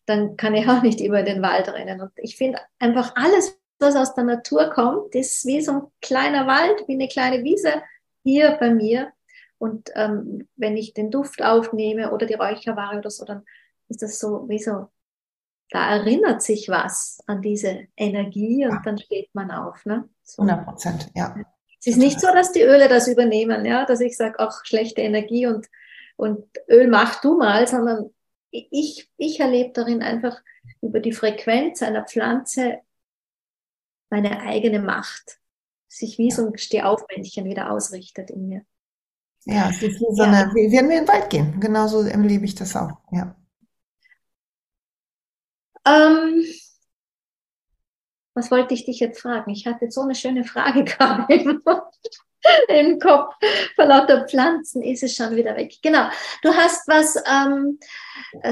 dann 0.06 0.36
kann 0.36 0.54
ich 0.54 0.68
auch 0.68 0.82
nicht 0.82 1.00
immer 1.00 1.20
in 1.20 1.26
den 1.26 1.42
Wald 1.42 1.68
rennen. 1.68 2.00
Und 2.00 2.12
ich 2.16 2.36
finde 2.36 2.60
einfach 2.78 3.14
alles, 3.16 3.58
was 3.80 3.96
aus 3.96 4.14
der 4.14 4.24
Natur 4.24 4.70
kommt, 4.70 5.14
ist 5.14 5.44
wie 5.44 5.60
so 5.60 5.72
ein 5.72 5.82
kleiner 6.00 6.46
Wald, 6.46 6.84
wie 6.86 6.94
eine 6.94 7.08
kleine 7.08 7.42
Wiese 7.42 7.82
hier 8.22 8.56
bei 8.60 8.70
mir. 8.70 9.12
Und 9.58 9.90
ähm, 9.94 10.48
wenn 10.56 10.76
ich 10.76 10.94
den 10.94 11.10
Duft 11.10 11.42
aufnehme 11.42 12.12
oder 12.12 12.26
die 12.26 12.34
Räucherware 12.34 12.98
oder 12.98 13.10
so, 13.10 13.24
dann 13.24 13.44
ist 13.88 14.02
das 14.02 14.18
so 14.18 14.48
wie 14.48 14.58
so, 14.58 14.88
da 15.70 15.96
erinnert 15.96 16.42
sich 16.42 16.68
was 16.68 17.18
an 17.26 17.42
diese 17.42 17.86
Energie 17.96 18.66
und 18.66 18.84
dann 18.84 18.98
steht 18.98 19.34
man 19.34 19.50
auf. 19.50 19.84
Ne? 19.86 20.08
So. 20.22 20.42
100 20.42 20.66
Prozent, 20.66 21.10
ja. 21.14 21.34
Es 21.80 21.88
ist 21.88 21.96
nicht 21.98 22.20
so, 22.20 22.28
dass 22.28 22.52
die 22.52 22.62
Öle 22.62 22.88
das 22.88 23.08
übernehmen, 23.08 23.64
ja, 23.66 23.84
dass 23.84 24.00
ich 24.00 24.16
sage, 24.16 24.36
ach, 24.38 24.64
schlechte 24.64 25.02
Energie 25.02 25.46
und, 25.46 25.68
und 26.16 26.46
Öl 26.68 26.88
mach 26.88 27.20
du 27.20 27.36
mal, 27.36 27.66
sondern 27.66 28.10
ich, 28.50 29.10
ich 29.16 29.40
erlebe 29.40 29.72
darin 29.72 30.02
einfach 30.02 30.40
über 30.80 31.00
die 31.00 31.12
Frequenz 31.12 31.82
einer 31.82 32.04
Pflanze 32.04 32.78
meine 34.10 34.40
eigene 34.40 34.80
Macht, 34.80 35.40
sich 35.88 36.18
wie 36.18 36.30
so 36.30 36.46
ein 36.46 36.56
Stehaufmännchen 36.56 37.44
wieder 37.44 37.70
ausrichtet 37.70 38.30
in 38.30 38.48
mir. 38.48 38.64
Ja, 39.46 39.68
es 39.68 39.82
ist 39.82 40.00
wie 40.00 40.14
so 40.14 40.22
eine, 40.22 40.36
ja. 40.36 40.54
wie 40.54 40.72
werden 40.72 40.88
wir 40.88 40.98
in 40.98 41.04
den 41.04 41.08
Wald 41.08 41.28
gehen. 41.30 41.60
Genauso 41.60 42.02
erlebe 42.02 42.44
ich 42.44 42.54
das 42.54 42.74
auch, 42.76 42.98
ja. 43.12 43.36
Ähm, 45.86 46.42
was 48.34 48.50
wollte 48.50 48.74
ich 48.74 48.84
dich 48.84 49.00
jetzt 49.00 49.20
fragen? 49.20 49.50
Ich 49.50 49.66
hatte 49.66 49.90
so 49.90 50.02
eine 50.02 50.14
schöne 50.14 50.44
Frage 50.44 50.84
gerade 50.84 51.32
im, 51.34 51.62
im 52.68 52.98
Kopf. 52.98 53.34
Vor 53.76 53.84
lauter 53.84 54.26
Pflanzen 54.26 54.82
ist 54.82 55.02
es 55.02 55.14
schon 55.14 55.36
wieder 55.36 55.56
weg. 55.56 55.74
Genau. 55.82 56.08
Du 56.42 56.52
hast 56.52 56.88
was, 56.88 57.16
ähm, 57.26 57.78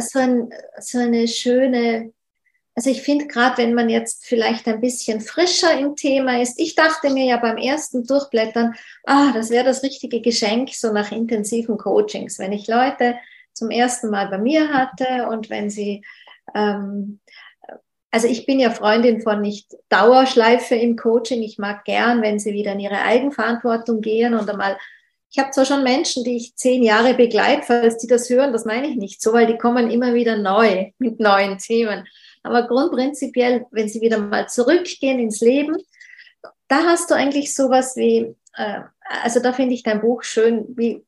so, 0.00 0.18
ein, 0.18 0.50
so 0.78 0.98
eine 0.98 1.26
schöne, 1.26 2.12
also 2.74 2.90
ich 2.90 3.02
finde 3.02 3.26
gerade, 3.26 3.58
wenn 3.58 3.74
man 3.74 3.88
jetzt 3.90 4.24
vielleicht 4.24 4.66
ein 4.66 4.80
bisschen 4.80 5.20
frischer 5.20 5.78
im 5.78 5.94
Thema 5.94 6.40
ist, 6.40 6.58
ich 6.58 6.74
dachte 6.74 7.10
mir 7.10 7.26
ja 7.26 7.36
beim 7.36 7.58
ersten 7.58 8.04
Durchblättern, 8.04 8.74
ah, 9.04 9.32
das 9.32 9.50
wäre 9.50 9.64
das 9.64 9.82
richtige 9.82 10.20
Geschenk, 10.20 10.70
so 10.74 10.92
nach 10.92 11.12
intensiven 11.12 11.76
Coachings, 11.76 12.38
wenn 12.38 12.52
ich 12.52 12.68
Leute 12.68 13.16
zum 13.52 13.70
ersten 13.70 14.08
Mal 14.08 14.28
bei 14.28 14.38
mir 14.38 14.72
hatte 14.72 15.28
und 15.28 15.50
wenn 15.50 15.68
sie 15.68 16.02
ähm, 16.54 17.20
also 18.12 18.28
ich 18.28 18.44
bin 18.44 18.60
ja 18.60 18.70
Freundin 18.70 19.22
von 19.22 19.40
nicht 19.40 19.74
Dauerschleife 19.88 20.74
im 20.74 20.96
Coaching. 20.96 21.42
Ich 21.42 21.58
mag 21.58 21.84
gern, 21.84 22.20
wenn 22.20 22.38
sie 22.38 22.52
wieder 22.52 22.72
in 22.72 22.80
ihre 22.80 23.00
Eigenverantwortung 23.00 24.02
gehen 24.02 24.34
und 24.34 24.48
einmal, 24.50 24.76
ich 25.30 25.38
habe 25.38 25.50
zwar 25.50 25.64
schon 25.64 25.82
Menschen, 25.82 26.22
die 26.22 26.36
ich 26.36 26.54
zehn 26.54 26.82
Jahre 26.82 27.14
begleite, 27.14 27.62
falls 27.62 27.96
die 27.96 28.06
das 28.06 28.28
hören, 28.28 28.52
das 28.52 28.66
meine 28.66 28.86
ich 28.86 28.96
nicht 28.96 29.22
so, 29.22 29.32
weil 29.32 29.46
die 29.46 29.56
kommen 29.56 29.90
immer 29.90 30.12
wieder 30.12 30.36
neu 30.36 30.92
mit 30.98 31.20
neuen 31.20 31.56
Themen. 31.56 32.06
Aber 32.42 32.66
grundprinzipiell, 32.66 33.66
wenn 33.70 33.88
sie 33.88 34.00
wieder 34.00 34.18
mal 34.18 34.48
zurückgehen 34.48 35.18
ins 35.18 35.40
Leben, 35.40 35.76
da 36.68 36.84
hast 36.84 37.10
du 37.10 37.14
eigentlich 37.14 37.54
sowas 37.54 37.96
wie, 37.96 38.34
äh, 38.54 38.80
also 39.02 39.40
da 39.40 39.52
finde 39.52 39.74
ich 39.74 39.82
dein 39.82 40.00
Buch 40.00 40.22
schön, 40.22 40.66
wie, 40.76 41.04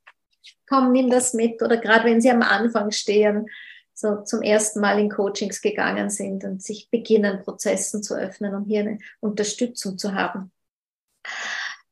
komm, 0.68 0.92
nimm 0.92 1.10
das 1.10 1.34
mit 1.34 1.62
oder 1.62 1.76
gerade 1.76 2.04
wenn 2.04 2.20
sie 2.20 2.30
am 2.30 2.42
Anfang 2.42 2.90
stehen, 2.90 3.46
so 3.94 4.22
zum 4.22 4.42
ersten 4.42 4.80
Mal 4.80 4.98
in 4.98 5.08
Coachings 5.08 5.62
gegangen 5.62 6.10
sind 6.10 6.44
und 6.44 6.62
sich 6.62 6.90
beginnen, 6.90 7.42
Prozessen 7.42 8.02
zu 8.02 8.14
öffnen, 8.14 8.54
um 8.54 8.64
hier 8.64 8.80
eine 8.80 8.98
Unterstützung 9.20 9.98
zu 9.98 10.14
haben. 10.14 10.52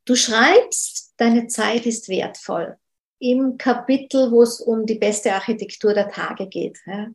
Du 0.05 0.16
schreibst, 0.16 1.14
deine 1.16 1.47
Zeit 1.47 1.86
ist 1.86 2.09
wertvoll. 2.09 2.76
Im 3.20 3.57
Kapitel, 3.57 4.32
wo 4.32 4.43
es 4.43 4.61
um 4.61 4.84
die 4.84 4.97
beste 4.97 5.32
Architektur 5.32 5.95
der 5.95 6.09
Tage 6.09 6.49
geht. 6.49 6.78
Ja. 6.86 7.07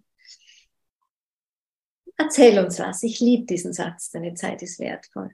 Erzähl 2.17 2.57
uns 2.59 2.79
was. 2.79 3.03
Ich 3.03 3.19
liebe 3.19 3.45
diesen 3.45 3.73
Satz, 3.73 4.09
deine 4.11 4.33
Zeit 4.33 4.61
ist 4.61 4.79
wertvoll. 4.79 5.31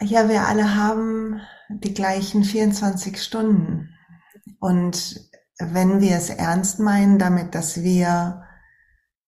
Ja, 0.00 0.28
wir 0.28 0.46
alle 0.46 0.74
haben 0.74 1.40
die 1.68 1.94
gleichen 1.94 2.44
24 2.44 3.22
Stunden. 3.22 3.96
Und 4.60 5.30
wenn 5.58 6.00
wir 6.00 6.16
es 6.16 6.30
ernst 6.30 6.78
meinen 6.78 7.18
damit, 7.18 7.54
dass 7.54 7.82
wir 7.82 8.44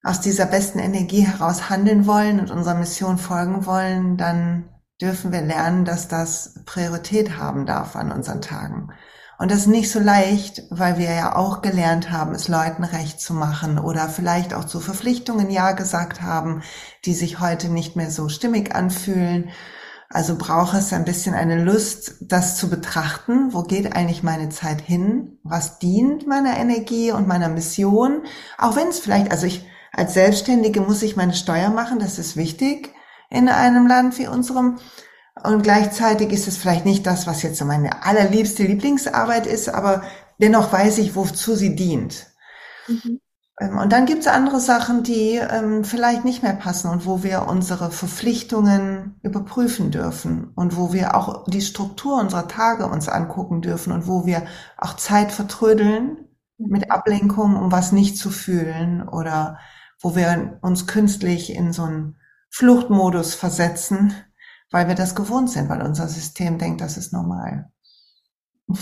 aus 0.03 0.20
dieser 0.20 0.47
besten 0.47 0.78
Energie 0.78 1.22
heraus 1.22 1.70
handeln 1.70 2.07
wollen 2.07 2.40
und 2.40 2.51
unserer 2.51 2.74
Mission 2.74 3.18
folgen 3.18 3.66
wollen, 3.66 4.16
dann 4.16 4.68
dürfen 5.01 5.32
wir 5.32 5.42
lernen, 5.42 5.84
dass 5.84 6.09
das 6.09 6.62
Priorität 6.64 7.36
haben 7.36 7.66
darf 7.66 7.97
an 7.97 8.12
unseren 8.12 8.40
Tagen. 8.40 8.92
Und 9.39 9.51
das 9.51 9.61
ist 9.61 9.66
nicht 9.66 9.91
so 9.91 9.99
leicht, 9.99 10.62
weil 10.70 10.99
wir 10.99 11.12
ja 11.12 11.37
auch 11.37 11.61
gelernt 11.61 12.11
haben, 12.11 12.34
es 12.34 12.49
Leuten 12.49 12.84
recht 12.84 13.20
zu 13.20 13.34
machen 13.34 13.78
oder 13.78 14.09
vielleicht 14.09 14.55
auch 14.55 14.64
zu 14.64 14.80
Verpflichtungen 14.80 15.51
Ja 15.51 15.72
gesagt 15.72 16.22
haben, 16.22 16.62
die 17.05 17.12
sich 17.12 17.39
heute 17.39 17.68
nicht 17.68 17.97
mehr 17.97 18.11
so 18.11 18.28
stimmig 18.28 18.74
anfühlen. 18.74 19.51
Also 20.09 20.37
braucht 20.39 20.74
es 20.74 20.93
ein 20.93 21.05
bisschen 21.05 21.34
eine 21.34 21.62
Lust, 21.62 22.14
das 22.20 22.57
zu 22.57 22.70
betrachten. 22.70 23.53
Wo 23.53 23.62
geht 23.62 23.95
eigentlich 23.95 24.22
meine 24.22 24.49
Zeit 24.49 24.80
hin? 24.80 25.39
Was 25.43 25.78
dient 25.78 26.26
meiner 26.26 26.57
Energie 26.57 27.12
und 27.12 27.26
meiner 27.28 27.49
Mission? 27.49 28.22
Auch 28.57 28.76
wenn 28.76 28.89
es 28.89 29.01
vielleicht, 29.01 29.30
also 29.30 29.47
ich 29.47 29.66
als 29.93 30.14
Selbstständige 30.14 30.80
muss 30.80 31.03
ich 31.03 31.16
meine 31.16 31.34
Steuer 31.34 31.70
machen, 31.70 31.99
das 31.99 32.18
ist 32.18 32.37
wichtig 32.37 32.93
in 33.30 33.49
einem 33.49 33.87
Land 33.87 34.18
wie 34.18 34.28
unserem. 34.28 34.78
Und 35.43 35.62
gleichzeitig 35.62 36.32
ist 36.32 36.49
es 36.49 36.57
vielleicht 36.57 36.87
nicht 36.87 37.07
das, 37.07 37.26
was 37.26 37.43
jetzt 37.43 37.62
meine 37.64 38.05
allerliebste 38.05 38.62
Lieblingsarbeit 38.62 39.47
ist, 39.47 39.68
aber 39.68 40.03
dennoch 40.39 40.72
weiß 40.72 40.99
ich, 40.99 41.14
wozu 41.14 41.55
sie 41.55 41.76
dient. 41.76 42.26
Mhm. 42.89 43.20
Ähm, 43.61 43.78
und 43.78 43.93
dann 43.93 44.07
gibt 44.07 44.20
es 44.20 44.26
andere 44.26 44.61
Sachen, 44.61 45.03
die 45.03 45.37
ähm, 45.37 45.84
vielleicht 45.84 46.24
nicht 46.24 46.43
mehr 46.43 46.55
passen 46.55 46.91
und 46.91 47.07
wo 47.07 47.22
wir 47.22 47.47
unsere 47.49 47.91
Verpflichtungen 47.91 49.18
überprüfen 49.22 49.91
dürfen 49.91 50.53
und 50.55 50.76
wo 50.76 50.93
wir 50.93 51.14
auch 51.16 51.45
die 51.45 51.62
Struktur 51.62 52.20
unserer 52.20 52.49
Tage 52.49 52.87
uns 52.87 53.09
angucken 53.09 53.62
dürfen 53.62 53.93
und 53.93 54.07
wo 54.07 54.26
wir 54.26 54.47
auch 54.76 54.95
Zeit 54.95 55.32
vertrödeln 55.32 56.28
mit 56.59 56.91
Ablenkung, 56.91 57.57
um 57.57 57.72
was 57.72 57.93
nicht 57.93 58.16
zu 58.16 58.30
fühlen 58.30 59.07
oder 59.09 59.59
wo 60.01 60.16
wir 60.16 60.59
uns 60.62 60.87
künstlich 60.87 61.55
in 61.55 61.72
so 61.72 61.84
einen 61.84 62.16
Fluchtmodus 62.51 63.34
versetzen, 63.34 64.14
weil 64.71 64.89
wir 64.89 64.95
das 64.95 65.14
gewohnt 65.14 65.51
sind, 65.51 65.69
weil 65.69 65.83
unser 65.83 66.09
System 66.09 66.59
denkt, 66.59 66.81
das 66.81 66.97
ist 66.97 67.12
normal. 67.12 67.71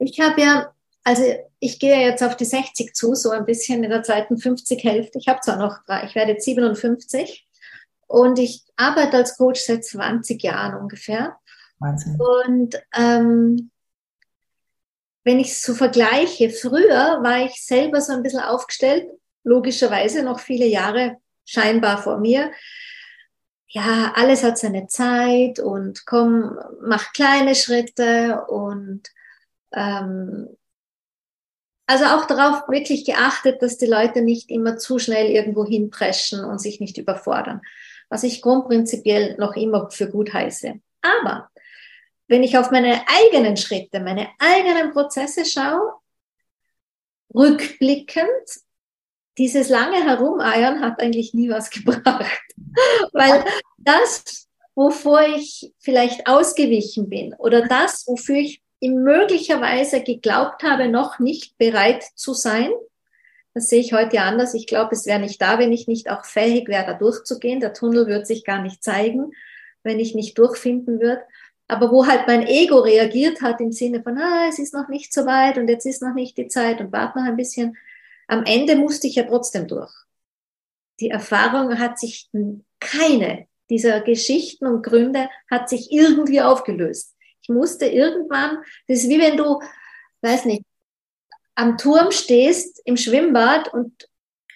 Ich 0.00 0.20
habe 0.20 0.40
ja, 0.40 0.72
also 1.02 1.24
ich 1.58 1.80
gehe 1.80 1.98
jetzt 2.00 2.22
auf 2.22 2.36
die 2.36 2.44
60 2.44 2.94
zu, 2.94 3.16
so 3.16 3.30
ein 3.30 3.44
bisschen 3.44 3.82
in 3.82 3.90
der 3.90 4.04
zweiten 4.04 4.38
50 4.38 4.84
Hälfte. 4.84 5.18
Ich 5.18 5.26
habe 5.26 5.40
zwar 5.40 5.56
noch 5.56 5.84
drei, 5.84 6.04
ich 6.04 6.14
werde 6.14 6.32
jetzt 6.32 6.44
57 6.44 7.48
und 8.06 8.38
ich 8.38 8.64
arbeite 8.76 9.16
als 9.16 9.36
Coach 9.36 9.60
seit 9.60 9.84
20 9.84 10.40
Jahren 10.42 10.80
ungefähr. 10.80 11.36
Wahnsinn. 11.80 12.16
Und 12.20 12.80
ähm, 12.96 13.70
wenn 15.24 15.40
ich 15.40 15.50
es 15.50 15.62
so 15.62 15.74
vergleiche, 15.74 16.50
früher 16.50 17.22
war 17.22 17.44
ich 17.44 17.64
selber 17.64 18.00
so 18.00 18.12
ein 18.12 18.22
bisschen 18.22 18.40
aufgestellt, 18.40 19.08
logischerweise 19.44 20.22
noch 20.22 20.40
viele 20.40 20.66
Jahre 20.66 21.16
scheinbar 21.44 21.98
vor 21.98 22.18
mir 22.18 22.52
ja, 23.68 24.12
alles 24.14 24.42
hat 24.42 24.58
seine 24.58 24.86
Zeit 24.86 25.60
und 25.60 26.06
komm, 26.06 26.58
mach 26.80 27.12
kleine 27.12 27.54
Schritte 27.54 28.44
und 28.48 29.02
ähm, 29.72 30.48
also 31.86 32.04
auch 32.06 32.26
darauf 32.26 32.68
wirklich 32.68 33.04
geachtet, 33.04 33.62
dass 33.62 33.78
die 33.78 33.86
Leute 33.86 34.22
nicht 34.22 34.50
immer 34.50 34.78
zu 34.78 34.98
schnell 34.98 35.30
irgendwo 35.30 35.64
hinpreschen 35.64 36.44
und 36.44 36.60
sich 36.60 36.80
nicht 36.80 36.98
überfordern, 36.98 37.60
was 38.08 38.24
ich 38.24 38.42
grundprinzipiell 38.42 39.36
noch 39.38 39.54
immer 39.54 39.90
für 39.90 40.10
gut 40.10 40.32
heiße. 40.32 40.74
Aber 41.02 41.50
wenn 42.26 42.42
ich 42.42 42.58
auf 42.58 42.70
meine 42.70 43.02
eigenen 43.06 43.56
Schritte, 43.56 44.00
meine 44.00 44.28
eigenen 44.38 44.92
Prozesse 44.92 45.44
schaue, 45.44 45.94
rückblickend 47.34 48.26
dieses 49.38 49.68
lange 49.68 50.04
Herumeiern 50.04 50.80
hat 50.80 51.00
eigentlich 51.00 51.32
nie 51.32 51.48
was 51.48 51.70
gebracht. 51.70 52.42
Weil 53.12 53.44
das, 53.78 54.48
wovor 54.74 55.22
ich 55.22 55.72
vielleicht 55.78 56.26
ausgewichen 56.26 57.08
bin 57.08 57.34
oder 57.34 57.66
das, 57.66 58.06
wofür 58.06 58.36
ich 58.36 58.60
möglicherweise 58.80 60.02
geglaubt 60.02 60.62
habe, 60.62 60.88
noch 60.88 61.18
nicht 61.18 61.56
bereit 61.58 62.04
zu 62.14 62.34
sein, 62.34 62.70
das 63.54 63.68
sehe 63.68 63.80
ich 63.80 63.92
heute 63.92 64.20
anders. 64.20 64.54
Ich 64.54 64.68
glaube, 64.68 64.94
es 64.94 65.06
wäre 65.06 65.18
nicht 65.18 65.42
da, 65.42 65.58
wenn 65.58 65.72
ich 65.72 65.88
nicht 65.88 66.10
auch 66.10 66.24
fähig 66.24 66.68
wäre, 66.68 66.86
da 66.86 66.92
durchzugehen. 66.92 67.58
Der 67.58 67.72
Tunnel 67.72 68.06
wird 68.06 68.24
sich 68.24 68.44
gar 68.44 68.62
nicht 68.62 68.84
zeigen, 68.84 69.32
wenn 69.82 69.98
ich 69.98 70.14
nicht 70.14 70.38
durchfinden 70.38 71.00
würde. 71.00 71.22
Aber 71.66 71.90
wo 71.90 72.06
halt 72.06 72.28
mein 72.28 72.46
Ego 72.46 72.78
reagiert 72.78 73.42
hat 73.42 73.60
im 73.60 73.72
Sinne 73.72 74.00
von, 74.00 74.16
ah, 74.16 74.46
es 74.48 74.60
ist 74.60 74.74
noch 74.74 74.88
nicht 74.88 75.12
so 75.12 75.26
weit 75.26 75.58
und 75.58 75.68
jetzt 75.68 75.86
ist 75.86 76.02
noch 76.02 76.14
nicht 76.14 76.38
die 76.38 76.46
Zeit 76.46 76.80
und 76.80 76.92
warte 76.92 77.18
noch 77.18 77.26
ein 77.26 77.36
bisschen, 77.36 77.76
am 78.28 78.44
Ende 78.44 78.76
musste 78.76 79.08
ich 79.08 79.16
ja 79.16 79.24
trotzdem 79.24 79.66
durch. 79.66 79.92
Die 81.00 81.10
Erfahrung 81.10 81.78
hat 81.78 81.98
sich 81.98 82.30
keine 82.78 83.48
dieser 83.70 84.00
Geschichten 84.00 84.66
und 84.66 84.82
Gründe 84.82 85.28
hat 85.50 85.68
sich 85.68 85.90
irgendwie 85.90 86.40
aufgelöst. 86.40 87.14
Ich 87.42 87.48
musste 87.48 87.86
irgendwann, 87.86 88.58
das 88.86 89.00
ist 89.00 89.08
wie 89.08 89.20
wenn 89.20 89.36
du, 89.36 89.60
weiß 90.22 90.44
nicht, 90.44 90.62
am 91.54 91.76
Turm 91.76 92.12
stehst 92.12 92.80
im 92.84 92.96
Schwimmbad 92.96 93.72
und 93.72 94.08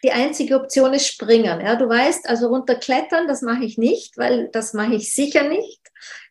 die 0.04 0.12
einzige 0.12 0.56
Option 0.56 0.92
ist 0.94 1.06
springen. 1.06 1.60
Ja, 1.60 1.76
du 1.76 1.88
weißt, 1.88 2.28
also 2.28 2.48
runterklettern, 2.48 3.28
das 3.28 3.42
mache 3.42 3.64
ich 3.64 3.78
nicht, 3.78 4.16
weil 4.18 4.48
das 4.48 4.72
mache 4.74 4.94
ich 4.94 5.14
sicher 5.14 5.48
nicht, 5.48 5.80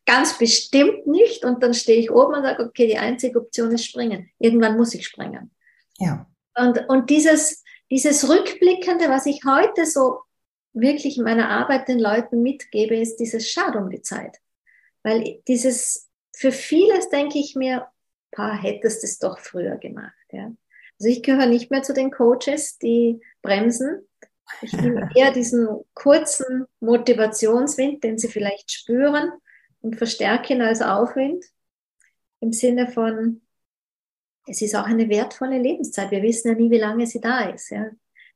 ganz 0.06 0.38
bestimmt 0.38 1.08
nicht. 1.08 1.46
Und 1.46 1.64
dann 1.64 1.74
stehe 1.74 2.00
ich 2.00 2.12
oben 2.12 2.36
und 2.36 2.44
sage, 2.44 2.64
okay, 2.64 2.88
die 2.88 2.98
einzige 2.98 3.40
Option 3.40 3.72
ist 3.72 3.86
springen. 3.86 4.30
Irgendwann 4.40 4.78
muss 4.78 4.94
ich 4.94 5.06
springen. 5.06 5.52
Ja. 6.00 6.28
Und, 6.62 6.90
und 6.90 7.10
dieses, 7.10 7.64
dieses 7.90 8.30
Rückblickende, 8.30 9.10
was 9.10 9.26
ich 9.26 9.42
heute 9.46 9.86
so 9.86 10.20
wirklich 10.74 11.18
in 11.18 11.24
meiner 11.24 11.50
Arbeit 11.50 11.88
den 11.88 12.00
Leuten 12.00 12.44
mitgebe, 12.44 12.96
ist 12.96 13.18
dieses 13.18 13.50
Schade 13.50 13.80
um 13.80 13.90
die 13.90 14.02
Zeit. 14.02 14.38
Weil 15.04 15.42
dieses, 15.48 16.10
für 16.36 16.52
vieles 16.52 17.10
denke 17.10 17.40
ich 17.40 17.56
mir, 17.56 17.88
pa, 18.32 18.54
hättest 18.54 19.04
es 19.04 19.18
doch 19.20 19.40
früher 19.40 19.78
gemacht. 19.78 20.14
Ja. 20.32 20.52
Also 21.00 21.10
ich 21.10 21.24
gehöre 21.24 21.48
nicht 21.48 21.72
mehr 21.72 21.82
zu 21.82 21.94
den 21.94 22.12
Coaches, 22.12 22.78
die 22.78 23.20
bremsen. 23.42 24.08
Ich 24.62 24.74
nehme 24.74 25.10
eher 25.16 25.32
diesen 25.32 25.68
kurzen 25.96 26.66
Motivationswind, 26.80 28.04
den 28.04 28.20
sie 28.20 28.28
vielleicht 28.28 28.72
spüren 28.72 29.32
und 29.82 29.96
verstärken 29.96 30.62
als 30.62 30.82
Aufwind. 30.82 31.44
Im 32.40 32.54
Sinne 32.54 32.88
von, 32.88 33.42
es 34.48 34.62
ist 34.62 34.76
auch 34.76 34.86
eine 34.86 35.10
wertvolle 35.10 35.60
Lebenszeit. 35.60 36.12
Wir 36.12 36.22
wissen 36.22 36.50
ja 36.50 36.56
nie, 36.56 36.72
wie 36.72 36.80
lange 36.80 37.06
sie 37.06 37.22
da 37.22 37.42
ist. 37.42 37.70
Ja. 37.70 37.86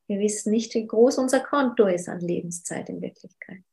Wir 0.07 0.19
wissen 0.19 0.51
nicht, 0.51 0.73
wie 0.75 0.85
groß 0.85 1.17
unser 1.17 1.39
Konto 1.39 1.87
ist 1.87 2.07
an 2.07 2.19
Lebenszeit 2.19 2.89
in 2.89 3.01
Wirklichkeit. 3.01 3.63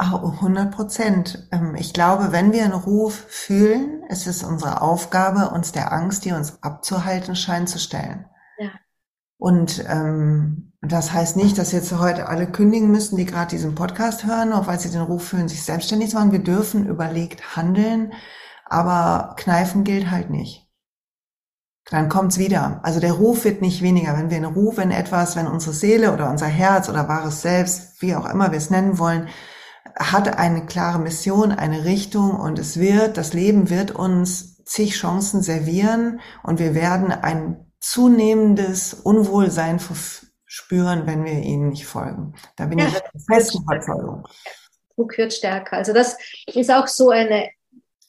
Oh, 0.00 0.32
100 0.40 0.74
Prozent. 0.74 1.48
Ähm, 1.52 1.76
ich 1.78 1.92
glaube, 1.92 2.32
wenn 2.32 2.52
wir 2.52 2.64
einen 2.64 2.72
Ruf 2.72 3.14
fühlen, 3.28 4.02
ist 4.08 4.26
es 4.26 4.42
unsere 4.42 4.80
Aufgabe, 4.80 5.50
uns 5.50 5.72
der 5.72 5.92
Angst, 5.92 6.24
die 6.24 6.32
uns 6.32 6.62
abzuhalten 6.62 7.36
scheint, 7.36 7.68
zu 7.68 7.78
stellen. 7.78 8.24
Ja. 8.58 8.70
Und 9.36 9.84
ähm, 9.88 10.72
das 10.80 11.12
heißt 11.12 11.36
nicht, 11.36 11.58
dass 11.58 11.72
jetzt 11.72 11.92
heute 11.92 12.28
alle 12.28 12.50
kündigen 12.50 12.90
müssen, 12.90 13.16
die 13.16 13.26
gerade 13.26 13.50
diesen 13.50 13.74
Podcast 13.74 14.24
hören, 14.24 14.54
auch 14.54 14.66
weil 14.66 14.80
sie 14.80 14.90
den 14.90 15.02
Ruf 15.02 15.28
fühlen, 15.28 15.48
sich 15.48 15.62
selbstständig 15.62 16.10
zu 16.10 16.16
machen. 16.16 16.32
Wir 16.32 16.42
dürfen 16.42 16.86
überlegt 16.86 17.56
handeln, 17.56 18.14
aber 18.64 19.36
kneifen 19.36 19.84
gilt 19.84 20.10
halt 20.10 20.30
nicht 20.30 20.59
dann 21.90 22.08
kommt's 22.08 22.38
wieder. 22.38 22.80
Also 22.84 23.00
der 23.00 23.12
Ruf 23.12 23.44
wird 23.44 23.60
nicht 23.60 23.82
weniger. 23.82 24.16
Wenn 24.16 24.30
wir 24.30 24.36
einen 24.36 24.54
Ruf 24.54 24.78
in 24.78 24.92
etwas, 24.92 25.34
wenn 25.34 25.48
unsere 25.48 25.74
Seele 25.74 26.12
oder 26.12 26.30
unser 26.30 26.46
Herz 26.46 26.88
oder 26.88 27.08
wahres 27.08 27.42
Selbst, 27.42 28.00
wie 28.00 28.14
auch 28.14 28.30
immer 28.30 28.52
wir 28.52 28.58
es 28.58 28.70
nennen 28.70 28.98
wollen, 28.98 29.28
hat 29.96 30.38
eine 30.38 30.66
klare 30.66 31.00
Mission, 31.00 31.50
eine 31.50 31.84
Richtung 31.84 32.36
und 32.36 32.60
es 32.60 32.78
wird, 32.78 33.16
das 33.16 33.32
Leben 33.32 33.70
wird 33.70 33.90
uns 33.90 34.62
zig 34.64 34.94
Chancen 34.94 35.42
servieren 35.42 36.20
und 36.44 36.60
wir 36.60 36.76
werden 36.76 37.10
ein 37.10 37.66
zunehmendes 37.80 38.94
Unwohlsein 38.94 39.80
spüren, 40.44 41.06
wenn 41.06 41.24
wir 41.24 41.32
ihnen 41.32 41.70
nicht 41.70 41.86
folgen. 41.86 42.34
Da 42.56 42.66
bin 42.66 42.78
ja, 42.78 42.86
ich 42.86 43.24
fest 43.26 43.56
Überzeugung. 43.56 44.28
Druck 44.94 45.18
wird 45.18 45.32
stärker. 45.32 45.76
Also 45.76 45.92
das 45.92 46.16
ist 46.46 46.70
auch 46.70 46.86
so 46.86 47.10
eine, 47.10 47.48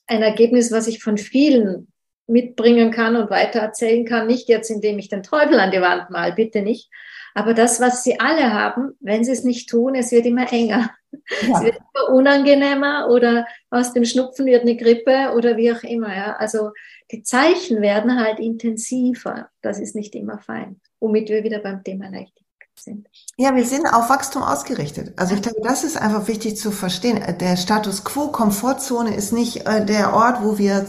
ein 0.06 0.22
Ergebnis, 0.22 0.72
was 0.72 0.86
ich 0.86 1.02
von 1.02 1.18
vielen 1.18 1.91
mitbringen 2.32 2.92
kann 2.92 3.16
und 3.16 3.30
weitererzählen 3.30 4.06
kann. 4.06 4.28
Nicht 4.28 4.50
jetzt, 4.50 4.72
indem 4.72 4.98
ich 4.98 5.10
den 5.10 5.24
Teufel 5.24 5.60
an 5.60 5.72
die 5.72 5.82
Wand 5.82 6.10
mal, 6.10 6.34
bitte 6.34 6.62
nicht. 6.62 6.90
Aber 7.34 7.54
das, 7.54 7.80
was 7.80 8.04
sie 8.04 8.20
alle 8.20 8.54
haben, 8.54 8.92
wenn 9.00 9.24
sie 9.24 9.32
es 9.32 9.44
nicht 9.44 9.70
tun, 9.70 9.96
es 9.96 10.12
wird 10.12 10.26
immer 10.26 10.52
enger. 10.52 10.90
Ja. 11.42 11.58
Es 11.58 11.64
wird 11.64 11.76
immer 11.76 12.16
unangenehmer 12.16 13.10
oder 13.10 13.46
aus 13.70 13.94
dem 13.94 14.06
Schnupfen 14.06 14.46
wird 14.46 14.62
eine 14.62 14.78
Grippe 14.78 15.34
oder 15.36 15.58
wie 15.58 15.72
auch 15.72 15.84
immer. 15.84 16.16
Ja. 16.16 16.36
Also 16.38 16.72
die 17.12 17.24
Zeichen 17.24 17.82
werden 17.82 18.20
halt 18.20 18.40
intensiver. 18.40 19.50
Das 19.62 19.80
ist 19.80 19.96
nicht 19.96 20.16
immer 20.16 20.40
fein. 20.40 20.80
Womit 21.00 21.30
wir 21.30 21.44
wieder 21.44 21.60
beim 21.60 21.84
Thema 21.84 22.06
Leichtigkeit 22.06 22.48
sind. 22.76 23.08
Ja, 23.38 23.56
wir 23.56 23.66
sind 23.66 23.86
auf 23.86 24.10
Wachstum 24.10 24.44
ausgerichtet. 24.44 25.14
Also 25.18 25.36
ich 25.36 25.42
glaube, 25.42 25.60
das 25.64 25.84
ist 25.84 26.02
einfach 26.02 26.28
wichtig 26.28 26.58
zu 26.58 26.72
verstehen. 26.72 27.22
Der 27.40 27.58
Status 27.58 28.04
quo, 28.04 28.28
Komfortzone 28.28 29.14
ist 29.16 29.34
nicht 29.34 29.68
äh, 29.68 29.86
der 29.86 30.14
Ort, 30.14 30.44
wo 30.44 30.58
wir 30.58 30.86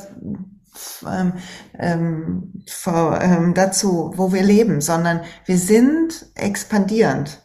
ähm, 1.07 1.35
ähm, 1.79 2.65
vor, 2.69 3.21
ähm, 3.21 3.55
dazu, 3.55 4.13
wo 4.17 4.33
wir 4.33 4.43
leben, 4.43 4.81
sondern 4.81 5.21
wir 5.45 5.59
sind 5.59 6.27
expandierend. 6.35 7.43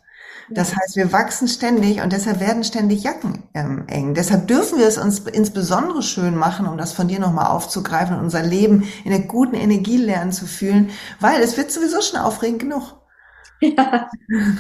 Das 0.50 0.74
heißt, 0.74 0.96
wir 0.96 1.12
wachsen 1.12 1.50
ständig 1.50 2.02
und 2.02 2.14
deshalb 2.14 2.40
werden 2.40 2.64
ständig 2.64 3.04
Jacken 3.04 3.44
ähm, 3.54 3.84
eng. 3.88 4.14
Deshalb 4.14 4.48
dürfen 4.48 4.80
wir 4.80 4.88
es 4.88 4.98
uns 4.98 5.20
insbesondere 5.20 6.02
schön 6.02 6.38
machen, 6.38 6.68
um 6.68 6.78
das 6.78 6.94
von 6.94 7.10
dir 7.10 7.20
nochmal 7.20 7.48
aufzugreifen 7.48 8.16
und 8.16 8.24
unser 8.24 8.44
Leben 8.44 8.88
in 9.04 9.12
der 9.12 9.22
guten 9.22 9.56
Energie 9.56 9.98
lernen 9.98 10.32
zu 10.32 10.46
fühlen, 10.46 10.92
weil 11.20 11.42
es 11.42 11.58
wird 11.58 11.72
sowieso 11.72 12.02
schon 12.02 12.20
aufregend 12.20 12.60
genug. 12.60 12.97
Ja, 13.60 14.10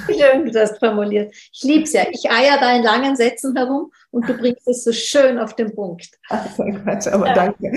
schön 0.07 0.45
du 0.45 0.51
das 0.51 0.77
formuliert. 0.77 1.33
Ich 1.53 1.63
liebe 1.63 1.83
es 1.83 1.93
ja. 1.93 2.03
Ich 2.11 2.29
eier 2.29 2.57
da 2.59 2.75
in 2.75 2.83
langen 2.83 3.15
Sätzen 3.15 3.55
herum 3.55 3.91
und 4.11 4.27
du 4.27 4.33
bringst 4.35 4.67
es 4.67 4.83
so 4.83 4.91
schön 4.91 5.37
auf 5.37 5.55
den 5.55 5.73
Punkt. 5.73 6.09
Ach, 6.29 6.45
Quatsch, 6.55 7.07
aber 7.07 7.27
ja. 7.27 7.33
danke. 7.33 7.67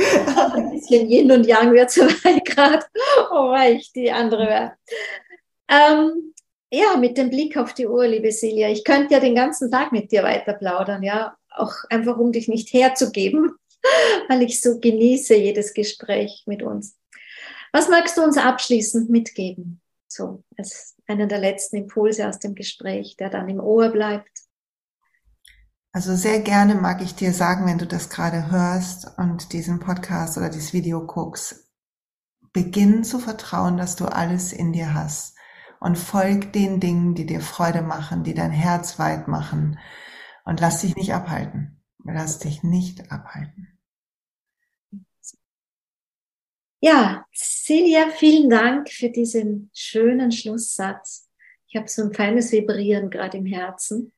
Ein 0.55 0.71
bisschen 0.71 1.11
Yin 1.11 1.31
und 1.31 1.47
Yang 1.47 1.73
wird 1.73 1.91
zu 1.91 2.03
weit 2.03 2.45
gerade. 2.45 2.85
Oh, 3.33 3.55
ich 3.68 3.93
die 3.93 4.11
andere 4.11 4.47
wäre. 4.47 4.73
Ähm, 5.68 6.33
ja, 6.73 6.97
mit 6.97 7.16
dem 7.18 7.31
Blick 7.31 7.57
auf 7.57 7.75
die 7.75 7.87
Uhr, 7.87 8.07
liebe 8.07 8.33
Silja. 8.33 8.68
Ich 8.68 8.85
könnte 8.85 9.14
ja 9.14 9.21
den 9.21 9.35
ganzen 9.35 9.71
Tag 9.71 9.93
mit 9.93 10.12
dir 10.12 10.23
weiter 10.23 10.55
plaudern, 10.55 11.03
ja. 11.03 11.37
Auch 11.51 11.75
einfach, 11.91 12.16
um 12.16 12.33
dich 12.33 12.49
nicht 12.49 12.73
herzugeben, 12.73 13.57
weil 14.29 14.43
ich 14.43 14.61
so 14.61 14.79
genieße 14.79 15.35
jedes 15.35 15.75
Gespräch 15.75 16.45
mit 16.47 16.62
uns. 16.62 16.97
Was 17.73 17.89
magst 17.89 18.16
du 18.16 18.23
uns 18.23 18.37
abschließend 18.37 19.11
mitgeben? 19.11 19.81
So, 20.09 20.43
als 20.57 20.97
einen 21.11 21.28
der 21.28 21.38
letzten 21.38 21.76
Impulse 21.76 22.28
aus 22.28 22.38
dem 22.38 22.54
Gespräch, 22.54 23.16
der 23.16 23.30
dann 23.30 23.48
im 23.48 23.61
Ohr 23.61 23.90
bleibt. 23.90 24.30
Also 25.92 26.14
sehr 26.14 26.40
gerne 26.40 26.76
mag 26.76 27.02
ich 27.02 27.16
dir 27.16 27.32
sagen, 27.32 27.66
wenn 27.66 27.78
du 27.78 27.86
das 27.86 28.11
gerade 28.11 28.50
hörst 28.50 29.18
und 29.18 29.52
diesen 29.52 29.80
Podcast 29.80 30.38
oder 30.38 30.48
dieses 30.48 30.72
Video 30.72 31.04
guckst, 31.04 31.68
beginn 32.52 33.02
zu 33.02 33.18
vertrauen, 33.18 33.76
dass 33.76 33.96
du 33.96 34.06
alles 34.06 34.52
in 34.52 34.72
dir 34.72 34.94
hast 34.94 35.36
und 35.80 35.98
folg 35.98 36.52
den 36.52 36.78
Dingen, 36.78 37.14
die 37.14 37.26
dir 37.26 37.40
Freude 37.40 37.82
machen, 37.82 38.22
die 38.22 38.34
dein 38.34 38.52
Herz 38.52 38.98
weit 39.00 39.26
machen 39.26 39.78
und 40.44 40.61
lass 40.61 40.82
dich 40.82 40.94
nicht 40.94 41.12
abhalten. 41.12 41.82
Lass 42.04 42.38
dich 42.38 42.62
nicht 42.62 43.11
abhalten. 43.11 43.80
Ja, 46.83 47.26
Celia, 47.35 48.09
vielen 48.09 48.49
Dank 48.49 48.91
für 48.91 49.11
diesen 49.11 49.70
schönen 49.74 50.33
Schlusssatz. 50.33 51.28
Ich 51.68 51.76
habe 51.76 51.89
so 51.89 52.03
ein 52.03 52.14
feines 52.14 52.53
Vibrieren 52.53 53.11
gerade 53.11 53.37
im 53.37 53.45
Herzen. 53.45 54.12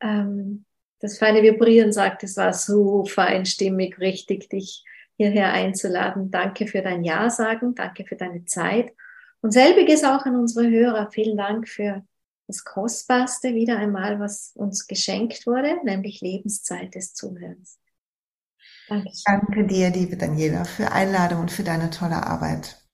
Ähm, 0.00 0.64
das 1.00 1.18
feine 1.18 1.42
Vibrieren 1.42 1.92
sagt, 1.92 2.24
es 2.24 2.38
war 2.38 2.54
so 2.54 3.04
feinstimmig, 3.04 3.98
richtig, 3.98 4.48
dich 4.48 4.82
hierher 5.18 5.52
einzuladen. 5.52 6.30
Danke 6.30 6.66
für 6.66 6.80
dein 6.80 7.04
Ja 7.04 7.28
sagen, 7.28 7.74
danke 7.74 8.06
für 8.06 8.16
deine 8.16 8.46
Zeit. 8.46 8.94
Und 9.42 9.52
selbiges 9.52 10.04
auch 10.04 10.24
an 10.24 10.36
unsere 10.36 10.70
Hörer. 10.70 11.10
Vielen 11.10 11.36
Dank 11.36 11.68
für 11.68 12.02
das 12.46 12.64
Kostbarste 12.64 13.54
wieder 13.54 13.76
einmal, 13.76 14.18
was 14.18 14.52
uns 14.56 14.86
geschenkt 14.86 15.46
wurde, 15.46 15.76
nämlich 15.84 16.22
Lebenszeit 16.22 16.94
des 16.94 17.12
Zuhörens. 17.12 17.78
Danke. 18.88 19.10
Danke 19.24 19.66
dir, 19.66 19.90
liebe 19.90 20.16
Daniela, 20.16 20.64
für 20.64 20.90
Einladung 20.92 21.40
und 21.42 21.52
für 21.52 21.62
deine 21.62 21.90
tolle 21.90 22.26
Arbeit. 22.26 22.87